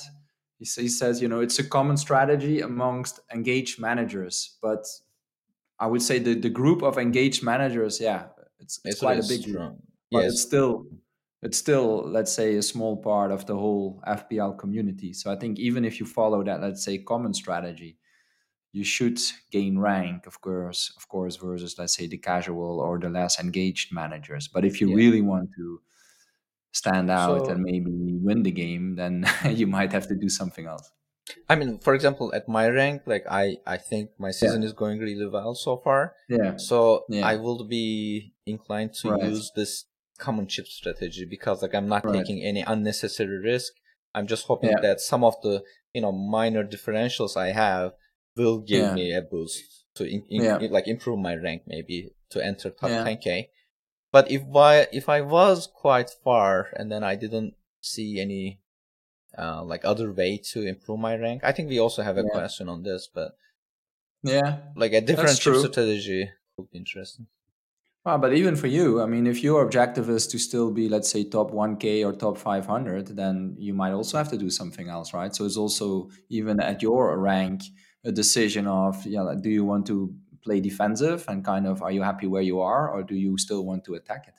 he, 0.57 0.65
he 0.81 0.87
says 0.87 1.21
you 1.21 1.27
know 1.27 1.41
it's 1.41 1.59
a 1.59 1.63
common 1.65 1.97
strategy 1.97 2.61
amongst 2.61 3.19
engaged 3.33 3.79
managers, 3.81 4.57
but 4.61 4.85
I 5.79 5.87
would 5.87 6.01
say 6.01 6.17
the 6.19 6.33
the 6.33 6.49
group 6.49 6.81
of 6.81 6.97
engaged 6.97 7.43
managers, 7.43 7.99
yeah, 7.99 8.27
it's, 8.59 8.79
it's, 8.85 8.99
quite 9.01 9.19
a 9.19 9.27
big 9.27 9.43
group, 9.43 9.55
strong. 9.55 9.79
but 10.11 10.23
Yes, 10.23 10.31
it's 10.31 10.41
still 10.41 10.85
it's 11.41 11.57
still 11.57 12.03
let's 12.07 12.31
say 12.31 12.55
a 12.55 12.61
small 12.61 12.95
part 12.95 13.31
of 13.31 13.45
the 13.45 13.55
whole 13.55 14.01
FPL 14.07 14.57
community. 14.57 15.11
So 15.11 15.29
I 15.29 15.35
think 15.35 15.59
even 15.59 15.83
if 15.83 15.99
you 15.99 16.05
follow 16.05 16.41
that, 16.45 16.61
let's 16.61 16.85
say 16.85 16.99
common 16.99 17.33
strategy, 17.33 17.97
you 18.73 18.83
should 18.83 19.19
gain 19.51 19.77
rank, 19.77 20.25
of 20.27 20.41
course, 20.41 20.91
of 20.97 21.07
course, 21.07 21.35
versus 21.37 21.77
let's 21.79 21.95
say 21.95 22.07
the 22.07 22.17
casual 22.17 22.79
or 22.79 22.99
the 22.99 23.09
less 23.09 23.39
engaged 23.39 23.93
managers. 23.93 24.47
But 24.47 24.65
if 24.65 24.81
you 24.81 24.89
Yeah. 24.89 24.95
really 24.95 25.21
want 25.21 25.49
to 25.57 25.81
stand 26.71 27.09
out 27.11 27.45
So- 27.45 27.51
and 27.51 27.61
maybe 27.63 27.91
win 28.27 28.43
the 28.43 28.51
game, 28.51 28.95
then 28.95 29.25
you 29.61 29.67
might 29.67 29.91
have 29.93 30.07
to 30.07 30.15
do 30.15 30.29
something 30.29 30.65
else. 30.65 30.91
I 31.47 31.55
mean, 31.55 31.79
for 31.79 31.93
example, 31.95 32.33
at 32.35 32.49
my 32.49 32.67
rank, 32.67 33.03
like 33.05 33.23
I 33.29 33.57
I 33.65 33.77
think 33.77 34.09
my 34.19 34.31
season 34.31 34.61
is 34.63 34.73
going 34.73 34.99
really 34.99 35.25
well 35.27 35.55
so 35.55 35.77
far. 35.77 36.15
Yeah, 36.27 36.57
So 36.57 37.05
Yeah. 37.09 37.25
I 37.25 37.35
will 37.37 37.63
be 37.63 38.33
inclined 38.45 38.93
to 39.01 39.11
Right. 39.11 39.23
use 39.31 39.51
this 39.55 39.85
common 40.17 40.47
chip 40.47 40.67
strategy 40.67 41.25
because 41.25 41.61
like 41.61 41.73
I'm 41.75 41.87
not 41.87 42.03
Right. 42.05 42.15
taking 42.17 42.43
any 42.43 42.61
unnecessary 42.61 43.37
risk. 43.51 43.71
I'm 44.15 44.27
just 44.27 44.45
hoping 44.47 44.71
Yeah. 44.71 44.81
that 44.81 44.99
some 44.99 45.23
of 45.23 45.35
the 45.45 45.63
you 45.93 46.01
know 46.01 46.11
minor 46.11 46.63
differentials 46.75 47.37
I 47.37 47.49
have 47.53 47.93
will 48.35 48.59
give 48.59 48.81
Yeah. 48.85 48.93
me 48.93 49.13
a 49.13 49.21
boost 49.21 49.85
to 49.95 50.03
in, 50.05 50.23
in- 50.29 50.43
Yeah. 50.43 50.57
like 50.71 50.87
improve 50.87 51.19
my 51.19 51.35
rank 51.35 51.63
maybe 51.67 52.11
to 52.29 52.43
enter 52.43 52.69
top 52.69 52.89
Yeah. 52.89 53.03
10k. 53.05 53.49
But 54.11 54.29
if 54.31 54.43
I 54.55 54.87
if 54.91 55.09
I 55.09 55.21
was 55.21 55.67
quite 55.67 56.09
far 56.23 56.69
and 56.77 56.91
then 56.91 57.03
I 57.03 57.15
didn't 57.15 57.53
see 57.81 58.19
any 58.19 58.59
uh, 59.37 59.63
like 59.63 59.83
other 59.83 60.11
way 60.11 60.37
to 60.51 60.61
improve 60.61 60.99
my 60.99 61.15
rank, 61.15 61.43
I 61.43 61.51
think 61.51 61.69
we 61.69 61.79
also 61.79 62.03
have 62.03 62.17
a 62.17 62.23
question 62.23 62.69
on 62.69 62.83
this, 62.83 63.09
but 63.11 63.35
yeah. 64.23 64.57
like 64.75 64.93
a 64.93 65.01
different 65.01 65.31
strategy 65.31 66.29
would 66.57 66.69
be 66.69 66.77
interesting. 66.77 67.27
Well, 68.05 68.17
but 68.17 68.33
even 68.33 68.55
for 68.57 68.67
you, 68.67 69.01
I 69.01 69.05
mean, 69.05 69.25
if 69.27 69.41
your 69.41 69.63
objective 69.63 70.09
is 70.09 70.27
to 70.27 70.37
still 70.37 70.71
be, 70.71 70.89
let's 70.89 71.09
say, 71.09 71.23
top 71.23 71.51
1K 71.51 72.05
or 72.05 72.11
top 72.11 72.37
500, 72.37 73.07
then 73.15 73.55
you 73.57 73.73
might 73.73 73.93
also 73.93 74.17
have 74.17 74.29
to 74.31 74.37
do 74.37 74.49
something 74.49 74.89
else, 74.89 75.13
right? 75.13 75.33
So 75.33 75.45
it's 75.45 75.55
also, 75.55 76.09
even 76.29 76.59
at 76.59 76.81
your 76.81 77.17
rank, 77.17 77.61
a 78.03 78.11
decision 78.11 78.67
of, 78.67 79.05
yeah, 79.05 79.21
like, 79.21 79.41
do 79.41 79.49
you 79.49 79.63
want 79.65 79.85
to 79.87 80.13
play 80.43 80.59
defensive 80.59 81.23
and 81.27 81.43
kind 81.45 81.65
of, 81.67 81.81
are 81.81 81.91
you 81.91 82.01
happy 82.01 82.27
where 82.27 82.41
you 82.41 82.59
are, 82.59 82.89
or 82.89 83.03
do 83.03 83.15
you 83.15 83.37
still 83.37 83.65
want 83.65 83.83
to 83.85 83.93
attack 83.95 84.25
it? 84.27 84.33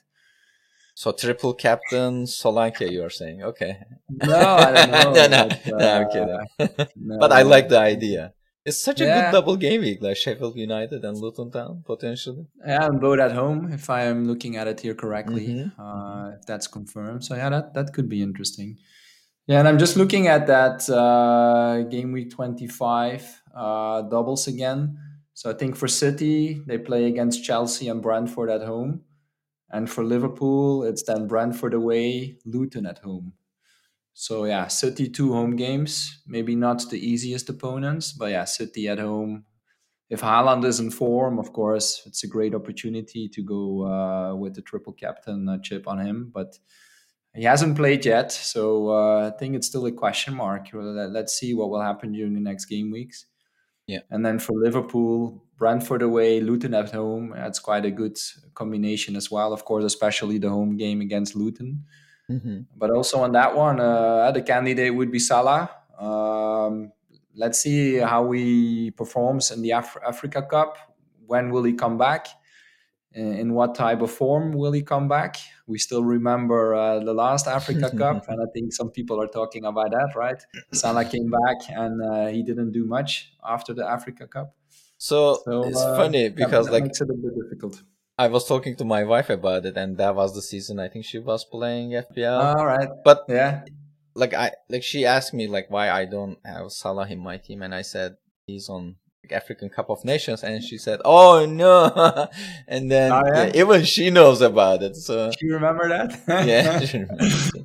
So 0.93 1.11
triple 1.11 1.53
captain 1.53 2.23
Solanke, 2.25 2.89
you 2.89 3.03
are 3.03 3.09
saying? 3.09 3.43
Okay. 3.43 3.79
No, 4.09 4.39
I 4.55 4.71
don't 4.71 4.91
know. 4.97 5.13
no, 5.13 5.27
no, 5.27 5.49
but, 5.49 5.79
no, 5.79 5.95
I'm 5.95 6.05
uh, 6.05 6.09
kidding. 6.09 6.87
no, 6.95 7.17
but 7.19 7.31
I 7.33 7.41
like 7.41 7.67
the 7.69 7.79
idea. 7.79 8.33
It's 8.65 8.81
such 8.81 9.01
a 9.01 9.03
Yeah. 9.05 9.15
good 9.29 9.31
double 9.37 9.57
game 9.57 9.81
week, 9.81 9.99
like 10.01 10.15
Sheffield 10.17 10.55
United 10.57 11.03
and 11.03 11.17
Luton 11.17 11.51
Town, 11.51 11.83
potentially. 11.85 12.45
Yeah, 12.65 12.85
and 12.85 12.99
both 13.01 13.19
at 13.19 13.33
home, 13.33 13.71
if 13.71 13.89
I 13.89 14.03
am 14.05 14.25
looking 14.25 14.55
at 14.57 14.67
it 14.67 14.79
here 14.79 14.95
correctly, 14.95 15.47
Mhm. 15.47 15.71
uh, 15.77 16.31
if 16.39 16.45
that's 16.47 16.65
confirmed. 16.67 17.23
So 17.25 17.35
yeah, 17.35 17.49
that 17.49 17.73
that 17.75 17.93
could 17.93 18.07
be 18.09 18.21
interesting. 18.23 18.77
Yeah, 19.47 19.59
and 19.59 19.67
I'm 19.67 19.77
just 19.77 19.95
looking 19.97 20.25
at 20.27 20.47
that 20.47 20.89
uh, 20.89 21.83
game 21.91 22.11
week 22.13 22.31
25 22.31 23.43
uh, 23.55 24.01
doubles 24.03 24.47
again. 24.47 24.97
So 25.33 25.49
I 25.49 25.53
think 25.53 25.75
for 25.75 25.87
City 25.87 26.61
they 26.65 26.77
play 26.77 27.05
against 27.05 27.43
Chelsea 27.43 27.89
and 27.89 28.01
Brentford 28.01 28.49
at 28.49 28.61
home, 28.61 29.01
and 29.69 29.89
for 29.89 30.03
Liverpool 30.03 30.83
it's 30.83 31.03
then 31.03 31.27
Brentford 31.27 31.73
away, 31.73 32.37
Luton 32.45 32.85
at 32.85 32.99
home. 32.99 33.33
So 34.13 34.45
yeah, 34.45 34.67
City 34.67 35.09
two 35.09 35.33
home 35.33 35.55
games, 35.57 36.21
maybe 36.25 36.55
not 36.55 36.89
the 36.89 36.99
easiest 36.99 37.49
opponents, 37.49 38.13
but 38.13 38.31
yeah, 38.31 38.45
City 38.45 38.87
at 38.87 38.99
home, 38.99 39.43
if 40.09 40.21
Haaland 40.21 40.63
is 40.63 40.79
in 40.79 40.91
form, 40.91 41.37
of 41.39 41.51
course, 41.51 42.03
it's 42.05 42.23
a 42.23 42.27
great 42.27 42.55
opportunity 42.55 43.27
to 43.27 43.41
go 43.41 43.85
uh, 43.85 44.35
with 44.35 44.55
the 44.55 44.61
triple 44.61 44.93
captain 44.93 45.49
uh, 45.49 45.57
chip 45.61 45.87
on 45.87 45.99
him. 45.99 46.31
But 46.33 46.57
he 47.33 47.43
hasn't 47.43 47.75
played 47.75 48.05
yet, 48.05 48.31
so 48.31 48.89
uh, 48.89 49.27
I 49.27 49.37
think 49.37 49.55
it's 49.55 49.67
still 49.67 49.85
a 49.87 49.91
question 49.91 50.33
mark. 50.33 50.69
Let's 50.71 51.37
see 51.37 51.53
what 51.53 51.69
will 51.69 51.81
happen 51.81 52.13
during 52.13 52.33
the 52.33 52.39
next 52.39 52.65
game 52.65 52.91
weeks. 52.91 53.25
Yeah. 53.87 53.99
And 54.09 54.25
then 54.25 54.39
for 54.39 54.53
Liverpool, 54.53 55.43
Brentford 55.57 56.01
away, 56.01 56.41
Luton 56.41 56.73
at 56.73 56.91
home. 56.91 57.33
That's 57.35 57.59
quite 57.59 57.85
a 57.85 57.91
good 57.91 58.17
combination 58.53 59.15
as 59.15 59.31
well. 59.31 59.53
Of 59.53 59.65
course, 59.65 59.83
especially 59.85 60.37
the 60.37 60.49
home 60.49 60.77
game 60.77 61.01
against 61.01 61.35
Luton. 61.35 61.85
Mm-hmm. 62.29 62.61
But 62.75 62.89
also 62.89 63.21
on 63.21 63.31
that 63.33 63.55
one, 63.55 63.79
uh, 63.79 64.31
the 64.31 64.41
candidate 64.41 64.93
would 64.93 65.11
be 65.11 65.19
Salah. 65.19 65.69
Um, 65.99 66.91
let's 67.35 67.59
see 67.59 67.97
how 67.97 68.31
he 68.31 68.91
performs 68.91 69.51
in 69.51 69.61
the 69.61 69.71
Af- 69.71 69.97
Africa 70.05 70.41
Cup. 70.41 70.77
When 71.25 71.51
will 71.51 71.63
he 71.63 71.73
come 71.73 71.97
back? 71.97 72.27
In 73.15 73.33
in 73.41 73.53
what 73.53 73.75
type 73.75 74.01
of 74.01 74.11
form 74.11 74.51
will 74.51 74.73
he 74.73 74.83
come 74.83 75.07
back? 75.07 75.37
We 75.67 75.77
still 75.79 76.03
remember 76.03 76.75
uh, 76.75 76.99
the 76.99 77.13
last 77.13 77.47
Africa 77.47 77.89
Cup, 77.97 78.27
and 78.27 78.41
I 78.41 78.47
think 78.53 78.73
some 78.73 78.89
people 78.91 79.21
are 79.21 79.27
talking 79.27 79.63
about 79.65 79.91
that, 79.91 80.11
right? 80.15 80.41
Salah 80.73 81.05
came 81.05 81.29
back 81.31 81.59
and 81.69 82.01
uh, 82.03 82.27
he 82.27 82.43
didn't 82.43 82.71
do 82.71 82.85
much 82.85 83.33
after 83.43 83.73
the 83.73 83.87
Africa 83.87 84.27
Cup. 84.27 84.53
So, 84.97 85.41
So 85.45 85.63
it's 85.63 85.81
uh, 85.81 85.95
funny 85.95 86.29
because 86.29 86.65
that 86.67 86.73
like 86.73 86.83
makes 86.83 87.01
it 87.01 87.09
a 87.09 87.13
bit 87.13 87.33
difficult. 87.41 87.83
I 88.17 88.27
was 88.27 88.47
talking 88.47 88.75
to 88.77 88.85
my 88.85 89.03
wife 89.03 89.29
about 89.29 89.65
it, 89.65 89.75
and 89.75 89.97
that 89.97 90.15
was 90.15 90.33
the 90.33 90.41
season 90.41 90.79
I 90.79 90.87
think 90.87 91.03
she 91.05 91.19
was 91.19 91.43
playing 91.43 91.91
FPL. 91.91 92.55
All 92.55 92.65
right, 92.65 92.89
but 93.03 93.25
yeah, 93.27 93.65
like 94.13 94.33
I 94.33 94.51
like 94.69 94.83
she 94.83 95.05
asked 95.05 95.33
me 95.33 95.47
like 95.47 95.69
why 95.69 95.89
I 95.89 96.05
don't 96.05 96.39
have 96.45 96.71
Salah 96.71 97.07
in 97.07 97.19
my 97.19 97.37
team, 97.37 97.61
and 97.61 97.75
I 97.75 97.81
said 97.81 98.15
he's 98.47 98.69
on 98.69 98.95
African 99.31 99.69
Cup 99.69 99.89
of 99.89 100.03
Nations, 100.05 100.43
and 100.43 100.63
she 100.63 100.77
said, 100.77 100.99
"Oh 101.05 101.45
no!" 101.45 102.27
and 102.67 102.91
then 102.91 103.11
Oh, 103.11 103.21
yeah? 103.25 103.45
yeah, 103.45 103.61
even 103.61 103.83
she 103.83 104.09
knows 104.09 104.41
about 104.41 104.83
it. 104.83 104.95
So 104.95 105.31
you 105.41 105.53
remember 105.53 105.87
that? 105.89 106.21
yeah, 106.47 106.79
she. 106.85 107.03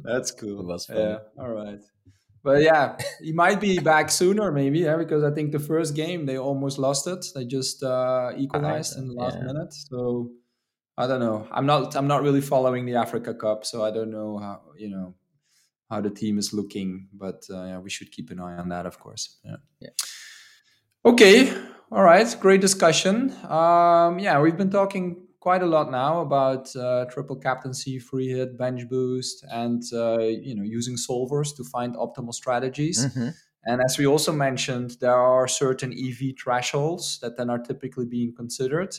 That's 0.04 0.30
cool. 0.32 0.60
It 0.60 0.66
was 0.66 0.86
fun. 0.86 0.96
Yeah. 0.96 1.18
All 1.38 1.50
right. 1.50 1.80
but 2.42 2.62
yeah, 2.62 2.96
he 3.20 3.32
might 3.32 3.60
be 3.60 3.78
back 3.78 4.10
sooner, 4.10 4.50
maybe. 4.52 4.80
Yeah, 4.80 4.96
because 4.96 5.22
I 5.24 5.30
think 5.30 5.52
the 5.52 5.58
first 5.58 5.94
game 5.94 6.26
they 6.26 6.38
almost 6.38 6.78
lost 6.78 7.06
it. 7.06 7.24
They 7.34 7.44
just 7.44 7.82
uh, 7.82 8.32
equalized 8.36 8.96
in 8.98 9.08
the 9.08 9.14
last 9.14 9.36
yeah. 9.38 9.44
minute. 9.44 9.72
So 9.74 10.30
I 10.96 11.06
don't 11.06 11.20
know. 11.20 11.46
I'm 11.50 11.66
not. 11.66 11.96
I'm 11.96 12.06
not 12.06 12.22
really 12.22 12.40
following 12.40 12.86
the 12.86 12.96
Africa 12.96 13.34
Cup, 13.34 13.64
so 13.64 13.84
I 13.84 13.90
don't 13.90 14.10
know 14.10 14.38
how 14.38 14.60
you 14.76 14.88
know 14.88 15.14
how 15.88 16.00
the 16.00 16.10
team 16.10 16.38
is 16.38 16.52
looking. 16.52 17.08
But 17.12 17.44
uh, 17.50 17.64
yeah, 17.64 17.78
we 17.78 17.90
should 17.90 18.12
keep 18.12 18.30
an 18.30 18.40
eye 18.40 18.56
on 18.56 18.68
that, 18.68 18.86
of 18.86 18.98
course. 18.98 19.38
Yeah. 19.44 19.56
yeah. 19.80 19.90
Okay. 21.04 21.52
All 21.90 22.02
right. 22.02 22.36
Great 22.40 22.60
discussion. 22.60 23.34
Um, 23.48 24.18
yeah, 24.18 24.40
we've 24.40 24.56
been 24.56 24.70
talking 24.70 25.26
quite 25.40 25.62
a 25.62 25.66
lot 25.66 25.90
now 25.90 26.20
about 26.20 26.74
uh, 26.76 27.06
triple 27.06 27.36
captaincy, 27.36 27.98
free 27.98 28.28
hit, 28.28 28.58
bench 28.58 28.88
boost, 28.88 29.44
and 29.50 29.82
uh, 29.92 30.18
you 30.18 30.54
know 30.54 30.62
using 30.62 30.96
solvers 30.96 31.56
to 31.56 31.64
find 31.64 31.96
optimal 31.96 32.34
strategies. 32.34 33.06
Mm-hmm. 33.06 33.30
And 33.64 33.82
as 33.82 33.98
we 33.98 34.06
also 34.06 34.32
mentioned, 34.32 34.96
there 35.00 35.16
are 35.16 35.48
certain 35.48 35.92
EV 35.92 36.34
thresholds 36.42 37.18
that 37.20 37.36
then 37.36 37.50
are 37.50 37.58
typically 37.58 38.06
being 38.06 38.34
considered. 38.34 38.94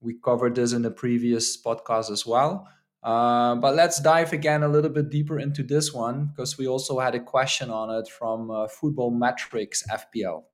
We 0.00 0.14
covered 0.24 0.54
this 0.56 0.72
in 0.72 0.82
the 0.82 0.90
previous 0.90 1.60
podcast 1.60 2.10
as 2.10 2.26
well. 2.26 2.68
Uh, 3.02 3.56
but 3.56 3.74
let's 3.74 4.00
dive 4.00 4.32
again 4.32 4.62
a 4.62 4.68
little 4.68 4.90
bit 4.90 5.10
deeper 5.10 5.38
into 5.38 5.62
this 5.62 5.92
one 5.92 6.26
because 6.26 6.56
we 6.56 6.68
also 6.68 7.00
had 7.00 7.14
a 7.14 7.20
question 7.20 7.70
on 7.70 7.90
it 7.90 8.08
from 8.08 8.50
uh, 8.50 8.68
Football 8.68 9.10
Metrics 9.10 9.84
FPL. 9.88 10.44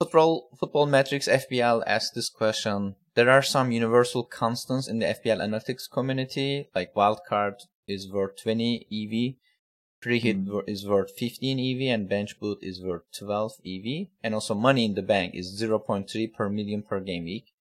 Football, 0.00 0.50
Football 0.58 0.86
Metrics 0.86 1.26
FPL 1.26 1.82
asked 1.84 2.14
this 2.14 2.28
question 2.28 2.94
there 3.14 3.30
are 3.30 3.42
some 3.42 3.72
universal 3.72 4.22
constants 4.22 4.86
in 4.86 5.00
the 5.00 5.06
FPL 5.06 5.40
analytics 5.40 5.90
community, 5.90 6.68
like 6.72 6.94
wildcard 6.94 7.54
is 7.88 8.08
worth 8.08 8.40
20 8.40 8.86
EV, 8.92 9.34
free 10.00 10.20
hit 10.20 10.44
mm. 10.44 10.62
is 10.68 10.86
worth 10.86 11.10
15 11.18 11.58
EV, 11.58 11.92
and 11.92 12.08
bench 12.08 12.38
boot 12.38 12.58
is 12.62 12.80
worth 12.80 13.02
12 13.18 13.54
EV, 13.66 14.06
and 14.22 14.34
also 14.34 14.54
money 14.54 14.84
in 14.84 14.94
the 14.94 15.02
bank 15.02 15.34
is 15.34 15.60
0.3 15.60 16.32
per 16.32 16.48
million 16.48 16.82
per 16.82 17.00
game 17.00 17.24
week. 17.24 17.52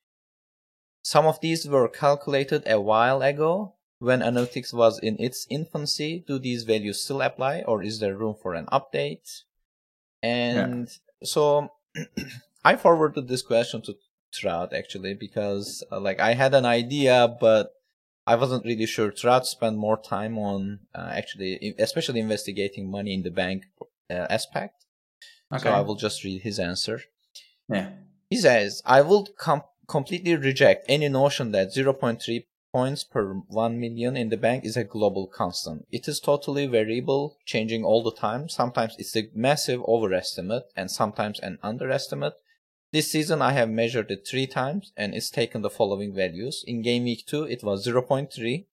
Some 1.02 1.26
of 1.26 1.42
these 1.42 1.68
were 1.68 1.88
calculated 1.88 2.62
a 2.68 2.80
while 2.80 3.24
ago 3.24 3.74
when 3.98 4.20
analytics 4.20 4.76
was 4.76 5.00
in 5.00 5.20
its 5.20 5.48
infancy. 5.50 6.24
Do 6.28 6.38
these 6.38 6.66
values 6.66 7.02
still 7.02 7.24
apply, 7.24 7.64
or 7.64 7.82
is 7.82 8.00
there 8.00 8.16
room 8.16 8.36
for 8.40 8.54
an 8.54 8.68
update? 8.68 9.42
And 10.22 10.88
yeah. 10.88 11.28
so 11.28 11.72
I 12.64 12.76
forwarded 12.76 13.28
this 13.28 13.42
question 13.42 13.82
to 13.84 13.96
Trout 14.34 14.74
actually 14.74 15.14
because 15.14 15.84
uh, 15.92 16.00
like 16.00 16.20
I 16.20 16.34
had 16.34 16.54
an 16.54 16.66
idea, 16.66 17.36
but 17.40 17.72
I 18.26 18.36
wasn't 18.36 18.66
really 18.66 18.86
sure. 18.86 19.12
Trout 19.12 19.48
spent 19.48 19.78
more 19.78 19.98
time 19.98 20.38
on 20.38 20.80
uh, 20.94 21.12
actually, 21.14 21.76
especially 21.80 22.20
investigating 22.20 22.92
money 22.92 23.14
in 23.14 23.24
the 23.24 23.32
bank 23.32 23.64
uh, 24.10 24.28
aspect. 24.30 24.86
Okay. 25.54 25.64
So 25.64 25.72
I 25.72 25.80
will 25.80 25.96
just 25.96 26.24
read 26.24 26.42
his 26.42 26.60
answer. 26.60 27.02
Yeah. 27.70 27.92
He 28.30 28.38
says, 28.38 28.82
I 28.86 29.02
will 29.02 29.28
com- 29.38 29.64
completely 29.88 30.36
reject 30.36 30.86
any 30.90 31.08
notion 31.08 31.52
that 31.54 31.74
0.3 31.74 32.46
points 32.72 33.04
per 33.04 33.34
1 33.34 33.80
million 33.80 34.18
in 34.18 34.30
the 34.30 34.38
bank 34.38 34.66
is 34.66 34.78
a 34.78 34.84
global 34.84 35.28
constant. 35.28 35.86
It 35.92 36.08
is 36.08 36.20
totally 36.20 36.68
variable, 36.68 37.38
changing 37.46 37.84
all 37.84 38.04
the 38.04 38.12
time. 38.12 38.50
Sometimes 38.50 38.96
it's 38.98 39.16
a 39.16 39.30
massive 39.34 39.82
overestimate 39.88 40.66
and 40.76 40.92
sometimes 40.92 41.40
an 41.40 41.58
underestimate. 41.64 42.34
This 42.94 43.12
season 43.12 43.42
I 43.42 43.52
have 43.52 43.70
measured 43.70 44.12
it 44.12 44.28
three 44.28 44.48
times 44.48 44.94
and 44.96 45.14
it's 45.14 45.30
taken 45.30 45.62
the 45.62 45.70
following 45.70 46.16
values. 46.16 46.64
In 46.66 46.82
game 46.82 47.04
week 47.04 47.26
2 47.28 47.44
it 47.44 47.64
was 47.64 47.86
0.3, 47.86 48.66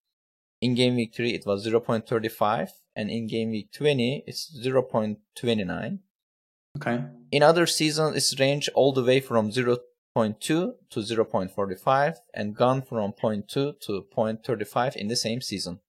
in 0.61 0.75
game 0.75 0.97
week 0.97 1.15
3 1.15 1.35
it 1.35 1.47
was 1.47 1.67
0.35 1.67 2.71
and 2.95 3.11
in 3.11 3.27
game 3.27 3.51
week 3.51 3.73
20 3.73 4.25
it's 4.27 4.57
0.29. 4.65 5.99
Okay. 6.77 7.05
In 7.31 7.43
other 7.43 7.67
seasons 7.67 8.17
it's 8.17 8.39
ranged 8.39 8.69
all 8.75 8.93
the 8.93 9.05
way 9.05 9.21
from 9.21 9.51
0.2 10.17 10.39
to 10.41 11.01
0.45 11.01 12.17
and 12.33 12.55
gone 12.57 12.83
from 12.83 13.13
0.2 13.13 13.49
to 13.81 14.07
0.35 14.17 14.97
in 14.97 15.09
the 15.09 15.17
same 15.17 15.41
season. 15.41 15.81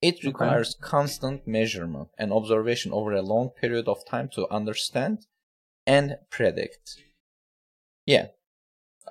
It 0.00 0.22
requires 0.24 0.76
okay. 0.76 0.88
constant 0.88 1.46
measurement 1.46 2.08
and 2.18 2.32
observation 2.32 2.92
over 2.92 3.12
a 3.12 3.22
long 3.22 3.50
period 3.50 3.88
of 3.88 4.06
time 4.06 4.28
to 4.34 4.48
understand 4.50 5.26
and 5.86 6.18
predict. 6.30 6.96
Yeah, 8.04 8.28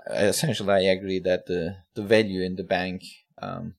essentially, 0.10 0.74
I 0.74 0.92
agree 0.92 1.20
that 1.20 1.48
the 1.48 1.78
the 1.96 2.04
value 2.04 2.42
in 2.42 2.56
the 2.56 2.64
bank, 2.64 3.04
um, 3.42 3.76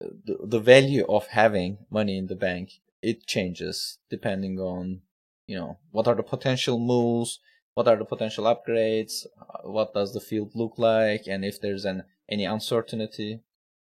the 0.00 0.38
the 0.42 0.60
value 0.60 1.04
of 1.08 1.28
having 1.28 1.78
money 1.90 2.16
in 2.16 2.26
the 2.26 2.36
bank, 2.36 2.80
it 3.02 3.26
changes 3.26 3.98
depending 4.10 4.58
on 4.58 5.02
you 5.46 5.56
know 5.56 5.78
what 5.90 6.08
are 6.08 6.14
the 6.14 6.22
potential 6.22 6.78
moves, 6.78 7.38
what 7.76 7.86
are 7.86 7.96
the 7.96 8.06
potential 8.06 8.44
upgrades, 8.44 9.26
uh, 9.38 9.68
what 9.68 9.92
does 9.92 10.14
the 10.14 10.20
field 10.20 10.50
look 10.54 10.78
like, 10.78 11.26
and 11.26 11.44
if 11.44 11.60
there's 11.60 11.84
an 11.84 12.04
any 12.26 12.46
uncertainty. 12.46 13.40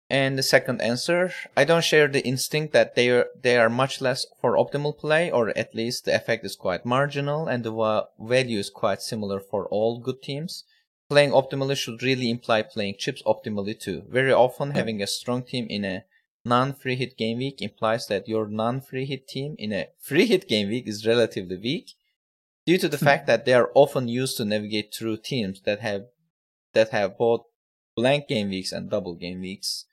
And 0.10 0.38
the 0.38 0.44
second 0.44 0.82
answer, 0.82 1.32
I 1.56 1.64
don't 1.64 1.84
share 1.84 2.10
the 2.10 2.24
instinct 2.28 2.74
that 2.74 2.96
they 2.96 3.10
are 3.10 3.28
they 3.42 3.58
are 3.58 3.70
much 3.70 4.02
less 4.02 4.26
for 4.42 4.58
optimal 4.58 4.98
play, 4.98 5.32
or 5.32 5.58
at 5.58 5.74
least 5.74 6.04
the 6.04 6.14
effect 6.14 6.44
is 6.44 6.58
quite 6.58 6.86
marginal 6.86 7.48
and 7.48 7.64
the 7.64 7.72
va- 7.72 8.08
value 8.20 8.60
is 8.60 8.70
quite 8.70 9.02
similar 9.02 9.40
for 9.40 9.66
all 9.68 10.00
good 10.00 10.22
teams. 10.22 10.66
Playing 11.08 11.32
optimally 11.32 11.78
should 11.78 12.04
really 12.04 12.30
imply 12.30 12.64
playing 12.64 12.96
chips 13.00 13.24
optimally 13.24 13.80
too. 13.80 14.04
Very 14.10 14.34
often, 14.34 14.72
having 14.72 15.02
a 15.02 15.08
strong 15.08 15.42
team 15.42 15.68
in 15.70 15.86
a 15.86 16.04
non-free 16.44 16.98
hit 16.98 17.16
game 17.18 17.38
week 17.38 17.62
implies 17.62 18.08
that 18.08 18.28
your 18.28 18.46
non-free 18.46 19.06
hit 19.06 19.26
team 19.26 19.56
in 19.58 19.72
a 19.72 19.88
free 20.00 20.26
hit 20.26 20.50
game 20.50 20.68
week 20.68 20.86
is 20.86 21.08
relatively 21.08 21.58
weak, 21.58 21.94
due 22.66 22.78
to 22.78 22.88
the 22.90 22.98
hmm. 22.98 23.06
fact 23.06 23.28
that 23.28 23.46
they 23.46 23.54
are 23.54 23.72
often 23.74 24.08
used 24.08 24.38
to 24.38 24.46
navigate 24.46 24.94
through 24.94 25.18
teams 25.18 25.62
that 25.62 25.80
have 25.80 26.06
that 26.74 26.90
have 26.90 27.18
both 27.18 27.42
blank 27.96 28.28
game 28.28 28.50
weeks 28.50 28.72
and 28.72 28.90
double 28.90 29.16
game 29.16 29.42
weeks. 29.42 29.86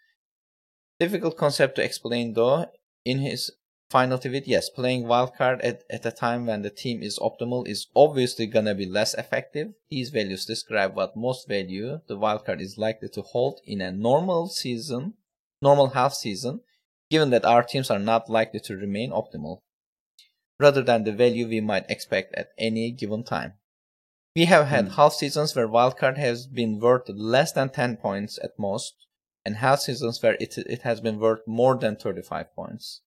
Difficult 0.98 1.36
concept 1.36 1.76
to 1.76 1.84
explain 1.84 2.34
though. 2.34 2.66
In 3.04 3.18
his 3.18 3.50
final 3.90 4.18
tweet, 4.18 4.46
yes, 4.46 4.70
playing 4.70 5.04
wildcard 5.04 5.60
at, 5.62 5.82
at 5.90 6.06
a 6.06 6.12
time 6.12 6.46
when 6.46 6.62
the 6.62 6.70
team 6.70 7.02
is 7.02 7.18
optimal 7.18 7.66
is 7.66 7.88
obviously 7.94 8.46
gonna 8.46 8.74
be 8.74 8.86
less 8.86 9.12
effective. 9.14 9.68
These 9.90 10.10
values 10.10 10.46
describe 10.46 10.94
what 10.94 11.16
most 11.16 11.48
value 11.48 12.00
the 12.06 12.16
wildcard 12.16 12.60
is 12.60 12.78
likely 12.78 13.08
to 13.10 13.22
hold 13.22 13.60
in 13.66 13.80
a 13.80 13.92
normal 13.92 14.48
season, 14.48 15.14
normal 15.60 15.90
half 15.90 16.14
season, 16.14 16.60
given 17.10 17.30
that 17.30 17.44
our 17.44 17.62
teams 17.62 17.90
are 17.90 17.98
not 17.98 18.30
likely 18.30 18.60
to 18.60 18.76
remain 18.76 19.10
optimal, 19.10 19.58
rather 20.62 20.82
than 20.82 21.04
the 21.04 21.12
value 21.12 21.46
we 21.48 21.60
might 21.60 21.90
expect 21.90 22.34
at 22.34 22.50
any 22.56 22.90
given 22.92 23.24
time. 23.24 23.54
We 24.34 24.46
have 24.46 24.68
had 24.68 24.88
hmm. 24.88 24.94
half 24.94 25.12
seasons 25.12 25.54
where 25.54 25.68
wildcard 25.68 26.16
has 26.16 26.46
been 26.46 26.78
worth 26.78 27.08
less 27.08 27.52
than 27.52 27.68
10 27.68 27.96
points 27.96 28.38
at 28.42 28.58
most, 28.58 28.94
and 29.44 29.56
half 29.56 29.80
seasons 29.80 30.22
where 30.22 30.36
it, 30.40 30.56
it 30.56 30.82
has 30.82 31.00
been 31.00 31.18
worth 31.18 31.40
more 31.46 31.76
than 31.76 31.96
35 31.96 32.54
points. 32.54 33.02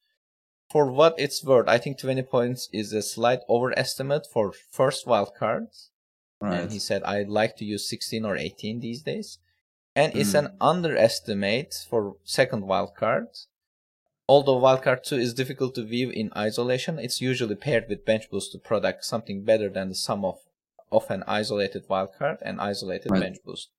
For 0.69 0.91
what 0.91 1.15
it's 1.17 1.43
worth, 1.43 1.67
I 1.67 1.77
think 1.77 1.97
20 1.97 2.21
points 2.23 2.69
is 2.73 2.91
a 2.91 3.01
slight 3.01 3.39
overestimate 3.49 4.27
for 4.31 4.51
first 4.51 5.07
wild 5.07 5.33
cards. 5.33 5.91
Right. 6.41 6.59
And 6.59 6.71
he 6.71 6.79
said, 6.79 7.03
I'd 7.03 7.29
like 7.29 7.55
to 7.57 7.65
use 7.65 7.89
16 7.89 8.25
or 8.25 8.35
18 8.35 8.81
these 8.81 9.01
days. 9.01 9.39
And 9.95 10.13
mm. 10.13 10.17
it's 10.17 10.31
hmm. 10.31 10.45
an 10.45 10.57
underestimate 10.59 11.85
for 11.89 12.17
second 12.23 12.67
wild 12.67 12.95
card. 12.95 13.27
Although 14.27 14.59
wildcard 14.59 15.03
2 15.03 15.17
is 15.17 15.33
difficult 15.33 15.75
to 15.75 15.83
view 15.83 16.09
in 16.09 16.31
isolation, 16.35 16.97
it's 16.97 17.21
usually 17.21 17.55
paired 17.55 17.85
with 17.87 18.05
bench 18.05 18.29
boost 18.31 18.51
to 18.53 18.57
product 18.57 19.05
something 19.05 19.43
better 19.43 19.69
than 19.69 19.89
the 19.89 19.95
sum 19.95 20.25
of, 20.25 20.39
of 20.91 21.09
an 21.11 21.23
isolated 21.27 21.87
wildcard 21.87 22.37
and 22.41 22.59
isolated 22.59 23.11
right. 23.11 23.21
bench 23.21 23.37
boost. 23.45 23.69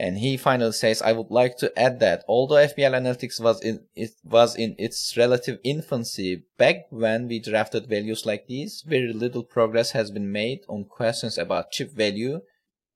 And 0.00 0.18
he 0.18 0.36
finally 0.36 0.72
says, 0.72 1.02
I 1.02 1.12
would 1.12 1.30
like 1.30 1.56
to 1.58 1.76
add 1.78 1.98
that 2.00 2.24
although 2.28 2.54
FPL 2.54 2.94
Analytics 2.94 3.40
was 3.40 3.60
in 3.60 3.80
it 3.96 4.12
was 4.22 4.54
in 4.54 4.76
its 4.78 5.16
relative 5.16 5.58
infancy 5.64 6.44
back 6.56 6.86
when 6.90 7.26
we 7.26 7.40
drafted 7.40 7.88
values 7.88 8.24
like 8.24 8.46
these, 8.46 8.84
very 8.86 9.12
little 9.12 9.42
progress 9.42 9.90
has 9.90 10.12
been 10.12 10.30
made 10.30 10.60
on 10.68 10.84
questions 10.84 11.36
about 11.36 11.72
chip 11.72 11.92
value 11.92 12.40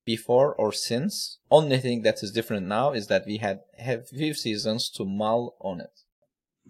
before 0.04 0.54
or 0.54 0.72
since. 0.72 1.38
Only 1.50 1.78
thing 1.78 2.02
that 2.02 2.22
is 2.22 2.30
different 2.30 2.68
now 2.68 2.92
is 2.92 3.08
that 3.08 3.26
we 3.26 3.38
had 3.38 3.62
have 3.78 4.08
few 4.08 4.32
seasons 4.32 4.88
to 4.90 5.04
mull 5.04 5.56
on 5.60 5.80
it. 5.80 6.01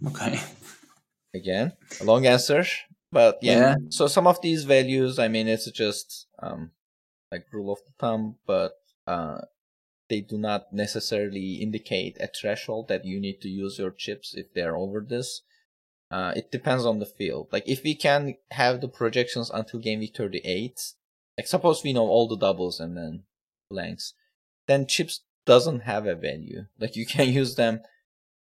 Okay. 0.07 0.41
Again, 1.35 1.73
a 2.01 2.05
long 2.05 2.27
answer, 2.27 2.65
but 3.11 3.39
yeah. 3.41 3.59
yeah. 3.59 3.75
So 3.89 4.07
some 4.07 4.27
of 4.27 4.41
these 4.43 4.65
values, 4.65 5.19
I 5.19 5.29
mean, 5.29 5.49
it's 5.49 5.71
just 5.71 6.27
um 6.39 6.73
like 7.31 7.47
rule 7.53 7.73
of 7.73 7.79
thumb, 7.99 8.37
but 8.47 8.73
uh 9.07 9.39
they 10.13 10.21
do 10.21 10.37
not 10.37 10.73
necessarily 10.73 11.55
indicate 11.55 12.19
a 12.21 12.27
threshold 12.29 12.89
that 12.89 13.07
you 13.07 13.19
need 13.19 13.41
to 13.41 13.49
use 13.49 13.79
your 13.79 13.91
chips 13.91 14.35
if 14.35 14.53
they're 14.53 14.77
over 14.77 15.01
this. 15.01 15.41
Uh, 16.11 16.35
it 16.37 16.53
depends 16.53 16.85
on 16.85 16.99
the 16.99 17.07
field. 17.07 17.49
Like 17.51 17.67
if 17.67 17.83
we 17.83 17.95
can 17.95 18.37
have 18.51 18.83
the 18.83 18.89
projections 18.89 19.49
until 19.49 19.81
game 19.81 20.01
week 20.01 20.15
38, 20.15 20.79
like 21.39 21.47
suppose 21.47 21.83
we 21.83 21.95
know 21.95 22.07
all 22.07 22.29
the 22.29 22.37
doubles 22.37 22.79
and 22.79 22.95
then 22.95 23.23
blanks, 23.71 24.13
then 24.69 24.87
chips 24.87 25.21
doesn't 25.47 25.81
have 25.81 26.07
a 26.07 26.15
value. 26.15 26.67
Like 26.79 26.95
you 26.95 27.07
can 27.07 27.29
use 27.41 27.55
them 27.55 27.81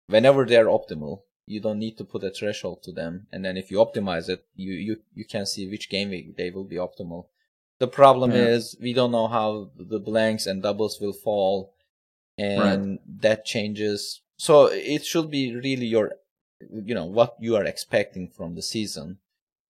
whenever 0.07 0.45
they're 0.45 0.67
optimal. 0.67 1.23
You 1.47 1.59
don't 1.61 1.79
need 1.79 1.97
to 1.97 2.03
put 2.03 2.23
a 2.23 2.29
threshold 2.29 2.83
to 2.83 2.91
them. 2.91 3.25
And 3.31 3.43
then 3.43 3.57
if 3.57 3.71
you 3.71 3.77
optimize 3.77 4.29
it, 4.29 4.45
you, 4.55 4.73
you, 4.73 4.97
you 5.15 5.25
can 5.25 5.45
see 5.45 5.67
which 5.67 5.89
game 5.89 6.09
week 6.09 6.35
they 6.35 6.51
will 6.51 6.65
be 6.65 6.75
optimal. 6.75 7.25
The 7.79 7.87
problem 7.87 8.31
yeah. 8.31 8.45
is 8.45 8.75
we 8.81 8.93
don't 8.93 9.11
know 9.11 9.27
how 9.27 9.71
the 9.77 9.99
blanks 9.99 10.45
and 10.45 10.61
doubles 10.61 10.99
will 10.99 11.13
fall 11.13 11.73
and 12.37 12.89
right. 12.89 13.21
that 13.21 13.45
changes. 13.45 14.21
So 14.37 14.65
it 14.65 15.05
should 15.05 15.31
be 15.31 15.55
really 15.55 15.85
your, 15.85 16.13
you 16.59 16.93
know, 16.93 17.05
what 17.05 17.35
you 17.39 17.55
are 17.55 17.63
expecting 17.63 18.27
from 18.29 18.55
the 18.55 18.61
season. 18.61 19.19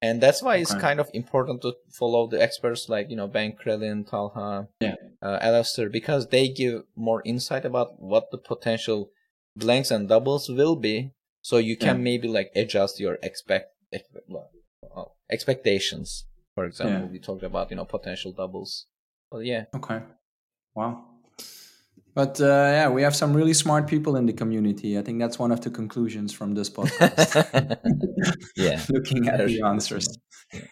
And 0.01 0.21
that's 0.21 0.43
why 0.43 0.53
okay. 0.53 0.61
it's 0.61 0.75
kind 0.75 0.99
of 0.99 1.09
important 1.13 1.61
to 1.63 1.73
follow 1.89 2.27
the 2.27 2.41
experts 2.41 2.87
like, 2.87 3.09
you 3.09 3.15
know, 3.15 3.27
Ben 3.27 3.53
Crellin, 3.53 4.07
Talha, 4.07 4.67
yeah. 4.79 4.95
uh, 5.21 5.39
Alastair, 5.41 5.89
because 5.89 6.27
they 6.27 6.49
give 6.49 6.83
more 6.95 7.21
insight 7.25 7.65
about 7.65 7.99
what 7.99 8.29
the 8.31 8.37
potential 8.37 9.09
blanks 9.55 9.89
and 9.89 10.07
doubles 10.07 10.49
will 10.49 10.75
be. 10.75 11.11
So 11.47 11.59
you 11.59 11.77
can 11.77 11.95
yeah. 11.95 12.03
maybe 12.09 12.27
like 12.27 12.51
adjust 12.57 12.99
your 12.99 13.17
expect, 13.23 13.71
expectations. 15.31 16.25
For 16.55 16.65
example, 16.65 17.03
yeah. 17.03 17.11
we 17.13 17.19
talked 17.19 17.43
about, 17.43 17.69
you 17.69 17.77
know, 17.77 17.85
potential 17.85 18.33
doubles. 18.33 18.87
But 19.31 19.45
yeah. 19.45 19.63
Okay. 19.73 20.01
Wow. 20.75 21.05
But 22.13 22.41
uh, 22.41 22.67
yeah, 22.77 22.89
we 22.89 23.01
have 23.03 23.15
some 23.15 23.33
really 23.33 23.53
smart 23.53 23.87
people 23.87 24.17
in 24.17 24.25
the 24.25 24.33
community. 24.33 24.99
I 24.99 25.03
think 25.03 25.21
that's 25.21 25.39
one 25.39 25.53
of 25.53 25.61
the 25.61 25.69
conclusions 25.69 26.33
from 26.33 26.53
this 26.53 26.69
podcast. 26.69 27.77
yeah, 28.57 28.81
looking 28.89 29.29
at 29.29 29.47
the 29.47 29.61
answers. 29.61 30.05
Yeah. 30.51 30.67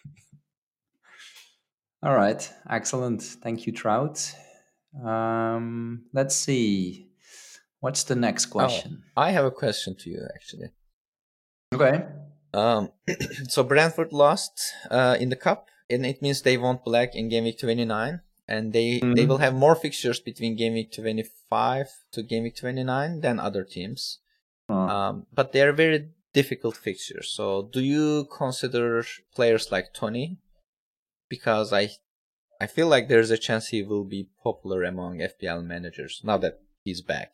All 2.03 2.15
right, 2.15 2.51
excellent. 2.69 3.21
Thank 3.21 3.65
you, 3.65 3.71
Trout. 3.71 4.29
Um, 5.01 6.03
let's 6.11 6.35
see. 6.35 7.07
What's 7.85 8.03
the 8.03 8.15
next 8.15 8.47
oh, 8.47 8.51
question? 8.57 9.03
Oh, 9.15 9.21
I 9.21 9.29
have 9.29 9.45
a 9.45 9.51
question 9.51 9.95
to 10.01 10.09
you, 10.09 10.27
actually. 10.33 10.69
Okay. 11.71 12.05
Um, 12.51 12.89
so 13.47 13.61
Brentford 13.63 14.11
lost 14.11 14.59
uh, 14.89 15.17
in 15.19 15.29
the 15.29 15.35
cup, 15.35 15.67
and 15.87 16.03
it 16.03 16.19
means 16.19 16.41
they 16.41 16.57
won't 16.57 16.83
blank 16.83 17.11
in 17.13 17.29
game 17.29 17.43
week 17.43 17.59
29 17.59 18.21
and 18.47 18.73
they 18.73 18.99
mm-hmm. 18.99 19.13
they 19.13 19.25
will 19.25 19.37
have 19.37 19.53
more 19.53 19.75
fixtures 19.75 20.19
between 20.19 20.55
game 20.55 20.73
week 20.73 20.91
25 20.93 21.87
to 22.11 22.23
game 22.23 22.43
week 22.43 22.55
29 22.55 23.21
than 23.21 23.39
other 23.39 23.63
teams 23.63 24.19
um, 24.69 25.25
but 25.33 25.51
they 25.51 25.61
are 25.61 25.73
very 25.73 26.09
difficult 26.33 26.75
fixtures 26.75 27.31
so 27.31 27.69
do 27.71 27.81
you 27.81 28.27
consider 28.35 29.03
players 29.33 29.71
like 29.71 29.93
Toney? 29.93 30.37
because 31.29 31.73
i 31.73 31.89
i 32.61 32.67
feel 32.67 32.87
like 32.87 33.07
there's 33.07 33.31
a 33.31 33.37
chance 33.37 33.69
he 33.69 33.81
will 33.81 34.03
be 34.03 34.29
popular 34.43 34.83
among 34.83 35.17
fpl 35.17 35.65
managers 35.65 36.21
now 36.23 36.37
that 36.37 36.61
he's 36.83 37.01
back 37.01 37.31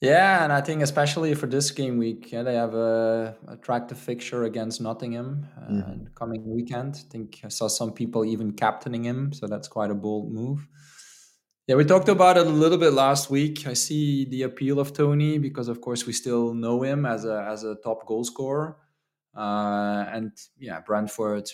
yeah, 0.00 0.44
and 0.44 0.52
I 0.52 0.62
think 0.62 0.82
especially 0.82 1.34
for 1.34 1.46
this 1.46 1.70
game 1.70 1.98
week, 1.98 2.32
yeah, 2.32 2.42
they 2.42 2.54
have 2.54 2.74
a 2.74 3.36
attractive 3.48 3.98
fixture 3.98 4.44
against 4.44 4.80
Nottingham 4.80 5.46
uh, 5.58 5.70
mm-hmm. 5.70 6.04
coming 6.14 6.42
weekend. 6.44 6.94
I 6.96 7.12
think 7.12 7.40
I 7.44 7.48
saw 7.48 7.68
some 7.68 7.92
people 7.92 8.24
even 8.24 8.52
captaining 8.52 9.04
him, 9.04 9.32
so 9.32 9.46
that's 9.46 9.68
quite 9.68 9.90
a 9.90 9.94
bold 9.94 10.32
move. 10.32 10.66
Yeah, 11.66 11.76
we 11.76 11.84
talked 11.84 12.08
about 12.08 12.38
it 12.38 12.46
a 12.46 12.50
little 12.50 12.78
bit 12.78 12.94
last 12.94 13.30
week. 13.30 13.66
I 13.66 13.74
see 13.74 14.24
the 14.24 14.42
appeal 14.42 14.80
of 14.80 14.92
Toney 14.94 15.38
because, 15.38 15.68
of 15.68 15.80
course, 15.82 16.06
we 16.06 16.14
still 16.14 16.54
know 16.54 16.82
him 16.82 17.04
as 17.04 17.26
a 17.26 17.46
as 17.48 17.64
a 17.64 17.76
top 17.76 18.06
goal 18.06 18.24
scorer, 18.24 18.78
uh, 19.36 20.06
and 20.10 20.32
yeah, 20.58 20.80
Brentford 20.80 21.50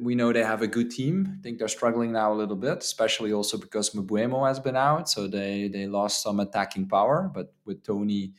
we 0.00 0.14
know 0.14 0.32
they 0.32 0.44
have 0.44 0.62
a 0.62 0.66
good 0.66 0.90
team. 0.90 1.36
I 1.38 1.42
think 1.42 1.58
they're 1.58 1.68
struggling 1.68 2.12
now 2.12 2.32
a 2.32 2.36
little 2.36 2.56
bit, 2.56 2.78
especially 2.78 3.32
also 3.32 3.58
because 3.58 3.90
Mbeumo 3.90 4.46
has 4.46 4.60
been 4.60 4.76
out, 4.76 5.08
so 5.08 5.26
they 5.26 5.68
they 5.68 5.86
lost 5.86 6.22
some 6.22 6.40
attacking 6.40 6.88
power. 6.88 7.30
But 7.32 7.52
with 7.64 7.82
Toney, 7.82 8.34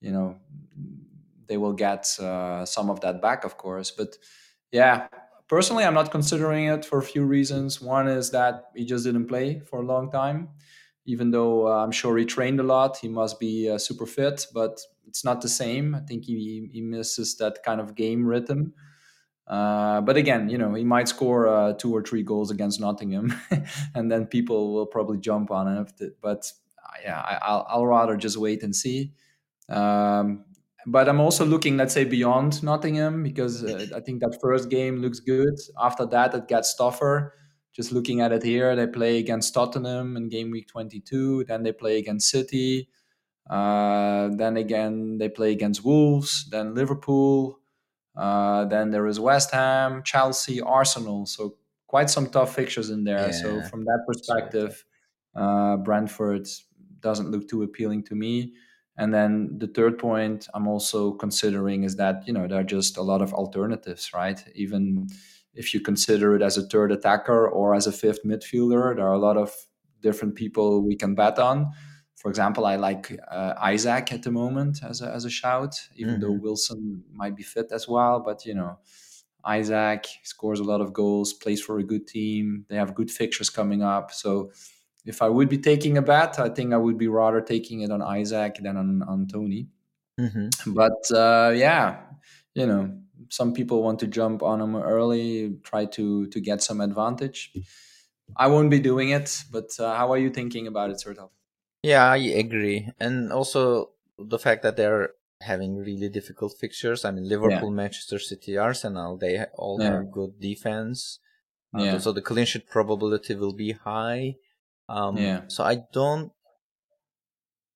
you 0.00 0.10
know, 0.12 0.36
they 1.46 1.56
will 1.56 1.72
get 1.72 2.06
uh, 2.20 2.64
some 2.64 2.90
of 2.90 3.00
that 3.00 3.20
back, 3.22 3.44
of 3.44 3.56
course. 3.56 3.90
But 3.90 4.16
yeah, 4.72 5.08
personally, 5.48 5.84
I'm 5.84 5.94
not 5.94 6.10
considering 6.10 6.66
it 6.66 6.84
for 6.84 6.98
a 6.98 7.02
few 7.02 7.24
reasons. 7.24 7.80
One 7.80 8.08
is 8.08 8.30
that 8.30 8.70
he 8.74 8.84
just 8.84 9.04
didn't 9.04 9.26
play 9.26 9.60
for 9.60 9.80
a 9.80 9.86
long 9.86 10.10
time, 10.10 10.48
even 11.04 11.30
though 11.30 11.68
uh, 11.68 11.84
I'm 11.84 11.92
sure 11.92 12.16
he 12.16 12.24
trained 12.24 12.60
a 12.60 12.64
lot. 12.64 12.96
He 12.98 13.08
must 13.08 13.38
be 13.38 13.70
uh, 13.70 13.78
super 13.78 14.06
fit, 14.06 14.46
but 14.52 14.80
it's 15.06 15.24
not 15.24 15.40
the 15.40 15.48
same. 15.48 15.94
I 15.94 16.00
think 16.00 16.24
he 16.24 16.68
he 16.72 16.80
misses 16.80 17.36
that 17.36 17.62
kind 17.62 17.80
of 17.80 17.94
game 17.94 18.26
rhythm. 18.26 18.74
Uh, 19.46 20.00
but 20.00 20.16
again, 20.16 20.48
you 20.48 20.58
know, 20.58 20.74
he 20.74 20.84
might 20.84 21.08
score 21.08 21.46
uh, 21.46 21.72
two 21.74 21.94
or 21.94 22.02
three 22.02 22.22
goals 22.22 22.50
against 22.50 22.80
Nottingham, 22.80 23.32
and 23.94 24.10
then 24.10 24.26
people 24.26 24.72
will 24.74 24.86
probably 24.86 25.18
jump 25.18 25.50
on 25.50 25.86
it. 26.00 26.12
But 26.20 26.50
uh, 26.82 26.98
yeah, 27.04 27.20
I, 27.20 27.52
will 27.52 27.66
I'll 27.68 27.86
rather 27.86 28.16
just 28.16 28.36
wait 28.36 28.62
and 28.62 28.74
see. 28.74 29.12
Um, 29.68 30.44
but 30.86 31.08
I'm 31.08 31.20
also 31.20 31.44
looking, 31.44 31.76
let's 31.76 31.94
say, 31.94 32.04
beyond 32.04 32.62
Nottingham 32.62 33.22
because 33.22 33.64
uh, 33.64 33.86
I 33.94 34.00
think 34.00 34.20
that 34.20 34.38
first 34.40 34.68
game 34.68 34.96
looks 34.96 35.18
good. 35.18 35.54
After 35.80 36.06
that, 36.06 36.34
it 36.34 36.46
gets 36.46 36.74
tougher. 36.74 37.34
Just 37.72 37.92
looking 37.92 38.20
at 38.20 38.32
it 38.32 38.42
here, 38.42 38.74
they 38.74 38.86
play 38.86 39.18
against 39.18 39.52
Tottenham 39.52 40.16
in 40.16 40.28
game 40.28 40.50
week 40.50 40.68
22. 40.68 41.44
Then 41.44 41.62
they 41.62 41.72
play 41.72 41.98
against 41.98 42.30
City. 42.30 42.88
Uh, 43.50 44.28
then 44.32 44.56
again, 44.56 45.18
they 45.18 45.28
play 45.28 45.52
against 45.52 45.84
Wolves. 45.84 46.48
Then 46.50 46.74
Liverpool. 46.74 47.60
Uh, 48.16 48.64
then 48.64 48.90
there 48.90 49.06
is 49.06 49.20
West 49.20 49.50
Ham, 49.50 50.02
Chelsea, 50.04 50.60
Arsenal. 50.60 51.26
So 51.26 51.56
quite 51.86 52.10
some 52.10 52.28
tough 52.28 52.54
fixtures 52.54 52.90
in 52.90 53.04
there. 53.04 53.26
Yeah, 53.26 53.32
so 53.32 53.62
from 53.62 53.84
that 53.84 54.04
perspective, 54.06 54.84
uh, 55.34 55.76
Brentford 55.76 56.48
doesn't 57.00 57.30
look 57.30 57.48
too 57.48 57.62
appealing 57.62 58.04
to 58.04 58.14
me. 58.14 58.54
And 58.98 59.12
then 59.12 59.58
the 59.58 59.66
third 59.66 59.98
point 59.98 60.48
I'm 60.54 60.66
also 60.66 61.12
considering 61.12 61.84
is 61.84 61.96
that 61.96 62.26
you 62.26 62.32
know 62.32 62.48
there 62.48 62.60
are 62.60 62.64
just 62.64 62.96
a 62.96 63.02
lot 63.02 63.20
of 63.20 63.34
alternatives, 63.34 64.10
right? 64.14 64.42
Even 64.54 65.08
if 65.54 65.74
you 65.74 65.80
consider 65.80 66.34
it 66.34 66.42
as 66.42 66.56
a 66.56 66.66
third 66.66 66.92
attacker 66.92 67.48
or 67.48 67.74
as 67.74 67.86
a 67.86 67.92
fifth 67.92 68.24
midfielder, 68.24 68.96
there 68.96 69.06
are 69.06 69.12
a 69.12 69.18
lot 69.18 69.36
of 69.36 69.54
different 70.00 70.34
people 70.34 70.82
we 70.82 70.96
can 70.96 71.14
bet 71.14 71.38
on 71.38 71.72
for 72.16 72.30
example, 72.30 72.64
I 72.64 72.76
like 72.76 73.18
uh, 73.30 73.54
Isak 73.72 74.10
at 74.12 74.22
the 74.22 74.32
moment 74.32 74.80
as 74.82 75.02
a, 75.02 75.12
as 75.12 75.26
a 75.26 75.30
shout, 75.30 75.78
even 75.94 76.14
mm-hmm. 76.14 76.22
though 76.22 76.32
Wilson 76.32 77.04
might 77.12 77.36
be 77.36 77.42
fit 77.42 77.70
as 77.72 77.86
well. 77.86 78.20
But 78.20 78.46
you 78.46 78.54
know, 78.54 78.78
Isak 79.46 80.06
scores 80.24 80.58
a 80.58 80.64
lot 80.64 80.80
of 80.80 80.94
goals, 80.94 81.34
plays 81.34 81.60
for 81.60 81.78
a 81.78 81.84
good 81.84 82.06
team. 82.06 82.64
They 82.68 82.76
have 82.76 82.94
good 82.94 83.10
fixtures 83.10 83.50
coming 83.50 83.82
up. 83.82 84.12
So 84.12 84.50
if 85.04 85.20
I 85.20 85.28
would 85.28 85.50
be 85.50 85.58
taking 85.58 85.98
a 85.98 86.02
bet, 86.02 86.38
I 86.38 86.48
think 86.48 86.72
I 86.72 86.78
would 86.78 86.96
be 86.96 87.06
rather 87.06 87.42
taking 87.42 87.80
it 87.80 87.90
on 87.90 88.00
Isak 88.00 88.56
than 88.62 88.78
on 88.78 89.02
on 89.02 89.26
Toney. 89.26 89.68
Mm-hmm. 90.18 90.72
But 90.72 91.10
uh, 91.14 91.52
yeah, 91.54 92.00
you 92.54 92.66
know, 92.66 92.96
some 93.28 93.52
people 93.52 93.82
want 93.82 93.98
to 94.00 94.06
jump 94.06 94.42
on 94.42 94.62
him 94.62 94.74
early, 94.74 95.58
try 95.62 95.84
to 95.84 96.26
to 96.28 96.40
get 96.40 96.62
some 96.62 96.80
advantage. 96.80 97.52
I 98.34 98.46
won't 98.48 98.70
be 98.70 98.80
doing 98.80 99.10
it, 99.10 99.44
but 99.52 99.68
uh, 99.78 99.94
how 99.94 100.12
are 100.12 100.18
you 100.18 100.30
thinking 100.30 100.66
about 100.66 100.90
it, 100.90 100.96
Sertalp? 100.96 101.30
Yeah, 101.86 102.10
I 102.10 102.16
agree. 102.16 102.90
And 102.98 103.32
also 103.32 103.90
the 104.18 104.40
fact 104.40 104.62
that 104.64 104.76
they're 104.76 105.10
having 105.40 105.76
really 105.76 106.08
difficult 106.08 106.54
fixtures. 106.58 107.04
I 107.04 107.12
mean, 107.12 107.28
Liverpool, 107.28 107.70
yeah. 107.70 107.80
Manchester 107.82 108.18
City, 108.18 108.58
Arsenal, 108.58 109.16
they 109.16 109.44
all 109.54 109.78
yeah. 109.80 109.92
have 109.92 110.10
good 110.10 110.40
defense. 110.40 111.20
Uh, 111.72 111.82
yeah. 111.82 111.98
So 111.98 112.10
the 112.10 112.22
clean 112.22 112.46
sheet 112.46 112.68
probability 112.68 113.34
will 113.36 113.52
be 113.52 113.72
high. 113.72 114.36
Um, 114.88 115.16
yeah. 115.16 115.42
So 115.46 115.62
I 115.62 115.84
don't, 115.92 116.32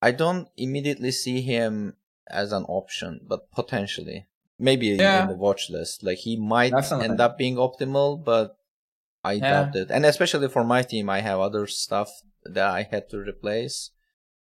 I 0.03 0.11
don't 0.11 0.49
immediately 0.57 1.13
see 1.13 1.43
him 1.43 1.95
as 2.27 2.51
an 2.53 2.65
option, 2.65 3.21
but 3.29 3.53
potentially, 3.53 4.27
maybe 4.59 4.87
yeah. 4.89 5.23
in 5.23 5.29
the 5.29 5.35
watch 5.35 5.71
list. 5.71 6.03
Like 6.03 6.19
he 6.19 6.37
might 6.37 6.73
Definitely. 6.73 7.11
end 7.11 7.21
up 7.21 7.39
being 7.39 7.57
optimal, 7.57 8.25
but 8.25 8.57
I 9.23 9.35
yeah. 9.35 9.51
doubt 9.51 9.77
it. 9.77 9.91
And 9.91 10.05
especially 10.05 10.49
for 10.49 10.65
my 10.65 10.83
team, 10.83 11.11
I 11.11 11.21
have 11.21 11.39
other 11.39 11.67
stuff 11.69 12.11
that 12.45 12.67
I 12.67 12.89
had 12.91 13.09
to 13.11 13.19
replace. 13.19 13.91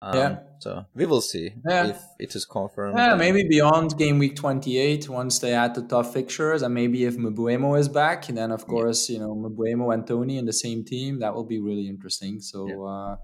Um, 0.02 0.16
yeah. 0.16 0.38
So 0.58 0.86
we 0.94 1.06
will 1.06 1.20
see 1.20 1.52
yeah. 1.68 1.88
if 1.88 2.02
it 2.18 2.34
is 2.34 2.44
confirmed. 2.44 2.96
Yeah, 2.96 3.14
maybe 3.14 3.44
beyond 3.48 3.96
game 3.96 4.18
week 4.18 4.36
28, 4.36 5.08
once 5.08 5.38
they 5.38 5.52
add 5.52 5.74
the 5.74 5.82
tough 5.82 6.12
fixtures, 6.12 6.62
and 6.62 6.74
maybe 6.74 7.04
if 7.04 7.16
Mbeumo 7.16 7.78
is 7.78 7.88
back, 7.88 8.28
and 8.28 8.36
then 8.36 8.52
of 8.52 8.66
course, 8.66 9.08
yeah. 9.08 9.14
you 9.14 9.20
know, 9.20 9.34
Mbeumo 9.34 9.92
and 9.92 10.06
Toney 10.06 10.38
in 10.38 10.44
the 10.44 10.52
same 10.52 10.84
team, 10.84 11.20
that 11.20 11.34
will 11.34 11.44
be 11.44 11.60
really 11.60 11.88
interesting. 11.88 12.40
So, 12.40 12.68
yeah, 12.68 12.76
uh, 12.76 13.16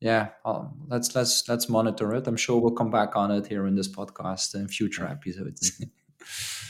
yeah 0.00 0.28
I'll, 0.44 0.76
let's 0.88 1.14
let's 1.14 1.48
let's 1.48 1.68
monitor 1.68 2.14
it. 2.14 2.26
I'm 2.26 2.36
sure 2.36 2.60
we'll 2.60 2.72
come 2.72 2.90
back 2.90 3.16
on 3.16 3.30
it 3.30 3.46
here 3.46 3.66
in 3.66 3.74
this 3.74 3.88
podcast 3.88 4.54
in 4.54 4.68
future 4.68 5.06
episodes. 5.06 5.84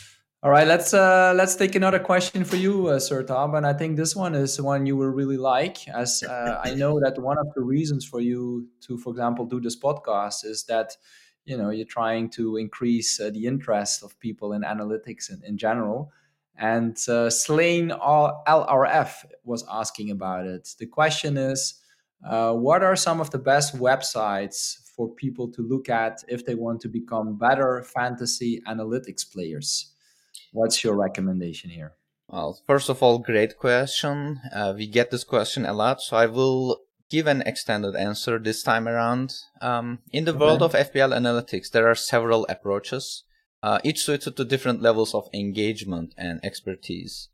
All 0.44 0.50
right, 0.50 0.66
let's 0.66 0.92
uh, 0.92 1.32
let's 1.34 1.56
take 1.56 1.74
another 1.74 1.98
question 1.98 2.44
for 2.44 2.56
you, 2.56 2.88
uh, 2.88 3.00
Tom. 3.26 3.54
and 3.54 3.66
I 3.66 3.72
think 3.72 3.96
this 3.96 4.14
one 4.14 4.34
is 4.34 4.60
one 4.60 4.84
you 4.84 4.94
will 4.94 5.08
really 5.08 5.38
like, 5.38 5.88
as 5.88 6.22
uh, 6.22 6.60
I 6.62 6.74
know 6.74 7.00
that 7.04 7.18
one 7.18 7.38
of 7.38 7.46
the 7.54 7.62
reasons 7.62 8.04
for 8.04 8.20
you 8.20 8.68
to, 8.82 8.98
for 8.98 9.08
example, 9.08 9.46
do 9.46 9.58
this 9.58 9.74
podcast 9.74 10.44
is 10.44 10.64
that 10.64 10.98
you 11.46 11.56
know 11.56 11.70
you're 11.70 11.86
trying 11.86 12.28
to 12.32 12.58
increase 12.58 13.18
uh, 13.18 13.30
the 13.30 13.46
interest 13.46 14.02
of 14.02 14.20
people 14.20 14.52
in 14.52 14.60
analytics 14.60 15.30
in, 15.30 15.40
in 15.46 15.56
general. 15.56 16.12
And 16.58 16.98
uh, 17.08 17.30
Slane 17.30 17.88
LRF 17.88 19.24
was 19.44 19.64
asking 19.70 20.10
about 20.10 20.44
it. 20.44 20.74
The 20.78 20.86
question 20.86 21.38
is, 21.38 21.80
uh, 22.22 22.52
what 22.52 22.82
are 22.82 22.96
some 22.96 23.18
of 23.22 23.30
the 23.30 23.38
best 23.38 23.78
websites 23.78 24.90
for 24.94 25.08
people 25.08 25.50
to 25.52 25.62
look 25.62 25.88
at 25.88 26.22
if 26.28 26.44
they 26.44 26.54
want 26.54 26.82
to 26.82 26.88
become 26.88 27.38
better 27.38 27.82
fantasy 27.82 28.60
analytics 28.68 29.24
players? 29.32 29.93
What's 30.54 30.84
your 30.84 30.94
recommendation 30.94 31.70
here? 31.70 31.94
Well, 32.28 32.60
first 32.64 32.88
of 32.88 33.02
all, 33.02 33.18
great 33.18 33.58
question. 33.58 34.40
Uh, 34.54 34.72
we 34.76 34.86
get 34.86 35.10
this 35.10 35.24
question 35.24 35.66
a 35.66 35.72
lot, 35.72 36.00
so 36.00 36.16
I 36.16 36.26
will 36.26 36.78
give 37.10 37.26
an 37.26 37.42
extended 37.42 37.96
answer 37.96 38.38
this 38.38 38.62
time 38.62 38.86
around. 38.86 39.34
Um, 39.60 39.98
in 40.12 40.26
the 40.26 40.30
okay. 40.30 40.38
world 40.38 40.62
of 40.62 40.74
FPL 40.74 41.12
analytics, 41.12 41.72
there 41.72 41.88
are 41.88 41.96
several 41.96 42.46
approaches, 42.48 43.24
uh, 43.64 43.80
each 43.82 44.04
suited 44.04 44.36
to 44.36 44.44
different 44.44 44.80
levels 44.80 45.12
of 45.12 45.28
engagement 45.34 46.14
and 46.16 46.38
expertise. 46.44 47.30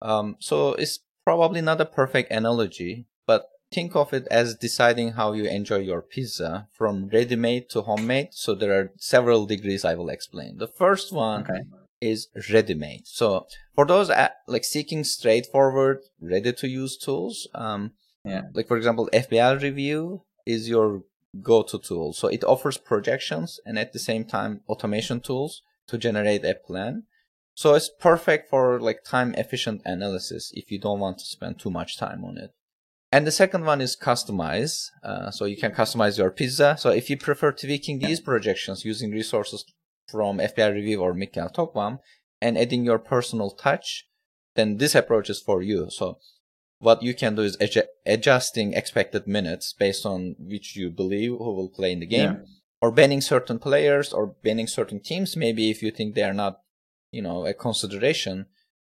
Um, 0.00 0.36
so 0.40 0.72
it's 0.72 1.00
probably 1.26 1.60
not 1.60 1.82
a 1.82 1.84
perfect 1.84 2.32
analogy, 2.32 3.06
but 3.26 3.48
think 3.70 3.94
of 3.94 4.14
it 4.14 4.26
as 4.30 4.56
deciding 4.56 5.12
how 5.12 5.34
you 5.34 5.44
enjoy 5.44 5.80
your 5.80 6.00
pizza 6.00 6.68
from 6.72 7.10
ready-made 7.12 7.68
to 7.68 7.82
homemade. 7.82 8.28
So 8.32 8.54
there 8.54 8.72
are 8.80 8.92
several 8.96 9.44
degrees 9.44 9.84
I 9.84 9.94
will 9.94 10.08
explain. 10.08 10.56
The 10.56 10.68
first 10.68 11.12
one 11.12 11.42
okay 11.42 11.64
is 12.02 12.28
ready-made. 12.52 13.06
So 13.06 13.46
for 13.74 13.86
those 13.86 14.10
at, 14.10 14.36
like 14.46 14.64
seeking 14.64 15.04
straightforward, 15.04 16.00
ready-to-use 16.20 16.98
tools, 16.98 17.48
um, 17.54 17.92
yeah. 18.24 18.42
like 18.52 18.68
for 18.68 18.76
example, 18.76 19.08
FPL 19.12 19.62
Review 19.62 20.22
is 20.44 20.68
your 20.68 21.04
go-to 21.40 21.78
tool. 21.78 22.12
So 22.12 22.28
it 22.28 22.44
offers 22.44 22.76
projections 22.76 23.60
and 23.64 23.78
at 23.78 23.92
the 23.92 23.98
same 23.98 24.24
time 24.24 24.60
automation 24.68 25.20
tools 25.20 25.62
to 25.86 25.96
generate 25.96 26.44
a 26.44 26.54
plan. 26.54 27.04
So 27.54 27.74
it's 27.74 27.90
perfect 28.00 28.50
for 28.50 28.80
like 28.80 29.04
time 29.04 29.34
efficient 29.36 29.82
analysis 29.84 30.52
if 30.54 30.70
you 30.70 30.78
don't 30.78 31.00
want 31.00 31.18
to 31.18 31.24
spend 31.24 31.58
too 31.58 31.70
much 31.70 31.98
time 31.98 32.24
on 32.24 32.36
it. 32.36 32.50
And 33.12 33.26
the 33.26 33.30
second 33.30 33.66
one 33.66 33.82
is 33.82 33.94
customize. 33.94 34.88
Uh, 35.04 35.30
so 35.30 35.44
you 35.44 35.56
can 35.56 35.72
customize 35.72 36.16
your 36.16 36.30
pizza. 36.30 36.76
So 36.78 36.90
if 36.90 37.10
you 37.10 37.18
prefer 37.18 37.52
tweaking 37.52 37.98
these 37.98 38.20
projections 38.20 38.86
using 38.86 39.10
resources 39.10 39.64
from 40.12 40.38
FPL 40.38 40.74
Review 40.74 41.00
or 41.00 41.14
Mikkel 41.14 41.52
Tokvam 41.52 41.98
and 42.42 42.58
adding 42.58 42.84
your 42.84 42.98
personal 42.98 43.50
touch, 43.50 44.06
then 44.54 44.76
this 44.76 44.94
approach 44.94 45.30
is 45.30 45.40
for 45.40 45.62
you. 45.62 45.88
So 45.90 46.18
what 46.78 47.02
you 47.02 47.14
can 47.14 47.36
do 47.36 47.42
is 47.42 47.56
adju- 47.58 47.86
adjusting 48.04 48.74
expected 48.74 49.26
minutes 49.26 49.72
based 49.72 50.04
on 50.04 50.34
which 50.38 50.76
you 50.76 50.90
believe 50.90 51.30
who 51.30 51.54
will 51.54 51.68
play 51.68 51.92
in 51.92 52.00
the 52.00 52.06
game, 52.06 52.32
yeah. 52.32 52.46
or 52.80 52.90
banning 52.90 53.20
certain 53.20 53.58
players 53.58 54.12
or 54.12 54.34
banning 54.42 54.66
certain 54.66 55.00
teams. 55.00 55.36
Maybe 55.36 55.70
if 55.70 55.82
you 55.82 55.90
think 55.90 56.14
they 56.14 56.24
are 56.24 56.34
not, 56.34 56.58
you 57.12 57.22
know, 57.22 57.46
a 57.46 57.54
consideration, 57.54 58.46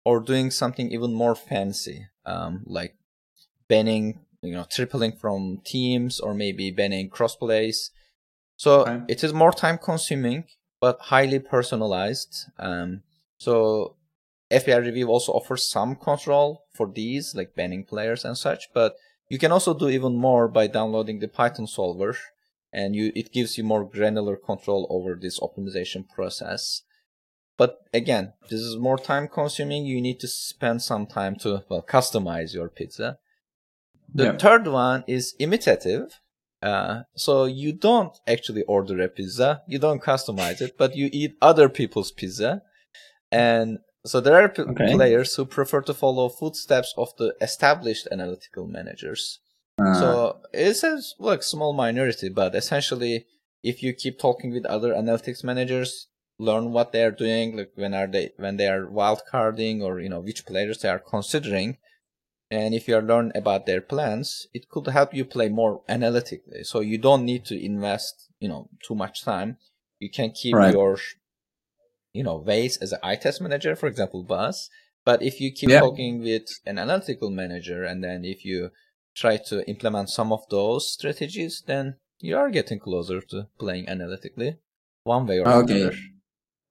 or 0.06 0.20
doing 0.20 0.52
something 0.52 0.92
even 0.92 1.14
more 1.14 1.36
fancy, 1.36 2.08
um, 2.26 2.64
like 2.66 2.96
banning, 3.68 4.20
you 4.42 4.54
know, 4.54 4.66
tripling 4.70 5.14
from 5.14 5.60
teams, 5.66 6.20
or 6.20 6.34
maybe 6.34 6.72
banning 6.72 7.10
cross 7.10 7.36
plays. 7.36 7.92
So 8.56 8.82
okay. 8.82 9.02
it 9.08 9.24
is 9.24 9.34
more 9.34 9.52
time 9.52 9.78
consuming 9.78 10.46
but 10.80 11.00
highly 11.02 11.40
personalized. 11.40 12.46
Um, 12.58 13.04
so 13.38 13.96
FPL 14.52 14.86
Review 14.86 15.08
also 15.08 15.34
offers 15.34 15.70
some 15.70 15.96
control 15.96 16.66
for 16.74 16.92
these, 16.92 17.36
like 17.36 17.56
banning 17.56 17.84
players 17.84 18.26
and 18.26 18.38
such, 18.38 18.70
but 18.74 18.96
you 19.30 19.38
can 19.38 19.52
also 19.52 19.74
do 19.74 19.90
even 19.90 20.16
more 20.16 20.48
by 20.48 20.68
downloading 20.68 21.20
the 21.20 21.28
Python 21.28 21.68
solver 21.68 22.18
and 22.72 22.96
you 22.96 23.12
it 23.16 23.32
gives 23.32 23.58
you 23.58 23.64
more 23.64 23.84
granular 23.84 24.36
control 24.36 24.88
over 24.90 25.16
this 25.16 25.40
optimization 25.40 26.08
process. 26.08 26.84
But 27.58 27.80
again, 27.94 28.34
this 28.50 28.62
is 28.62 28.78
more 28.78 28.98
time 28.98 29.28
consuming. 29.28 29.86
You 29.86 30.02
need 30.02 30.20
to 30.22 30.28
spend 30.28 30.82
some 30.82 31.06
time 31.08 31.36
to 31.38 31.64
well 31.70 31.82
customize 31.82 32.54
your 32.54 32.70
pizza. 32.70 33.18
The 34.14 34.26
yeah. 34.26 34.38
third 34.38 34.68
one 34.68 35.04
is 35.08 35.36
imitative. 35.40 36.20
Uh, 36.62 37.04
so 37.16 37.46
you 37.46 37.72
don't 37.72 38.18
actually 38.28 38.64
order 38.64 39.02
a 39.02 39.08
pizza, 39.08 39.62
you 39.68 39.80
don't 39.80 40.02
customize 40.02 40.62
it, 40.62 40.78
but 40.78 40.96
you 40.96 41.10
eat 41.12 41.36
other 41.42 41.70
people's 41.70 42.12
pizza. 42.12 42.62
And 43.32 43.80
so 44.06 44.20
there 44.20 44.36
are 44.36 44.50
p- 44.50 44.64
okay. 44.64 44.94
players 44.94 45.36
who 45.36 45.46
prefer 45.46 45.82
to 45.82 45.94
follow 45.94 46.30
footsteps 46.30 46.94
of 46.98 47.10
the 47.18 47.36
established 47.42 48.08
analytical 48.12 48.68
managers. 48.68 49.40
Uh. 49.80 49.94
So 49.94 50.38
it's 50.54 50.84
a 50.84 51.02
like 51.18 51.44
small 51.44 51.74
minority, 51.74 52.30
but 52.30 52.56
essentially, 52.56 53.26
if 53.64 53.84
you 53.84 53.94
keep 53.94 54.20
talking 54.20 54.52
with 54.52 54.66
other 54.66 54.94
analytics 54.94 55.44
managers, 55.44 56.08
learn 56.38 56.72
what 56.72 56.92
they 56.92 57.04
are 57.04 57.12
doing, 57.12 57.58
like 57.58 57.72
when 57.76 57.94
are 57.94 58.08
they 58.08 58.32
when 58.38 58.58
they 58.58 58.68
are 58.68 58.86
wildcarding 58.86 59.82
or 59.82 60.00
you 60.00 60.10
know 60.10 60.22
which 60.22 60.46
players 60.46 60.80
they 60.80 60.90
are 60.90 61.00
considering, 61.00 61.78
and 62.52 62.74
if 62.74 62.88
you 62.88 62.98
learn 62.98 63.32
about 63.36 63.66
their 63.66 63.82
plans, 63.82 64.48
it 64.54 64.70
could 64.70 64.88
help 64.88 65.14
you 65.14 65.24
play 65.24 65.50
more 65.50 65.82
analytically. 65.88 66.64
So 66.64 66.80
you 66.80 66.98
don't 66.98 67.24
need 67.24 67.46
to 67.46 67.64
invest, 67.64 68.30
you 68.40 68.50
know, 68.50 68.70
too 68.84 68.96
much 68.96 69.24
time. 69.24 69.58
You 70.00 70.10
can 70.10 70.32
keep 70.32 70.56
right. 70.56 70.74
your, 70.74 70.98
you 72.12 72.24
know, 72.24 72.38
ways 72.38 72.78
as 72.78 72.92
an 72.92 73.00
eye 73.04 73.18
test 73.18 73.40
manager, 73.40 73.76
for 73.76 73.88
example, 73.88 74.24
Buzz. 74.24 74.70
But 75.06 75.22
if 75.22 75.40
you 75.40 75.52
keep 75.52 75.70
yeah. 75.70 75.80
talking 75.80 76.22
with 76.22 76.48
an 76.66 76.80
analytical 76.80 77.30
manager 77.30 77.84
and 77.84 78.04
then 78.04 78.26
if 78.26 78.44
you 78.44 78.72
try 79.16 79.38
to 79.38 79.68
implement 79.70 80.10
some 80.10 80.32
of 80.32 80.42
those 80.50 80.92
strategies, 80.92 81.64
then 81.66 81.98
you 82.20 82.36
are 82.36 82.50
getting 82.50 82.80
closer 82.80 83.22
to 83.22 83.48
playing 83.60 83.88
analytically 83.88 84.58
one 85.04 85.28
way 85.28 85.40
or 85.40 85.48
okay. 85.48 85.82
another. 85.82 85.96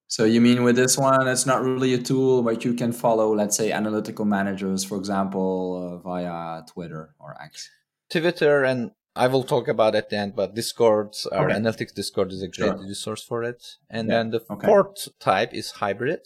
So 0.09 0.25
you 0.25 0.41
mean 0.41 0.63
with 0.63 0.75
this 0.75 0.97
one, 0.97 1.27
it's 1.27 1.45
not 1.45 1.61
really 1.61 1.93
a 1.93 1.99
tool, 1.99 2.41
but 2.41 2.65
you 2.65 2.73
can 2.73 2.91
follow, 2.91 3.33
let's 3.35 3.55
say, 3.55 3.71
analytical 3.71 4.25
managers, 4.25 4.83
for 4.83 4.97
example, 4.97 5.77
uh, 5.77 5.97
via 5.97 6.63
Twitter 6.63 7.13
or 7.19 7.39
X. 7.39 7.69
Twitter, 8.09 8.63
and 8.63 8.89
I 9.15 9.27
will 9.27 9.43
talk 9.43 9.67
about 9.67 9.93
at 9.93 10.09
the 10.09 10.17
end, 10.17 10.35
but 10.35 10.55
Discord, 10.55 11.15
our 11.31 11.51
okay. 11.51 11.59
analytics 11.59 11.93
Discord 11.93 12.31
is 12.31 12.41
a 12.41 12.47
great 12.47 12.69
sure. 12.69 12.87
resource 12.87 13.21
for 13.21 13.43
it. 13.43 13.63
And 13.87 14.07
yeah. 14.07 14.15
then 14.15 14.31
the 14.31 14.41
okay. 14.49 14.65
fourth 14.65 15.09
type 15.19 15.53
is 15.53 15.69
hybrid, 15.71 16.25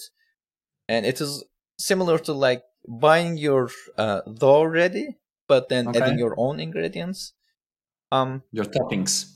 and 0.87 1.05
it 1.05 1.19
is 1.19 1.43
similar 1.77 2.17
to 2.19 2.31
like 2.31 2.63
buying 2.87 3.35
your 3.35 3.69
uh, 3.97 4.21
dough 4.21 4.63
ready, 4.63 5.17
but 5.49 5.67
then 5.67 5.89
okay. 5.89 5.99
adding 5.99 6.17
your 6.17 6.35
own 6.37 6.61
ingredients. 6.61 7.33
Um, 8.13 8.43
your 8.53 8.65
toppings. 8.65 9.29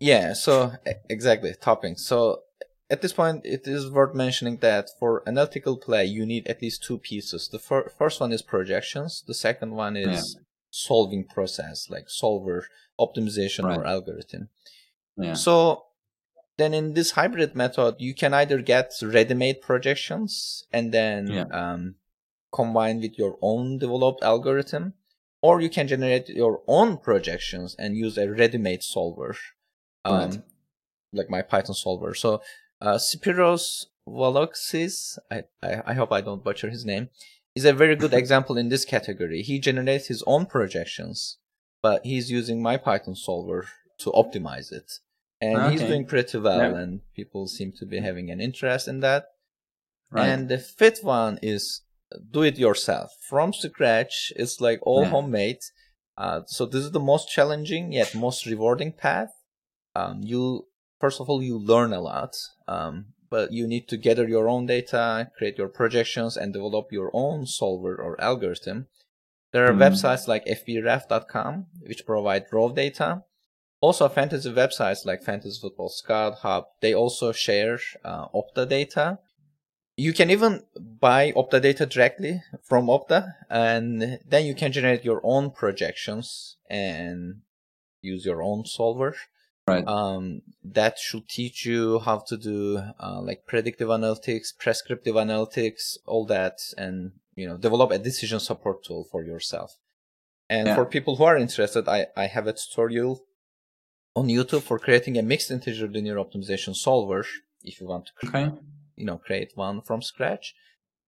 Yeah, 0.00 0.32
so 0.32 0.72
exactly 1.10 1.52
toppings. 1.60 2.00
So 2.00 2.40
at 2.88 3.02
this 3.02 3.12
point, 3.12 3.44
it 3.44 3.66
is 3.66 3.90
worth 3.90 4.14
mentioning 4.14 4.58
that 4.58 4.90
for 4.98 5.22
analytical 5.26 5.76
play, 5.76 6.04
you 6.04 6.24
need 6.24 6.46
at 6.46 6.62
least 6.62 6.84
two 6.84 6.98
pieces. 6.98 7.48
The 7.48 7.58
fir- 7.58 7.90
first 7.98 8.20
one 8.20 8.32
is 8.32 8.42
projections. 8.42 9.24
The 9.26 9.34
second 9.34 9.72
one 9.72 9.96
is 9.96 10.36
yeah. 10.36 10.42
solving 10.70 11.24
process, 11.24 11.88
like 11.90 12.08
solver 12.08 12.66
optimization 13.00 13.64
right. 13.64 13.78
or 13.78 13.86
algorithm. 13.86 14.48
Yeah. 15.16 15.34
So 15.34 15.84
then 16.58 16.74
in 16.74 16.94
this 16.94 17.12
hybrid 17.12 17.54
method, 17.56 17.96
you 17.98 18.14
can 18.14 18.32
either 18.32 18.62
get 18.62 18.92
ready-made 19.02 19.62
projections 19.62 20.64
and 20.72 20.92
then 20.92 21.26
yeah. 21.26 21.44
um, 21.52 21.96
combine 22.52 23.00
with 23.00 23.18
your 23.18 23.36
own 23.42 23.78
developed 23.78 24.22
algorithm, 24.22 24.94
or 25.42 25.60
you 25.60 25.68
can 25.68 25.88
generate 25.88 26.28
your 26.28 26.62
own 26.66 26.98
projections 26.98 27.74
and 27.78 27.96
use 27.96 28.16
a 28.16 28.30
ready-made 28.30 28.82
solver, 28.82 29.36
um, 30.04 30.18
right. 30.18 30.42
like 31.12 31.28
my 31.28 31.42
Python 31.42 31.74
solver. 31.74 32.14
So 32.14 32.40
uh, 32.80 32.98
Spiros 32.98 33.86
Voloxis, 34.08 35.18
I, 35.30 35.44
I, 35.62 35.82
I 35.86 35.94
hope 35.94 36.12
I 36.12 36.20
don't 36.20 36.44
butcher 36.44 36.70
his 36.70 36.84
name, 36.84 37.08
is 37.54 37.64
a 37.64 37.72
very 37.72 37.96
good 37.96 38.14
example 38.22 38.56
in 38.56 38.68
this 38.68 38.84
category. 38.84 39.42
He 39.42 39.58
generates 39.58 40.06
his 40.08 40.22
own 40.26 40.46
projections, 40.46 41.38
but 41.82 42.04
he's 42.04 42.30
using 42.30 42.62
my 42.62 42.76
Python 42.76 43.14
solver 43.14 43.68
to 43.98 44.10
optimize 44.10 44.72
it. 44.72 44.92
And 45.40 45.56
okay. 45.56 45.72
he's 45.72 45.80
doing 45.82 46.06
pretty 46.06 46.38
well, 46.38 46.72
yeah. 46.72 46.78
and 46.78 47.00
people 47.14 47.46
seem 47.46 47.72
to 47.78 47.86
be 47.86 47.98
having 47.98 48.30
an 48.30 48.40
interest 48.40 48.88
in 48.88 49.00
that. 49.00 49.26
Right. 50.10 50.28
And 50.28 50.48
the 50.48 50.58
fifth 50.58 51.04
one 51.04 51.38
is 51.42 51.82
do 52.30 52.42
it 52.42 52.58
yourself 52.58 53.12
from 53.28 53.52
scratch. 53.52 54.32
It's 54.36 54.60
like 54.60 54.78
all 54.82 55.02
yeah. 55.02 55.10
homemade. 55.10 55.58
Uh, 56.16 56.42
so 56.46 56.64
this 56.64 56.82
is 56.82 56.92
the 56.92 57.00
most 57.00 57.28
challenging 57.30 57.92
yet 57.92 58.14
most 58.14 58.46
rewarding 58.46 58.92
path. 58.92 59.30
Um, 59.94 60.20
you 60.22 60.66
first 61.06 61.20
of 61.20 61.30
all, 61.30 61.40
you 61.40 61.56
learn 61.56 61.92
a 61.92 62.00
lot, 62.00 62.34
um, 62.66 62.94
but 63.30 63.52
you 63.52 63.64
need 63.64 63.86
to 63.86 63.96
gather 63.96 64.26
your 64.26 64.48
own 64.48 64.66
data, 64.66 65.30
create 65.38 65.56
your 65.56 65.68
projections, 65.68 66.36
and 66.36 66.52
develop 66.52 66.86
your 66.90 67.10
own 67.12 67.46
solver 67.46 67.94
or 67.94 68.20
algorithm. 68.20 68.88
There 69.52 69.66
are 69.66 69.72
mm. 69.72 69.84
websites 69.86 70.26
like 70.26 70.44
fbref.com, 70.46 71.66
which 71.88 72.04
provide 72.04 72.46
raw 72.50 72.68
data. 72.82 73.22
Also, 73.80 74.08
fantasy 74.08 74.52
websites 74.52 75.06
like 75.06 75.22
Fantasy 75.22 75.60
Football 75.60 75.90
Scout 75.90 76.34
Hub, 76.42 76.64
they 76.80 76.92
also 76.92 77.30
share 77.30 77.78
uh, 78.04 78.26
Opta 78.34 78.68
data. 78.68 79.20
You 79.96 80.12
can 80.12 80.28
even 80.30 80.64
buy 81.06 81.30
Opta 81.36 81.62
data 81.62 81.86
directly 81.86 82.42
from 82.64 82.88
Opta, 82.88 83.20
and 83.48 84.18
then 84.26 84.44
you 84.44 84.56
can 84.56 84.72
generate 84.72 85.04
your 85.04 85.20
own 85.22 85.52
projections 85.52 86.56
and 86.68 87.42
use 88.00 88.26
your 88.26 88.42
own 88.42 88.64
solver. 88.64 89.14
Right. 89.66 89.86
Um, 89.86 90.42
that 90.62 90.96
should 90.98 91.28
teach 91.28 91.66
you 91.66 91.98
how 91.98 92.18
to 92.28 92.36
do 92.36 92.80
uh, 93.00 93.20
like 93.20 93.46
predictive 93.46 93.88
analytics, 93.88 94.56
prescriptive 94.56 95.16
analytics, 95.16 95.96
all 96.06 96.24
that, 96.26 96.60
and 96.78 97.12
you 97.34 97.48
know 97.48 97.56
develop 97.56 97.90
a 97.90 97.98
decision 97.98 98.38
support 98.38 98.84
tool 98.84 99.04
for 99.10 99.24
yourself. 99.24 99.76
And 100.48 100.68
yeah. 100.68 100.76
for 100.76 100.84
people 100.84 101.16
who 101.16 101.24
are 101.24 101.36
interested, 101.36 101.88
I, 101.88 102.06
I 102.16 102.26
have 102.26 102.46
a 102.46 102.52
tutorial 102.52 103.24
on 104.14 104.28
YouTube 104.28 104.62
for 104.62 104.78
creating 104.78 105.18
a 105.18 105.22
mixed 105.22 105.50
integer 105.50 105.88
linear 105.88 106.16
optimization 106.16 106.76
solver. 106.76 107.26
If 107.62 107.80
you 107.80 107.88
want 107.88 108.10
to, 108.20 108.28
okay. 108.28 108.52
you 108.94 109.04
know, 109.04 109.18
create 109.18 109.50
one 109.56 109.82
from 109.82 110.00
scratch, 110.00 110.54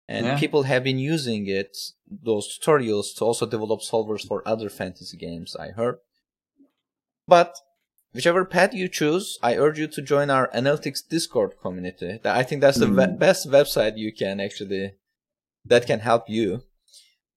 and 0.06 0.26
Yeah. 0.26 0.38
people 0.38 0.64
have 0.64 0.84
been 0.84 0.98
using 0.98 1.46
it, 1.46 1.74
those 2.06 2.58
tutorials, 2.58 3.16
to 3.16 3.24
also 3.24 3.46
develop 3.46 3.80
solvers 3.80 4.26
for 4.26 4.46
other 4.46 4.68
fantasy 4.68 5.16
games. 5.16 5.56
I 5.56 5.68
heard, 5.68 6.00
but 7.26 7.56
whichever 8.14 8.44
path 8.44 8.74
you 8.74 8.88
choose, 8.88 9.38
I 9.42 9.56
urge 9.56 9.78
you 9.78 9.88
to 9.88 10.02
join 10.02 10.30
our 10.30 10.48
analytics 10.48 11.06
Discord 11.08 11.52
community. 11.60 12.20
I 12.24 12.42
think 12.42 12.60
that's 12.60 12.78
the 12.78 12.88
we- 12.88 12.94
Mm. 12.94 13.18
best 13.18 13.48
website 13.48 13.96
you 13.96 14.12
can 14.12 14.40
actually 14.40 14.94
that 15.64 15.86
can 15.86 16.00
help 16.00 16.28
you 16.28 16.62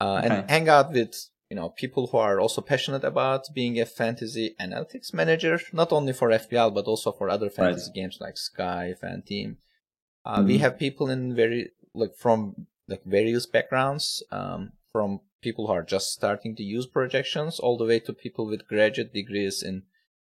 uh, 0.02 0.16
Okay. 0.18 0.28
and 0.28 0.50
hang 0.50 0.68
out 0.68 0.92
with 0.92 1.14
you 1.50 1.56
know 1.56 1.70
people 1.70 2.08
who 2.08 2.18
are 2.18 2.40
also 2.40 2.60
passionate 2.62 3.04
about 3.04 3.42
being 3.54 3.80
a 3.80 3.86
fantasy 3.86 4.56
analytics 4.60 5.14
manager, 5.14 5.60
not 5.72 5.92
only 5.92 6.12
for 6.14 6.30
FPL 6.32 6.72
but 6.74 6.86
also 6.86 7.12
for 7.12 7.30
other 7.30 7.50
fantasy 7.50 7.92
games 7.94 8.18
like 8.20 8.38
Sky, 8.38 8.94
Fan 9.02 9.22
Team. 9.22 9.58
Uh, 10.26 10.44
We 10.48 10.56
Mhm. 10.58 10.62
have 10.62 10.80
people 10.86 11.08
in 11.16 11.36
very 11.36 11.72
like 11.94 12.16
from 12.24 12.68
like 12.88 13.04
various 13.06 13.46
backgrounds, 13.46 14.06
um, 14.32 14.74
from 14.92 15.22
people 15.42 15.68
who 15.68 15.74
are 15.74 15.84
just 15.96 16.08
starting 16.12 16.56
to 16.58 16.64
use 16.64 16.86
projections, 16.88 17.60
all 17.60 17.78
the 17.78 17.86
way 17.92 18.00
to 18.02 18.12
people 18.14 18.46
with 18.52 18.68
graduate 18.68 19.14
degrees 19.14 19.64
in 19.64 19.84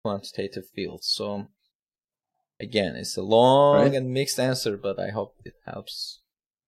quantitative 0.04 0.68
fields. 0.76 1.08
So 1.08 1.48
again, 2.60 2.96
it's 2.96 3.18
a 3.18 3.22
long 3.22 3.76
Right. 3.82 3.94
and 3.94 4.12
mixed 4.14 4.40
answer, 4.40 4.78
but 4.78 5.00
I 5.00 5.10
hope 5.10 5.36
it 5.46 5.56
helps. 5.66 6.20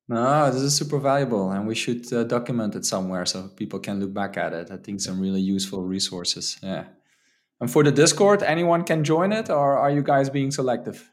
No, 0.09 0.51
this 0.51 0.61
is 0.61 0.75
super 0.75 0.99
valuable, 0.99 1.49
and 1.51 1.65
we 1.65 1.75
should 1.75 2.11
uh, 2.11 2.23
document 2.25 2.75
it 2.75 2.85
somewhere 2.85 3.25
so 3.25 3.47
people 3.55 3.79
can 3.79 3.99
look 4.01 4.13
back 4.13 4.35
at 4.37 4.51
it. 4.53 4.69
I 4.69 4.77
think 4.77 4.99
some 4.99 5.19
really 5.19 5.39
useful 5.41 5.81
resources. 5.81 6.57
Yeah. 6.61 6.85
And 7.61 7.71
for 7.71 7.83
the 7.83 7.91
Discord, 7.91 8.43
anyone 8.43 8.83
can 8.83 9.03
join 9.05 9.31
it, 9.31 9.49
or 9.49 9.77
are 9.77 9.89
you 9.89 10.03
guys 10.03 10.29
being 10.29 10.51
selective? 10.51 11.09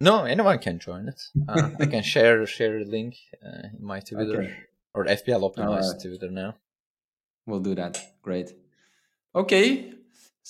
No, 0.00 0.24
anyone 0.24 0.58
can 0.60 0.78
join 0.78 1.08
it. 1.08 1.20
Uh, 1.48 1.70
I 1.80 1.86
can 1.86 2.02
share 2.04 2.46
share 2.46 2.78
a 2.78 2.84
link 2.84 3.16
uh, 3.44 3.66
in 3.76 3.84
my 3.84 3.98
Twitter 4.00 4.42
Okay. 4.42 4.54
or 4.94 5.04
FPL 5.06 5.42
optimized 5.42 5.90
Alright. 5.90 6.00
Twitter 6.02 6.30
now. 6.30 6.54
We'll 7.46 7.60
do 7.70 7.74
that. 7.74 7.98
Great. 8.22 8.52
Okay. 9.34 9.92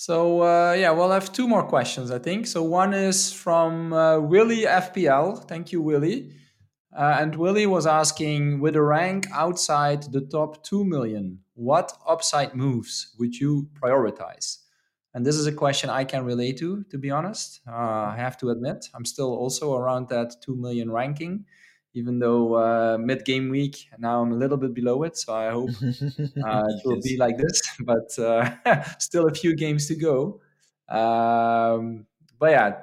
So 0.01 0.41
uh, 0.41 0.73
yeah, 0.73 0.89
we'll 0.89 1.11
have 1.11 1.31
two 1.31 1.47
more 1.47 1.61
questions, 1.61 2.09
I 2.09 2.17
think. 2.17 2.47
So 2.47 2.63
one 2.63 2.91
is 2.91 3.31
from 3.31 3.93
uh, 3.93 4.17
Willie 4.17 4.63
FPL. 4.63 5.47
Thank 5.47 5.71
you, 5.71 5.79
Willie. 5.79 6.31
Uh, 6.91 7.17
and 7.19 7.35
Willie 7.35 7.67
was 7.67 7.85
asking, 7.85 8.61
with 8.61 8.75
a 8.75 8.81
rank 8.81 9.27
outside 9.31 10.11
the 10.11 10.21
top 10.21 10.63
two 10.63 10.83
million, 10.83 11.41
what 11.53 11.93
upside 12.07 12.55
moves 12.55 13.15
would 13.19 13.35
you 13.35 13.69
prioritize? 13.79 14.57
And 15.13 15.23
this 15.23 15.35
is 15.35 15.45
a 15.45 15.51
question 15.51 15.91
I 15.91 16.03
can 16.03 16.25
relate 16.25 16.57
to, 16.57 16.83
to 16.89 16.97
be 16.97 17.11
honest. 17.11 17.61
Uh, 17.67 17.75
I 17.75 18.15
have 18.17 18.39
to 18.39 18.49
admit, 18.49 18.87
I'm 18.95 19.05
still 19.05 19.31
also 19.35 19.75
around 19.75 20.09
that 20.09 20.41
two 20.41 20.55
million 20.55 20.89
ranking, 20.89 21.45
even 21.93 22.19
though 22.19 22.55
uh, 22.55 22.97
mid 22.97 23.25
game 23.25 23.49
week 23.49 23.89
now 23.97 24.21
I'm 24.21 24.31
a 24.31 24.35
little 24.35 24.57
bit 24.57 24.73
below 24.73 25.03
it. 25.03 25.17
So 25.17 25.33
I 25.33 25.51
hope 25.51 25.69
uh, 25.81 26.65
it 26.67 26.81
will 26.85 27.01
be 27.01 27.17
like 27.17 27.37
this, 27.37 27.61
but 27.79 28.17
uh, 28.19 28.83
still 28.99 29.27
a 29.27 29.33
few 29.33 29.55
games 29.55 29.87
to 29.87 29.95
go. 29.95 30.41
Um, 30.89 32.05
but 32.39 32.51
yeah, 32.51 32.75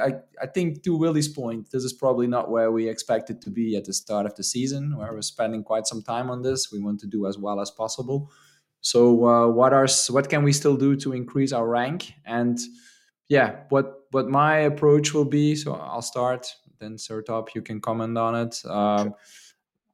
I, 0.00 0.14
I 0.40 0.46
think 0.46 0.82
to 0.84 0.96
Willie's 0.96 1.28
point, 1.28 1.70
this 1.70 1.84
is 1.84 1.92
probably 1.92 2.26
not 2.26 2.50
where 2.50 2.70
we 2.70 2.88
expected 2.88 3.40
to 3.42 3.50
be 3.50 3.76
at 3.76 3.84
the 3.84 3.92
start 3.92 4.26
of 4.26 4.34
the 4.34 4.44
season, 4.44 4.96
where 4.96 5.12
we're 5.12 5.22
spending 5.22 5.64
quite 5.64 5.86
some 5.86 6.02
time 6.02 6.30
on 6.30 6.42
this. 6.42 6.70
We 6.70 6.80
want 6.80 7.00
to 7.00 7.06
do 7.06 7.26
as 7.26 7.38
well 7.38 7.60
as 7.60 7.70
possible. 7.70 8.30
So 8.82 9.26
uh, 9.26 9.48
what 9.48 9.72
are 9.72 9.86
what 10.08 10.28
can 10.28 10.42
we 10.42 10.52
still 10.52 10.76
do 10.76 10.96
to 10.96 11.12
increase 11.12 11.52
our 11.52 11.66
rank? 11.66 12.14
And 12.24 12.58
yeah, 13.28 13.60
what 13.68 14.06
what 14.10 14.28
my 14.28 14.58
approach 14.58 15.12
will 15.14 15.24
be. 15.24 15.54
So 15.54 15.74
I'll 15.74 16.02
start. 16.02 16.54
Then 16.80 16.96
Sertalp, 16.96 17.54
you 17.54 17.62
can 17.62 17.80
comment 17.80 18.16
on 18.18 18.34
it. 18.34 18.60
Um, 18.64 19.14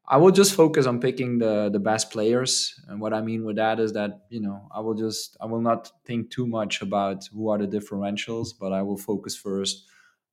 I 0.09 0.19
will 0.19 0.31
just 0.31 0.55
focus 0.55 0.87
on 0.87 1.01
picking 1.01 1.39
the 1.39 1.69
the 1.69 1.81
best 1.81 2.13
players, 2.13 2.79
and 2.87 3.01
what 3.01 3.13
I 3.13 3.21
mean 3.21 3.45
with 3.45 3.57
that 3.57 3.81
is 3.81 3.93
that 3.95 4.27
you 4.31 4.41
know 4.41 4.69
I 4.73 4.79
will 4.81 4.95
just 4.95 5.37
I 5.41 5.47
will 5.47 5.61
not 5.61 5.91
think 6.05 6.31
too 6.31 6.47
much 6.47 6.81
about 6.81 7.27
who 7.33 7.49
are 7.51 7.59
the 7.59 7.67
differentials, 7.67 8.51
but 8.59 8.73
I 8.73 8.83
will 8.83 8.97
focus 8.97 9.37
first 9.37 9.85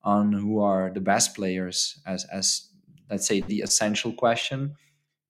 on 0.03 0.31
who 0.31 0.61
are 0.61 0.91
the 0.93 1.01
best 1.01 1.35
players 1.35 1.99
as 2.05 2.25
as 2.25 2.69
let's 3.09 3.27
say 3.27 3.41
the 3.41 3.61
essential 3.61 4.13
question, 4.13 4.75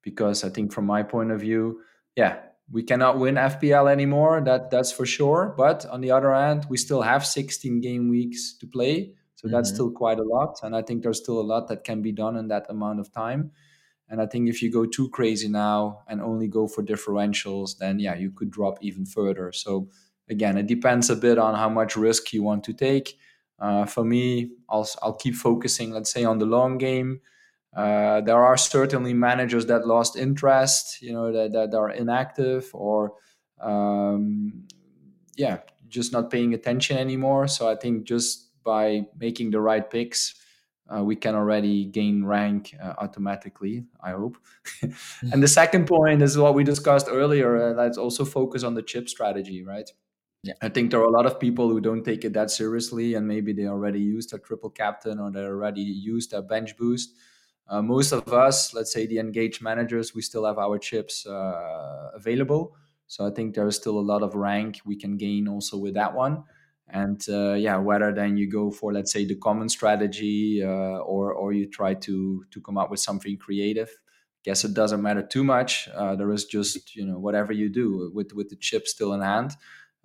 because 0.01 0.43
I 0.43 0.49
think 0.49 0.74
from 0.74 0.86
my 0.86 1.03
point 1.03 1.32
of 1.32 1.39
view, 1.39 1.80
yeah, 2.17 2.39
we 2.69 2.84
cannot 2.84 3.19
win 3.19 3.36
FPL 3.36 3.89
anymore. 3.89 4.41
That 4.41 4.69
that's 4.71 4.91
for 4.91 5.05
sure. 5.05 5.53
But 5.57 5.86
on 5.86 6.01
the 6.01 6.11
other 6.11 6.34
hand, 6.34 6.65
we 6.69 6.78
still 6.78 7.01
have 7.01 7.26
16 7.26 7.80
game 7.80 8.09
weeks 8.09 8.57
to 8.59 8.67
play, 8.67 9.15
so 9.43 9.49
that's 9.49 9.69
Mhm. 9.69 9.73
still 9.73 9.91
quite 9.91 10.19
a 10.19 10.23
lot, 10.23 10.59
and 10.63 10.75
I 10.75 10.81
think 10.81 11.03
there's 11.03 11.19
still 11.19 11.39
a 11.39 11.43
lot 11.43 11.67
that 11.69 11.83
can 11.83 12.01
be 12.01 12.13
done 12.13 12.37
in 12.37 12.47
that 12.49 12.67
amount 12.69 13.01
of 13.01 13.11
time. 13.11 13.51
And 14.09 14.21
I 14.21 14.27
think 14.27 14.49
if 14.49 14.61
you 14.61 14.71
go 14.71 14.85
too 14.85 15.09
crazy 15.09 15.47
now 15.47 16.03
and 16.07 16.21
only 16.21 16.47
go 16.47 16.67
for 16.67 16.83
differentials, 16.83 17.77
then 17.77 17.99
yeah, 17.99 18.15
you 18.15 18.31
could 18.31 18.51
drop 18.51 18.77
even 18.81 19.05
further. 19.05 19.51
So 19.51 19.89
again, 20.29 20.57
it 20.57 20.67
depends 20.67 21.09
a 21.09 21.15
bit 21.15 21.37
on 21.37 21.55
how 21.55 21.69
much 21.69 21.95
risk 21.95 22.33
you 22.33 22.43
want 22.43 22.63
to 22.65 22.73
take. 22.73 23.17
Uh, 23.59 23.85
for 23.85 24.03
me, 24.03 24.51
I'll 24.69 24.87
I'll 25.01 25.15
keep 25.15 25.35
focusing, 25.35 25.91
let's 25.91 26.11
say, 26.11 26.25
on 26.25 26.39
the 26.39 26.45
long 26.45 26.77
game. 26.77 27.21
Uh, 27.75 28.21
there 28.21 28.43
are 28.43 28.57
certainly 28.57 29.13
managers 29.13 29.65
that 29.67 29.87
lost 29.87 30.15
interest, 30.15 31.01
you 31.01 31.11
know, 31.13 31.31
that, 31.31 31.53
that 31.53 31.75
are 31.75 31.89
inactive 31.89 32.69
or, 32.73 33.15
um, 33.59 34.65
yeah, 35.35 35.59
just 35.87 36.11
not 36.13 36.29
paying 36.31 36.53
attention 36.53 36.97
anymore. 36.97 37.47
So 37.47 37.69
I 37.69 37.75
think 37.75 38.05
just 38.05 38.42
by 38.64 39.05
making 39.18 39.51
the 39.51 39.59
right 39.59 39.89
picks, 39.89 40.36
uh, 40.93 41.03
we 41.03 41.16
can 41.16 41.36
already 41.36 41.86
gain 41.86 42.26
rank 42.26 42.76
uh, 42.82 42.93
automatically. 42.97 43.86
I 44.01 44.11
hope. 44.11 44.38
and 45.32 45.41
the 45.41 45.47
second 45.47 45.88
point 45.88 46.22
is 46.22 46.38
what 46.38 46.55
we 46.55 46.64
discussed 46.64 47.07
earlier. 47.09 47.72
Uh, 47.72 47.74
let's 47.74 47.97
also 47.97 48.26
focus 48.26 48.64
on 48.64 48.74
the 48.74 48.82
chip 48.82 49.09
strategy, 49.09 49.64
right? 49.64 49.89
Yeah. 50.43 50.53
I 50.61 50.68
think 50.68 50.91
there 50.91 50.99
are 50.99 51.05
a 51.05 51.09
lot 51.09 51.26
of 51.26 51.39
people 51.39 51.70
who 51.70 51.80
don't 51.80 52.03
take 52.03 52.26
it 52.26 52.34
that 52.34 52.51
seriously, 52.51 53.14
and 53.14 53.26
maybe 53.26 53.53
they 53.53 53.68
already 53.68 54.01
used 54.01 54.32
their 54.32 54.39
triple 54.39 54.70
captain 54.70 55.20
or 55.20 55.32
they 55.32 55.39
already 55.39 55.82
used 55.82 56.32
their 56.32 56.41
bench 56.41 56.76
boost. 56.76 57.14
Uh, 57.68 57.82
most 57.82 58.11
of 58.11 58.28
us, 58.34 58.74
let's 58.74 58.91
say 58.91 59.07
the 59.07 59.20
engaged 59.20 59.61
managers, 59.61 60.14
we 60.14 60.22
still 60.22 60.45
have 60.45 60.57
our 60.57 60.78
chips 60.78 61.26
uh, 61.26 62.09
available. 62.14 62.76
So 63.07 63.26
I 63.26 63.32
think 63.32 63.55
there 63.55 63.68
is 63.68 63.78
still 63.78 63.97
a 63.97 64.01
lot 64.01 64.22
of 64.22 64.36
rank 64.36 64.82
we 64.86 64.97
can 64.97 65.16
gain 65.16 65.47
also 65.47 65.78
with 65.78 65.93
that 65.93 66.14
one. 66.14 66.43
And 66.88 67.23
uh, 67.29 67.53
yeah, 67.53 67.77
whether 67.77 68.13
then 68.13 68.38
you 68.38 68.49
go 68.49 68.69
for 68.69 68.93
let's 68.93 69.11
say 69.11 69.25
the 69.25 69.36
common 69.36 69.69
strategy 69.69 70.61
uh, 70.63 70.99
or 70.99 71.34
or 71.34 71.53
you 71.53 71.67
try 71.69 71.93
to 71.95 72.45
to 72.51 72.61
come 72.61 72.77
up 72.77 72.91
with 72.91 72.99
something 72.99 73.38
creative, 73.38 73.89
guess 74.43 74.63
it 74.63 74.73
doesn't 74.73 75.01
matter 75.01 75.23
too 75.23 75.43
much. 75.43 75.88
Uh, 75.93 76.15
there 76.15 76.31
is 76.31 76.45
just 76.45 76.95
you 76.95 77.05
know 77.05 77.17
whatever 77.17 77.53
you 77.53 77.69
do 77.69 78.11
with 78.13 78.34
with 78.34 78.49
the 78.49 78.55
chip 78.57 78.88
still 78.88 79.13
in 79.13 79.21
hand, 79.21 79.55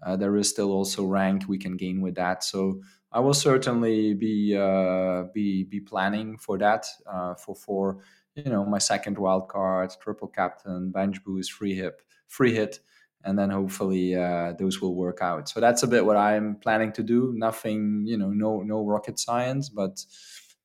uh, 0.04 0.16
there 0.16 0.36
is 0.36 0.48
still 0.48 0.70
also 0.70 1.04
rank 1.04 1.44
we 1.48 1.58
can 1.58 1.76
gain 1.76 2.00
with 2.00 2.14
that. 2.14 2.44
So 2.44 2.80
I 3.10 3.20
will 3.20 3.34
certainly 3.34 4.14
be 4.14 4.56
uh, 4.56 5.24
be 5.34 5.64
be 5.64 5.80
planning 5.80 6.38
for 6.38 6.58
that 6.58 6.86
uh, 7.06 7.34
for 7.34 7.54
for 7.56 7.98
you 8.34 8.44
know 8.44 8.64
my 8.64 8.78
second 8.78 9.18
wild 9.18 9.48
card, 9.48 9.90
triple 10.00 10.28
captain, 10.28 10.90
bench 10.90 11.22
boost, 11.24 11.52
free 11.52 11.74
hip, 11.74 12.02
free 12.28 12.54
hit, 12.54 12.80
and 13.24 13.38
then 13.38 13.50
hopefully 13.50 14.14
uh, 14.14 14.52
those 14.58 14.80
will 14.80 14.94
work 14.94 15.18
out. 15.20 15.48
So 15.48 15.60
that's 15.60 15.82
a 15.82 15.86
bit 15.86 16.04
what 16.04 16.16
I'm 16.16 16.56
planning 16.56 16.92
to 16.92 17.02
do. 17.02 17.32
Nothing, 17.36 18.04
you 18.06 18.16
know, 18.16 18.30
no 18.30 18.62
no 18.62 18.84
rocket 18.86 19.18
science, 19.18 19.68
but 19.68 20.04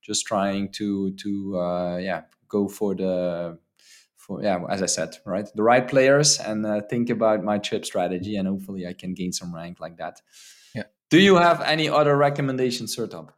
just 0.02 0.26
trying 0.26 0.70
to 0.72 1.12
to 1.12 1.58
uh, 1.58 1.96
yeah 1.96 2.22
go 2.48 2.68
for 2.68 2.94
the 2.94 3.58
for 4.16 4.42
yeah 4.42 4.60
as 4.68 4.82
I 4.82 4.86
said 4.86 5.16
right 5.26 5.48
the 5.54 5.62
right 5.62 5.86
players 5.86 6.38
and 6.38 6.64
uh, 6.64 6.80
think 6.88 7.10
about 7.10 7.42
my 7.42 7.58
chip 7.58 7.84
strategy 7.84 8.36
and 8.36 8.48
hopefully 8.48 8.86
I 8.86 8.92
can 8.92 9.14
gain 9.14 9.32
some 9.32 9.54
rank 9.54 9.80
like 9.80 9.96
that. 9.98 10.20
Yeah. 10.74 10.84
Do 11.10 11.18
you 11.20 11.36
have 11.36 11.60
any 11.62 11.88
other 11.88 12.16
recommendations, 12.16 12.96
Sertalp? 12.96 13.30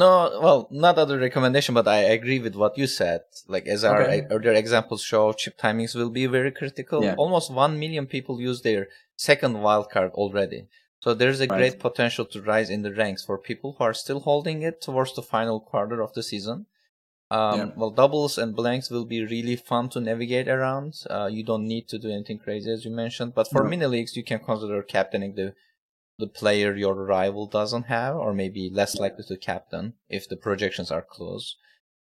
No, 0.00 0.40
well, 0.46 0.68
not 0.70 0.96
other 0.96 1.18
recommendation, 1.18 1.74
but 1.74 1.86
I 1.86 1.98
agree 2.18 2.38
with 2.46 2.54
what 2.54 2.78
you 2.78 2.86
said. 2.86 3.20
Like 3.46 3.66
as 3.66 3.84
our 3.84 4.02
Okay. 4.02 4.22
earlier 4.30 4.54
examples 4.54 5.02
show, 5.02 5.32
chip 5.40 5.58
timings 5.58 5.94
will 5.94 6.08
be 6.20 6.24
very 6.38 6.50
critical. 6.60 7.04
Yeah. 7.04 7.14
Almost 7.22 7.50
one 7.64 7.78
million 7.78 8.06
people 8.06 8.40
use 8.40 8.62
their 8.62 8.88
second 9.16 9.54
wildcard 9.56 10.10
already. 10.12 10.60
So 11.04 11.08
there's 11.12 11.40
a 11.40 11.46
Right. 11.46 11.58
great 11.58 11.78
potential 11.78 12.24
to 12.32 12.40
rise 12.52 12.70
in 12.70 12.80
the 12.82 12.94
ranks 13.02 13.22
for 13.24 13.36
people 13.36 13.74
who 13.76 13.84
are 13.84 13.92
still 14.04 14.20
holding 14.20 14.62
it 14.62 14.80
towards 14.80 15.12
the 15.14 15.22
final 15.34 15.58
quarter 15.60 16.00
of 16.00 16.12
the 16.14 16.22
season. 16.22 16.58
Um, 17.30 17.58
Yeah. 17.58 17.70
Well, 17.76 17.90
doubles 17.90 18.38
and 18.38 18.54
blanks 18.54 18.88
will 18.90 19.04
be 19.14 19.20
really 19.34 19.56
fun 19.56 19.84
to 19.90 20.00
navigate 20.00 20.48
around. 20.48 20.90
Uh, 21.10 21.28
you 21.36 21.42
don't 21.50 21.66
need 21.74 21.86
to 21.88 21.98
do 21.98 22.08
anything 22.16 22.38
crazy, 22.38 22.70
as 22.76 22.84
you 22.86 22.90
mentioned. 23.04 23.34
But 23.34 23.48
for 23.52 23.62
No. 23.64 23.70
mini 23.70 23.86
leagues, 23.86 24.16
you 24.16 24.24
can 24.30 24.38
consider 24.38 24.82
captaining 24.82 25.34
the 25.34 25.54
the 26.22 26.28
player 26.40 26.70
your 26.76 26.94
rival 26.94 27.44
doesn't 27.58 27.86
have, 27.96 28.14
or 28.16 28.32
maybe 28.32 28.70
less 28.80 28.92
likely 29.04 29.24
to 29.28 29.36
captain 29.36 29.94
if 30.08 30.22
the 30.28 30.36
projections 30.46 30.90
are 30.96 31.06
close. 31.16 31.46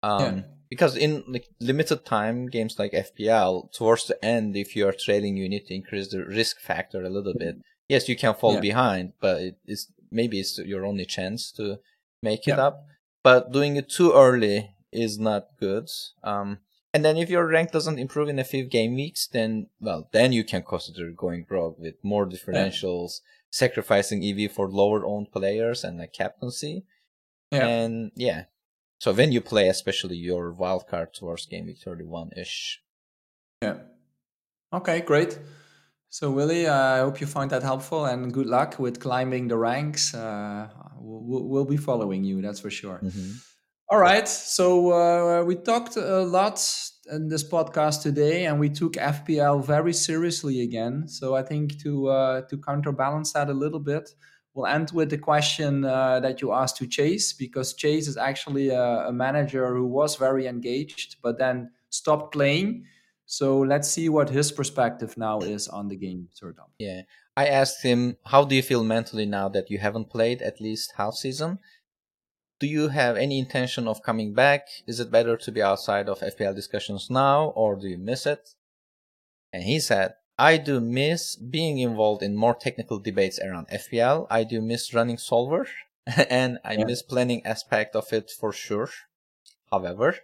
Um, 0.02 0.20
Yeah. 0.22 0.42
Because 0.74 0.94
in 0.96 1.12
like 1.34 1.46
limited 1.70 2.00
time 2.04 2.38
games 2.56 2.74
like 2.78 2.92
FPL, 3.08 3.52
towards 3.78 4.04
the 4.06 4.18
end, 4.24 4.56
if 4.64 4.68
you 4.76 4.82
are 4.88 5.04
trailing, 5.06 5.34
you 5.36 5.48
need 5.48 5.66
to 5.66 5.74
increase 5.80 6.08
the 6.10 6.22
risk 6.24 6.54
factor 6.60 7.00
a 7.02 7.14
little 7.16 7.34
bit. 7.44 7.54
Yes, 7.88 8.08
you 8.08 8.16
can 8.22 8.34
fall 8.34 8.54
Yeah. 8.54 8.68
behind, 8.70 9.04
but 9.24 9.36
it 9.48 9.56
is 9.74 9.80
maybe 10.20 10.36
it's 10.42 10.54
your 10.72 10.84
only 10.90 11.06
chance 11.18 11.40
to 11.58 11.64
make 12.22 12.44
it 12.52 12.58
up. 12.68 12.76
But 13.28 13.52
doing 13.56 13.72
it 13.80 13.88
too 13.98 14.10
early 14.26 14.56
is 15.04 15.18
not 15.18 15.42
good. 15.66 15.86
Um, 16.32 16.48
and 16.92 17.04
then 17.04 17.16
if 17.16 17.30
your 17.30 17.46
rank 17.46 17.70
doesn't 17.70 17.98
improve 17.98 18.28
in 18.28 18.38
a 18.38 18.44
few 18.44 18.64
game 18.64 18.94
weeks, 18.94 19.28
then 19.28 19.68
well, 19.80 20.08
then 20.12 20.32
you 20.32 20.44
can 20.44 20.62
consider 20.62 21.10
going 21.10 21.44
broke 21.44 21.78
with 21.78 21.94
more 22.02 22.26
differentials, 22.26 23.20
yeah. 23.20 23.50
sacrificing 23.50 24.24
EV 24.24 24.50
for 24.50 24.68
lower 24.68 25.04
owned 25.06 25.30
players 25.32 25.84
and 25.84 26.00
a 26.00 26.06
captaincy. 26.06 26.84
Yeah. 27.50 27.66
And 27.66 28.12
yeah. 28.16 28.44
So 28.98 29.12
when 29.12 29.32
you 29.32 29.40
play 29.40 29.68
especially 29.68 30.16
your 30.16 30.52
wild 30.52 30.86
card 30.88 31.14
towards 31.14 31.46
game 31.46 31.66
week 31.66 31.78
thirty 31.84 32.04
one 32.04 32.30
ish. 32.36 32.82
Yeah. 33.62 33.78
Okay, 34.72 35.00
great. 35.00 35.38
So 36.08 36.30
Willie, 36.32 36.66
uh, 36.66 36.74
I 36.74 36.98
hope 36.98 37.20
you 37.20 37.26
find 37.26 37.50
that 37.52 37.62
helpful 37.62 38.04
and 38.04 38.32
good 38.32 38.46
luck 38.46 38.80
with 38.80 38.98
climbing 38.98 39.46
the 39.46 39.56
ranks. 39.56 40.12
Uh, 40.12 40.68
we'll, 40.98 41.44
we'll, 41.44 41.64
be 41.64 41.76
following 41.76 42.24
you, 42.24 42.42
that's 42.42 42.58
for 42.58 42.70
sure. 42.70 42.98
Mm-hmm. 43.02 43.30
All 43.90 43.98
right. 43.98 44.28
So 44.28 44.92
uh, 44.92 45.42
we 45.42 45.56
talked 45.56 45.96
a 45.96 46.20
lot 46.20 46.64
in 47.10 47.26
this 47.28 47.42
podcast 47.42 48.02
today, 48.02 48.44
and 48.44 48.60
we 48.60 48.68
took 48.68 48.92
FPL 48.92 49.66
very 49.66 49.92
seriously 49.92 50.60
again. 50.60 51.08
So 51.08 51.34
I 51.34 51.42
think 51.42 51.82
to 51.82 52.06
uh, 52.06 52.42
to 52.42 52.56
counterbalance 52.58 53.32
that 53.32 53.50
a 53.50 53.52
little 53.52 53.80
bit, 53.80 54.08
we'll 54.54 54.66
end 54.66 54.92
with 54.94 55.10
the 55.10 55.18
question 55.18 55.84
uh, 55.84 56.20
that 56.20 56.40
you 56.40 56.52
asked 56.52 56.76
to 56.76 56.86
Chase, 56.86 57.32
because 57.32 57.74
Chase 57.74 58.06
is 58.06 58.16
actually 58.16 58.68
a, 58.68 59.08
a, 59.08 59.12
manager 59.12 59.74
who 59.74 59.86
was 59.86 60.14
very 60.14 60.46
engaged, 60.46 61.16
but 61.20 61.38
then 61.38 61.72
stopped 61.88 62.32
playing. 62.32 62.84
So 63.26 63.58
let's 63.58 63.90
see 63.90 64.08
what 64.08 64.28
his 64.28 64.52
perspective 64.52 65.16
now 65.16 65.40
is 65.40 65.66
on 65.66 65.88
the 65.88 65.96
game, 65.96 66.28
Sertalp. 66.32 66.70
Yeah, 66.78 67.02
I 67.36 67.46
asked 67.48 67.82
him, 67.82 68.18
"How 68.24 68.44
do 68.44 68.54
you 68.54 68.62
feel 68.62 68.84
mentally 68.84 69.26
now 69.26 69.48
that 69.48 69.68
you 69.68 69.78
haven't 69.78 70.10
played 70.10 70.42
at 70.42 70.60
least 70.60 70.92
half 70.96 71.14
season?" 71.14 71.58
Do 72.60 72.66
you 72.66 72.88
have 72.88 73.16
any 73.16 73.38
intention 73.38 73.88
of 73.88 74.02
coming 74.02 74.34
back? 74.34 74.68
Is 74.86 75.00
it 75.00 75.10
better 75.10 75.36
to 75.38 75.50
be 75.50 75.62
outside 75.62 76.10
of 76.10 76.20
FPL 76.20 76.54
discussions 76.54 77.08
now, 77.08 77.54
or 77.56 77.74
do 77.74 77.88
you 77.88 77.96
miss 77.96 78.26
it? 78.26 78.50
And 79.50 79.62
he 79.64 79.80
said, 79.80 80.12
I 80.38 80.58
do 80.58 80.78
miss 80.78 81.36
being 81.36 81.78
involved 81.78 82.22
in 82.22 82.36
more 82.36 82.54
technical 82.54 82.98
debates 82.98 83.40
around 83.40 83.68
FPL. 83.68 84.26
I 84.30 84.44
do 84.44 84.60
miss 84.60 84.92
running 84.92 85.16
Solver, 85.16 85.66
and 86.28 86.58
I 86.62 86.74
yeah. 86.74 86.84
miss 86.84 87.02
planning 87.02 87.44
aspect 87.46 87.96
of 87.96 88.12
it 88.12 88.30
for 88.30 88.52
sure. 88.52 88.90
However, 89.70 90.16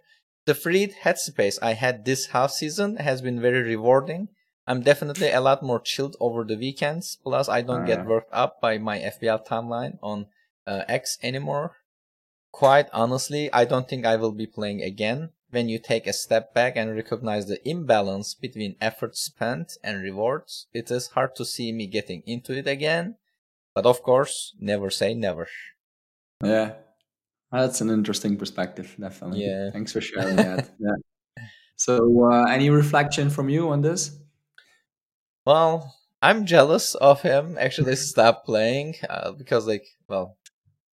the 0.45 0.53
freed 0.53 0.93
headspace 1.03 1.57
I 1.61 1.73
had 1.73 2.05
this 2.05 2.27
half 2.27 2.51
season 2.51 2.97
has 2.97 3.21
been 3.21 3.41
very 3.41 3.63
rewarding. 3.63 4.29
I'm 4.67 4.81
definitely 4.81 5.31
a 5.31 5.41
lot 5.41 5.63
more 5.63 5.79
chilled 5.79 6.15
over 6.19 6.43
the 6.43 6.57
weekends. 6.57 7.17
Plus, 7.23 7.49
I 7.49 7.61
don't 7.61 7.83
uh, 7.83 7.85
get 7.85 8.05
worked 8.05 8.31
up 8.31 8.61
by 8.61 8.77
my 8.77 8.99
FPL 8.99 9.47
timeline 9.47 9.97
on 10.03 10.27
uh, 10.67 10.83
X 10.87 11.17
anymore 11.23 11.76
quite 12.57 12.89
honestly, 12.91 13.53
I 13.53 13.65
don't 13.65 13.87
think 13.87 14.03
I 14.03 14.15
will 14.15 14.31
be 14.31 14.47
playing 14.47 14.81
again. 14.81 15.29
When 15.51 15.69
you 15.69 15.77
take 15.77 16.07
a 16.07 16.11
step 16.11 16.55
back 16.55 16.75
and 16.75 16.95
recognize 16.95 17.45
the 17.45 17.61
imbalance 17.69 18.33
between 18.33 18.75
effort 18.81 19.15
spent 19.15 19.73
and 19.83 20.01
rewards, 20.01 20.65
it 20.73 20.89
is 20.89 21.09
hard 21.09 21.35
to 21.35 21.45
see 21.45 21.71
me 21.71 21.85
getting 21.85 22.23
into 22.25 22.57
it 22.57 22.67
again. 22.67 23.15
But 23.75 23.85
of 23.85 24.01
course, 24.01 24.55
never 24.59 24.89
say 24.89 25.13
never. 25.13 25.47
Yeah, 26.43 26.73
that's 27.51 27.79
an 27.81 27.91
interesting 27.91 28.37
perspective, 28.37 28.95
definitely. 28.99 29.45
Yeah. 29.45 29.69
Thanks 29.69 29.93
for 29.93 30.01
sharing 30.01 30.37
that. 30.37 30.71
yeah. 30.79 31.45
So, 31.75 32.25
uh, 32.25 32.45
any 32.45 32.71
reflection 32.71 33.29
from 33.29 33.49
you 33.49 33.69
on 33.69 33.81
this? 33.81 34.17
Well, 35.45 35.95
I'm 36.23 36.47
jealous 36.47 36.95
of 36.95 37.21
him 37.21 37.55
actually 37.59 37.95
stop 38.11 38.45
playing 38.45 38.95
uh, 39.07 39.33
because, 39.33 39.67
like, 39.67 39.85
well, 40.09 40.37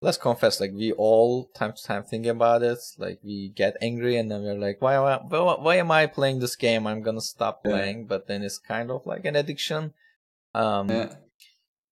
let's 0.02 0.18
confess, 0.18 0.60
like 0.60 0.72
we 0.74 0.92
all 0.94 1.50
time 1.56 1.74
to 1.74 1.84
time 1.84 2.04
think 2.04 2.26
about 2.26 2.64
it. 2.64 2.80
Like 2.98 3.20
we 3.24 3.52
get 3.56 3.78
angry 3.82 4.18
and 4.18 4.32
then 4.32 4.44
we're 4.44 4.58
like, 4.58 4.82
why, 4.82 4.98
why, 4.98 5.56
why 5.60 5.76
am 5.76 5.92
I 5.92 6.08
playing 6.08 6.40
this 6.40 6.56
game? 6.56 6.88
I'm 6.88 7.02
gonna 7.02 7.22
stop 7.22 7.64
playing. 7.64 8.00
Yeah. 8.00 8.06
But 8.08 8.28
then 8.28 8.44
it's 8.44 8.58
kind 8.58 8.92
of 8.92 9.06
like 9.06 9.26
an 9.26 9.36
addiction. 9.36 9.94
Um, 10.54 10.90
yeah. 10.90 11.14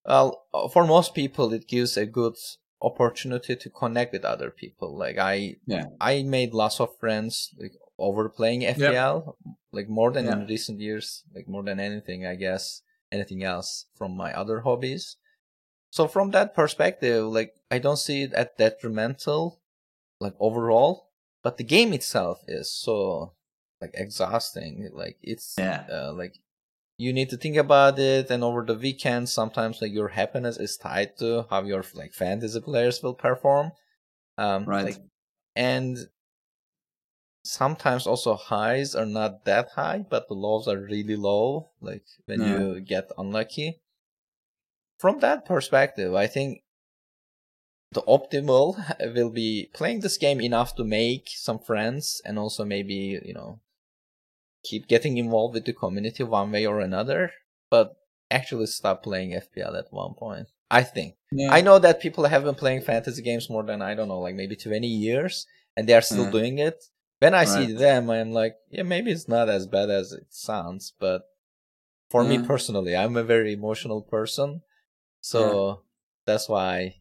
Well, 0.05 0.45
for 0.71 0.87
most 0.87 1.13
people, 1.13 1.51
it 1.53 1.67
gives 1.67 1.97
a 1.97 2.05
good 2.05 2.35
opportunity 2.81 3.55
to 3.55 3.69
connect 3.69 4.13
with 4.13 4.23
other 4.23 4.51
people. 4.51 4.97
Like 4.97 5.17
I, 5.17 5.55
yeah. 5.65 5.87
I 5.99 6.23
made 6.23 6.53
lots 6.53 6.79
of 6.79 6.97
friends 6.99 7.53
like 7.59 7.73
over 7.99 8.29
playing 8.29 8.61
FPL, 8.61 9.33
like 9.71 9.89
more 9.89 10.11
than 10.11 10.27
in 10.27 10.47
recent 10.47 10.79
years, 10.79 11.23
like 11.35 11.47
more 11.47 11.63
than 11.63 11.79
anything, 11.79 12.25
I 12.25 12.35
guess, 12.35 12.81
anything 13.11 13.43
else 13.43 13.85
from 13.97 14.15
my 14.15 14.31
other 14.33 14.61
hobbies. 14.61 15.17
So 15.91 16.07
from 16.07 16.31
that 16.31 16.53
perspective, 16.53 17.25
like 17.25 17.55
I 17.71 17.79
don't 17.79 17.97
see 17.97 18.23
it 18.23 18.33
as 18.33 18.47
detrimental, 18.57 19.59
like 20.19 20.33
overall, 20.39 21.09
but 21.43 21.57
the 21.57 21.63
game 21.63 21.93
itself 21.93 22.43
is 22.47 22.71
so 22.71 23.33
like 23.81 23.91
exhausting. 23.93 24.89
Like 24.93 25.17
it's 25.21 25.55
yeah. 25.57 25.85
Uh, 25.91 26.13
like 26.13 26.39
you 26.97 27.13
need 27.13 27.29
to 27.29 27.37
think 27.37 27.55
about 27.55 27.99
it, 27.99 28.29
and 28.29 28.43
over 28.43 28.65
the 28.65 28.75
weekend, 28.75 29.29
sometimes 29.29 29.81
like 29.81 29.93
your 29.93 30.09
happiness 30.09 30.57
is 30.57 30.77
tied 30.77 31.17
to 31.17 31.45
how 31.49 31.63
your 31.63 31.83
like 31.93 32.13
fantasy 32.13 32.59
players 32.59 33.01
will 33.01 33.13
perform. 33.13 33.71
Um, 34.37 34.65
right. 34.65 34.85
Like, 34.85 34.97
and 35.55 35.97
sometimes 37.43 38.05
also 38.05 38.35
highs 38.35 38.93
are 38.93 39.05
not 39.05 39.45
that 39.45 39.69
high, 39.75 40.05
but 40.07 40.27
the 40.27 40.33
lows 40.33 40.67
are 40.67 40.77
really 40.77 41.15
low. 41.15 41.69
Like 41.81 42.05
when 42.25 42.41
yeah. 42.41 42.59
you 42.59 42.81
get 42.81 43.09
unlucky 43.17 43.79
from 44.97 45.19
that 45.19 45.45
perspective, 45.45 46.13
I 46.13 46.27
think 46.27 46.63
the 47.91 48.01
optimal 48.03 48.77
will 49.15 49.29
be 49.29 49.69
playing 49.73 50.01
this 50.01 50.17
game 50.17 50.41
enough 50.41 50.75
to 50.75 50.83
make 50.83 51.29
some 51.29 51.59
friends 51.59 52.21
and 52.25 52.37
also 52.37 52.65
maybe, 52.65 53.19
you 53.23 53.33
know, 53.33 53.61
keep 54.63 54.87
getting 54.87 55.17
involved 55.17 55.53
with 55.53 55.65
the 55.65 55.73
community 55.73 56.23
one 56.23 56.51
way 56.51 56.65
or 56.65 56.79
another, 56.79 57.31
but 57.69 57.95
actually 58.29 58.65
stop 58.65 59.03
playing 59.03 59.31
FPL 59.31 59.77
at 59.77 59.85
one 59.91 60.13
point. 60.13 60.47
I 60.69 60.83
think. 60.83 61.15
Yeah. 61.31 61.49
I 61.51 61.61
know 61.61 61.79
that 61.79 62.01
people 62.01 62.25
have 62.25 62.43
been 62.43 62.55
playing 62.55 62.81
fantasy 62.81 63.21
games 63.21 63.49
more 63.49 63.63
than 63.63 63.81
I 63.81 63.95
don't 63.95 64.09
know, 64.09 64.19
like 64.19 64.35
maybe 64.35 64.55
20 64.55 64.85
years, 64.85 65.45
and 65.77 65.87
they 65.87 65.93
are 65.93 66.01
still 66.01 66.25
yeah. 66.25 66.31
doing 66.31 66.59
it. 66.59 66.83
When 67.19 67.33
I 67.33 67.39
right. 67.39 67.47
see 67.47 67.73
them, 67.73 68.09
I'm 68.09 68.31
like, 68.31 68.55
yeah, 68.69 68.83
maybe 68.83 69.11
it's 69.11 69.27
not 69.27 69.49
as 69.49 69.65
bad 69.65 69.89
as 69.89 70.11
it 70.11 70.27
sounds, 70.29 70.93
but 70.99 71.23
for 72.09 72.23
me 72.23 72.37
mm. 72.37 72.45
personally, 72.45 72.95
I'm 72.95 73.17
a 73.17 73.23
very 73.23 73.53
emotional 73.53 74.01
person. 74.01 74.61
So 75.27 75.41
yeah. 75.43 75.73
that's 76.25 76.47
why 76.47 76.95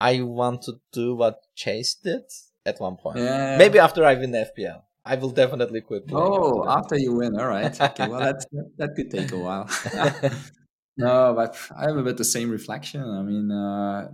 I 0.00 0.22
want 0.22 0.62
to 0.62 0.80
do 0.90 1.14
what 1.14 1.42
Chase 1.54 1.94
did 1.94 2.22
at 2.64 2.80
one 2.80 2.96
point. 2.96 3.18
Yeah. 3.18 3.58
Maybe 3.58 3.78
after 3.78 4.06
I 4.06 4.14
win 4.14 4.30
the 4.30 4.50
FPL. 4.50 4.80
I 5.04 5.16
will 5.16 5.30
definitely 5.30 5.82
quit. 5.82 6.04
Oh, 6.10 6.66
after, 6.66 6.78
after 6.78 6.98
you 6.98 7.12
win. 7.14 7.38
All 7.38 7.46
right. 7.46 7.78
Okay. 7.78 8.08
well, 8.08 8.20
that 8.20 8.44
that 8.78 8.94
could 8.96 9.10
take 9.10 9.32
a 9.32 9.38
while. 9.38 9.68
no, 10.96 11.34
but 11.34 11.58
I 11.76 11.82
have 11.88 11.96
a 11.98 12.02
bit 12.02 12.16
the 12.16 12.24
same 12.24 12.50
reflection. 12.50 13.02
I 13.02 13.22
mean, 13.22 13.50
uh, 13.50 14.12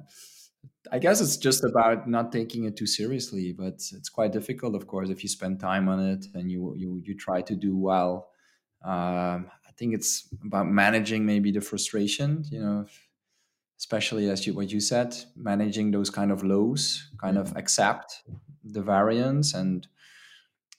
I 0.90 0.98
guess 0.98 1.20
it's 1.20 1.36
just 1.36 1.62
about 1.62 2.08
not 2.08 2.32
taking 2.32 2.64
it 2.64 2.76
too 2.76 2.86
seriously, 2.86 3.52
but 3.52 3.74
it's 3.98 4.08
quite 4.08 4.32
difficult, 4.32 4.74
of 4.74 4.88
course, 4.88 5.10
if 5.10 5.22
you 5.22 5.28
spend 5.28 5.60
time 5.60 5.88
on 5.88 6.00
it 6.00 6.26
and 6.34 6.50
you 6.50 6.74
you 6.76 7.00
you 7.04 7.14
try 7.16 7.40
to 7.42 7.54
do 7.54 7.76
well. 7.76 8.30
Um, 8.84 9.50
I 9.68 9.72
think 9.76 9.94
it's 9.94 10.28
about 10.44 10.66
managing 10.68 11.24
maybe 11.24 11.50
the 11.52 11.60
frustration. 11.60 12.44
You 12.50 12.60
know, 12.60 12.86
especially 13.78 14.30
as 14.30 14.46
you 14.46 14.54
what 14.54 14.70
you 14.70 14.80
said, 14.80 15.14
managing 15.36 15.90
those 15.90 16.10
kind 16.10 16.30
of 16.30 16.42
lows, 16.42 17.10
kind 17.20 17.38
of 17.38 17.48
mm-hmm. 17.48 17.58
accept 17.58 18.22
the 18.62 18.82
variance 18.82 19.54
and 19.54 19.86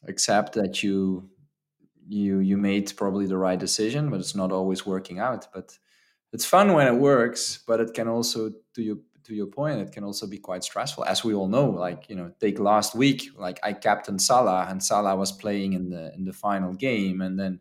accept 0.07 0.53
that 0.53 0.83
you 0.83 1.29
you 2.07 2.39
you 2.39 2.57
made 2.57 2.93
probably 2.95 3.25
the 3.25 3.37
right 3.37 3.59
decision, 3.59 4.09
but 4.09 4.19
it's 4.19 4.35
not 4.35 4.51
always 4.51 4.85
working 4.85 5.19
out. 5.19 5.47
But 5.53 5.77
it's 6.31 6.45
fun 6.45 6.73
when 6.73 6.87
it 6.87 6.99
works, 6.99 7.59
but 7.65 7.79
it 7.79 7.93
can 7.93 8.07
also 8.07 8.51
to 8.75 8.81
your 8.81 8.97
to 9.25 9.33
your 9.33 9.47
point, 9.47 9.79
it 9.79 9.91
can 9.91 10.03
also 10.03 10.27
be 10.27 10.37
quite 10.37 10.63
stressful, 10.63 11.03
as 11.05 11.23
we 11.23 11.33
all 11.33 11.47
know. 11.47 11.69
Like 11.69 12.09
you 12.09 12.15
know, 12.15 12.31
take 12.39 12.59
last 12.59 12.95
week, 12.95 13.23
like 13.37 13.59
I 13.63 13.73
captained 13.73 14.21
Salah, 14.21 14.67
and 14.69 14.83
Salah 14.83 15.15
was 15.15 15.31
playing 15.31 15.73
in 15.73 15.89
the 15.89 16.13
in 16.13 16.25
the 16.25 16.33
final 16.33 16.73
game, 16.73 17.21
and 17.21 17.39
then 17.39 17.59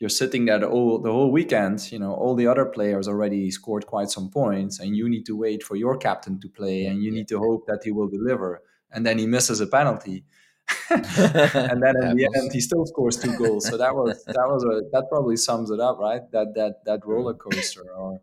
you're 0.00 0.08
sitting 0.08 0.46
there 0.46 0.58
the 0.58 0.68
whole, 0.68 0.98
the 0.98 1.12
whole 1.12 1.30
weekend 1.30 1.92
you 1.92 1.98
know 1.98 2.12
all 2.12 2.34
the 2.34 2.46
other 2.46 2.64
players 2.64 3.06
already 3.06 3.50
scored 3.50 3.86
quite 3.86 4.10
some 4.10 4.30
points 4.30 4.80
and 4.80 4.96
you 4.96 5.08
need 5.08 5.26
to 5.26 5.36
wait 5.36 5.62
for 5.62 5.76
your 5.76 5.96
captain 5.96 6.40
to 6.40 6.48
play 6.48 6.86
and 6.86 7.02
you 7.02 7.12
need 7.12 7.28
to 7.28 7.38
hope 7.38 7.66
that 7.66 7.80
he 7.84 7.92
will 7.92 8.08
deliver. 8.08 8.62
And 8.90 9.06
then 9.06 9.18
he 9.18 9.26
misses 9.26 9.60
a 9.60 9.66
penalty. 9.66 10.24
And 10.90 11.82
then 11.82 11.94
in 12.02 12.16
the 12.16 12.28
end 12.34 12.52
he 12.52 12.60
still 12.60 12.86
scores 12.86 13.16
two 13.16 13.36
goals. 13.36 13.68
So 13.68 13.76
that 13.76 13.94
was 13.94 14.24
that 14.24 14.48
was 14.48 14.64
a 14.64 14.82
that 14.92 15.06
probably 15.08 15.36
sums 15.36 15.70
it 15.70 15.80
up 15.80 15.98
right? 15.98 16.22
That 16.32 16.54
that 16.54 16.84
that 16.86 17.06
roller 17.06 17.34
coaster 17.34 17.84
or 17.92 18.20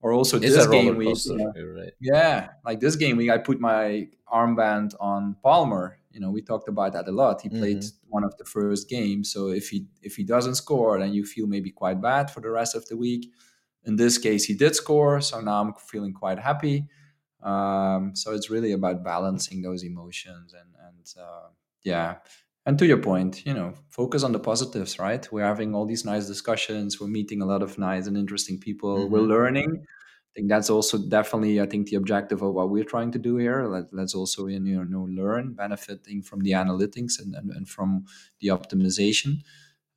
or 0.00 0.12
also 0.12 0.36
it's 0.36 0.54
this 0.54 0.66
game 0.68 0.96
week 0.96 1.16
you 1.26 1.36
know, 1.36 1.52
right. 1.76 1.92
yeah 2.00 2.48
like 2.64 2.80
this 2.80 2.96
game 2.96 3.18
week 3.18 3.28
i 3.28 3.36
put 3.36 3.60
my 3.60 4.08
armband 4.32 4.94
on 4.98 5.36
palmer 5.42 5.99
you 6.10 6.20
know 6.20 6.30
we 6.30 6.42
talked 6.42 6.68
about 6.68 6.92
that 6.92 7.08
a 7.08 7.12
lot 7.12 7.40
he 7.40 7.48
played 7.48 7.78
mm-hmm. 7.78 8.08
one 8.08 8.24
of 8.24 8.36
the 8.36 8.44
first 8.44 8.88
games 8.88 9.32
so 9.32 9.48
if 9.48 9.68
he 9.68 9.86
if 10.02 10.16
he 10.16 10.24
doesn't 10.24 10.56
score 10.56 10.98
then 10.98 11.12
you 11.12 11.24
feel 11.24 11.46
maybe 11.46 11.70
quite 11.70 12.00
bad 12.00 12.30
for 12.30 12.40
the 12.40 12.50
rest 12.50 12.74
of 12.74 12.86
the 12.88 12.96
week 12.96 13.30
in 13.84 13.96
this 13.96 14.18
case 14.18 14.44
he 14.44 14.54
did 14.54 14.74
score 14.74 15.20
so 15.20 15.40
now 15.40 15.60
i'm 15.60 15.74
feeling 15.74 16.12
quite 16.12 16.38
happy 16.38 16.86
Um, 17.42 18.14
so 18.14 18.34
it's 18.34 18.50
really 18.50 18.72
about 18.72 19.02
balancing 19.02 19.62
those 19.62 19.82
emotions 19.82 20.52
and 20.52 20.70
and 20.86 21.06
uh, 21.18 21.48
yeah. 21.82 22.16
And 22.66 22.78
to 22.78 22.86
your 22.86 22.98
point, 22.98 23.46
you 23.46 23.54
know, 23.54 23.72
focus 23.88 24.22
on 24.22 24.32
the 24.32 24.38
positives, 24.38 24.98
right? 24.98 25.26
We're 25.32 25.46
having 25.46 25.74
all 25.74 25.86
these 25.86 26.04
nice 26.04 26.26
discussions. 26.26 27.00
We're 27.00 27.08
meeting 27.08 27.40
a 27.40 27.46
lot 27.46 27.62
of 27.62 27.78
nice 27.78 28.06
and 28.06 28.16
interesting 28.16 28.58
people. 28.60 28.98
Mm-hmm. 28.98 29.12
We're 29.12 29.20
learning. 29.20 29.86
I 30.30 30.32
think 30.34 30.48
that's 30.48 30.70
also 30.70 30.96
definitely, 30.96 31.60
I 31.60 31.66
think, 31.66 31.88
the 31.88 31.96
objective 31.96 32.40
of 32.42 32.54
what 32.54 32.70
we're 32.70 32.84
trying 32.84 33.10
to 33.12 33.18
do 33.18 33.36
here. 33.36 33.66
Let, 33.66 33.92
us 33.92 34.14
also, 34.14 34.46
you 34.46 34.60
know, 34.60 35.08
learn, 35.10 35.54
benefiting 35.54 36.22
from 36.22 36.40
the 36.40 36.52
analytics 36.52 37.20
and, 37.20 37.34
and, 37.34 37.50
and 37.50 37.68
from 37.68 38.04
the 38.40 38.48
optimization. 38.48 39.42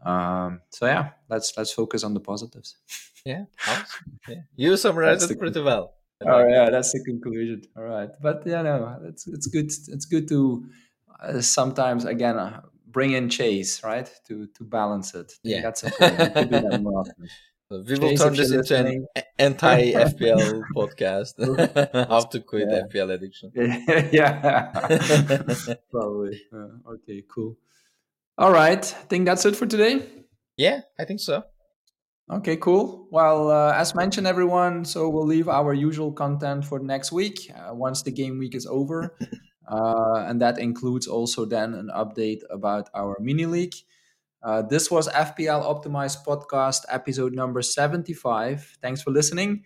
Um, 0.03 0.61
so 0.69 0.85
yeah, 0.85 1.11
let's 1.29 1.53
let's 1.55 1.71
focus 1.71 2.03
on 2.03 2.13
the 2.13 2.19
positives. 2.19 2.77
Yeah, 3.25 3.45
awesome. 3.67 4.19
yeah. 4.27 4.41
you 4.55 4.75
summarized 4.75 5.29
it 5.31 5.39
pretty 5.39 5.61
well. 5.61 5.93
Oh 6.25 6.45
yeah, 6.47 6.69
that's 6.69 6.91
the 6.91 7.03
conclusion. 7.05 7.61
All 7.77 7.83
right, 7.83 8.09
but 8.21 8.43
yeah, 8.45 8.61
no, 8.63 8.99
it's 9.05 9.27
it's 9.27 9.47
good. 9.47 9.65
It's 9.65 10.05
good 10.05 10.27
to 10.29 10.65
uh, 11.21 11.41
sometimes 11.41 12.05
again 12.05 12.37
uh, 12.37 12.61
bring 12.87 13.11
in 13.11 13.29
chase, 13.29 13.83
right? 13.83 14.09
To 14.27 14.47
to 14.47 14.63
balance 14.63 15.13
it. 15.15 15.33
Yeah, 15.43 15.61
that's 15.61 15.83
important. 15.83 17.15
We 17.81 17.97
will 17.97 18.15
turn 18.15 18.33
this 18.35 18.51
into 18.51 18.77
an 18.77 19.07
anti 19.39 19.91
FPL 20.09 20.63
podcast. 20.75 21.33
How 22.09 22.21
to 22.21 22.39
quit 22.39 22.67
yeah. 22.69 22.81
FPL 22.87 23.13
addiction. 23.13 23.51
yeah, 24.11 24.71
probably. 25.89 26.41
Uh, 26.53 26.91
okay, 26.93 27.23
cool. 27.33 27.57
All 28.37 28.51
right, 28.51 28.83
I 28.83 29.05
think 29.07 29.25
that's 29.25 29.45
it 29.45 29.55
for 29.55 29.65
today. 29.65 30.01
Yeah, 30.57 30.81
I 30.99 31.05
think 31.05 31.19
so. 31.19 31.43
Okay, 32.31 32.57
cool. 32.57 33.07
Well, 33.11 33.51
uh, 33.51 33.73
as 33.73 33.95
mentioned, 33.95 34.27
everyone, 34.27 34.85
so 34.85 35.09
we'll 35.09 35.25
leave 35.25 35.49
our 35.49 35.73
usual 35.73 36.11
content 36.11 36.65
for 36.65 36.79
next 36.79 37.11
week 37.11 37.51
uh, 37.55 37.73
once 37.73 38.01
the 38.01 38.11
game 38.11 38.39
week 38.39 38.55
is 38.55 38.65
over. 38.65 39.15
Uh, 39.67 40.25
and 40.27 40.41
that 40.41 40.57
includes 40.59 41.07
also 41.07 41.45
then 41.45 41.73
an 41.73 41.89
update 41.93 42.41
about 42.49 42.89
our 42.93 43.17
mini 43.19 43.45
league. 43.45 43.75
Uh, 44.43 44.61
this 44.61 44.91
was 44.91 45.07
FPL 45.07 45.63
Optimized 45.63 46.25
Podcast, 46.25 46.81
episode 46.89 47.33
number 47.33 47.61
75. 47.61 48.77
Thanks 48.81 49.01
for 49.01 49.11
listening. 49.11 49.63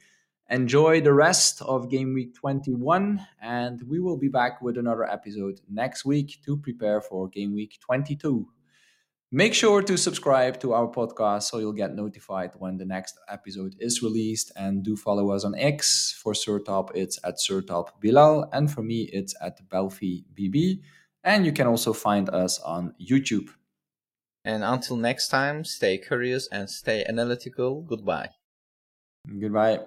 Enjoy 0.49 1.01
the 1.01 1.13
rest 1.13 1.61
of 1.63 1.89
game 1.89 2.13
week 2.13 2.36
21, 2.36 3.19
and 3.41 3.82
we 3.89 3.99
will 3.99 4.17
be 4.17 4.28
back 4.30 4.61
with 4.61 4.78
another 4.78 5.03
episode 5.03 5.59
next 5.67 6.05
week 6.05 6.38
to 6.45 6.57
prepare 6.57 7.01
for 7.01 7.28
game 7.28 7.55
week 7.55 7.80
22. 7.82 8.47
Make 9.32 9.53
sure 9.53 9.82
to 9.82 9.97
subscribe 9.97 10.57
to 10.61 10.71
our 10.71 10.88
podcast 10.88 11.43
so 11.43 11.57
you'll 11.57 11.73
get 11.73 11.93
notified 11.95 12.51
when 12.59 12.78
the 12.78 12.86
next 12.86 13.19
episode 13.28 13.75
is 13.80 14.01
released. 14.01 14.53
And 14.55 14.84
do 14.84 14.95
follow 14.95 15.32
us 15.32 15.43
on 15.43 15.53
X. 15.55 16.17
For 16.23 16.32
Sertalp, 16.32 16.91
it's 16.95 17.19
at 17.25 17.36
Sertalp 17.36 17.89
Bilal. 17.99 18.47
And 18.53 18.71
for 18.71 18.84
me, 18.84 19.09
it's 19.11 19.36
at 19.41 19.59
Belfi 19.67 20.23
BB. 20.34 20.80
And 21.25 21.45
you 21.45 21.51
can 21.51 21.67
also 21.67 21.91
find 21.91 22.30
us 22.30 22.57
on 22.59 22.93
YouTube. 23.01 23.49
And 24.48 24.64
until 24.64 24.95
next 24.95 25.28
time, 25.28 25.66
stay 25.66 25.98
curious 25.98 26.48
and 26.48 26.70
stay 26.70 27.04
analytical. 27.04 27.82
Goodbye. 27.82 28.30
Goodbye. 29.28 29.82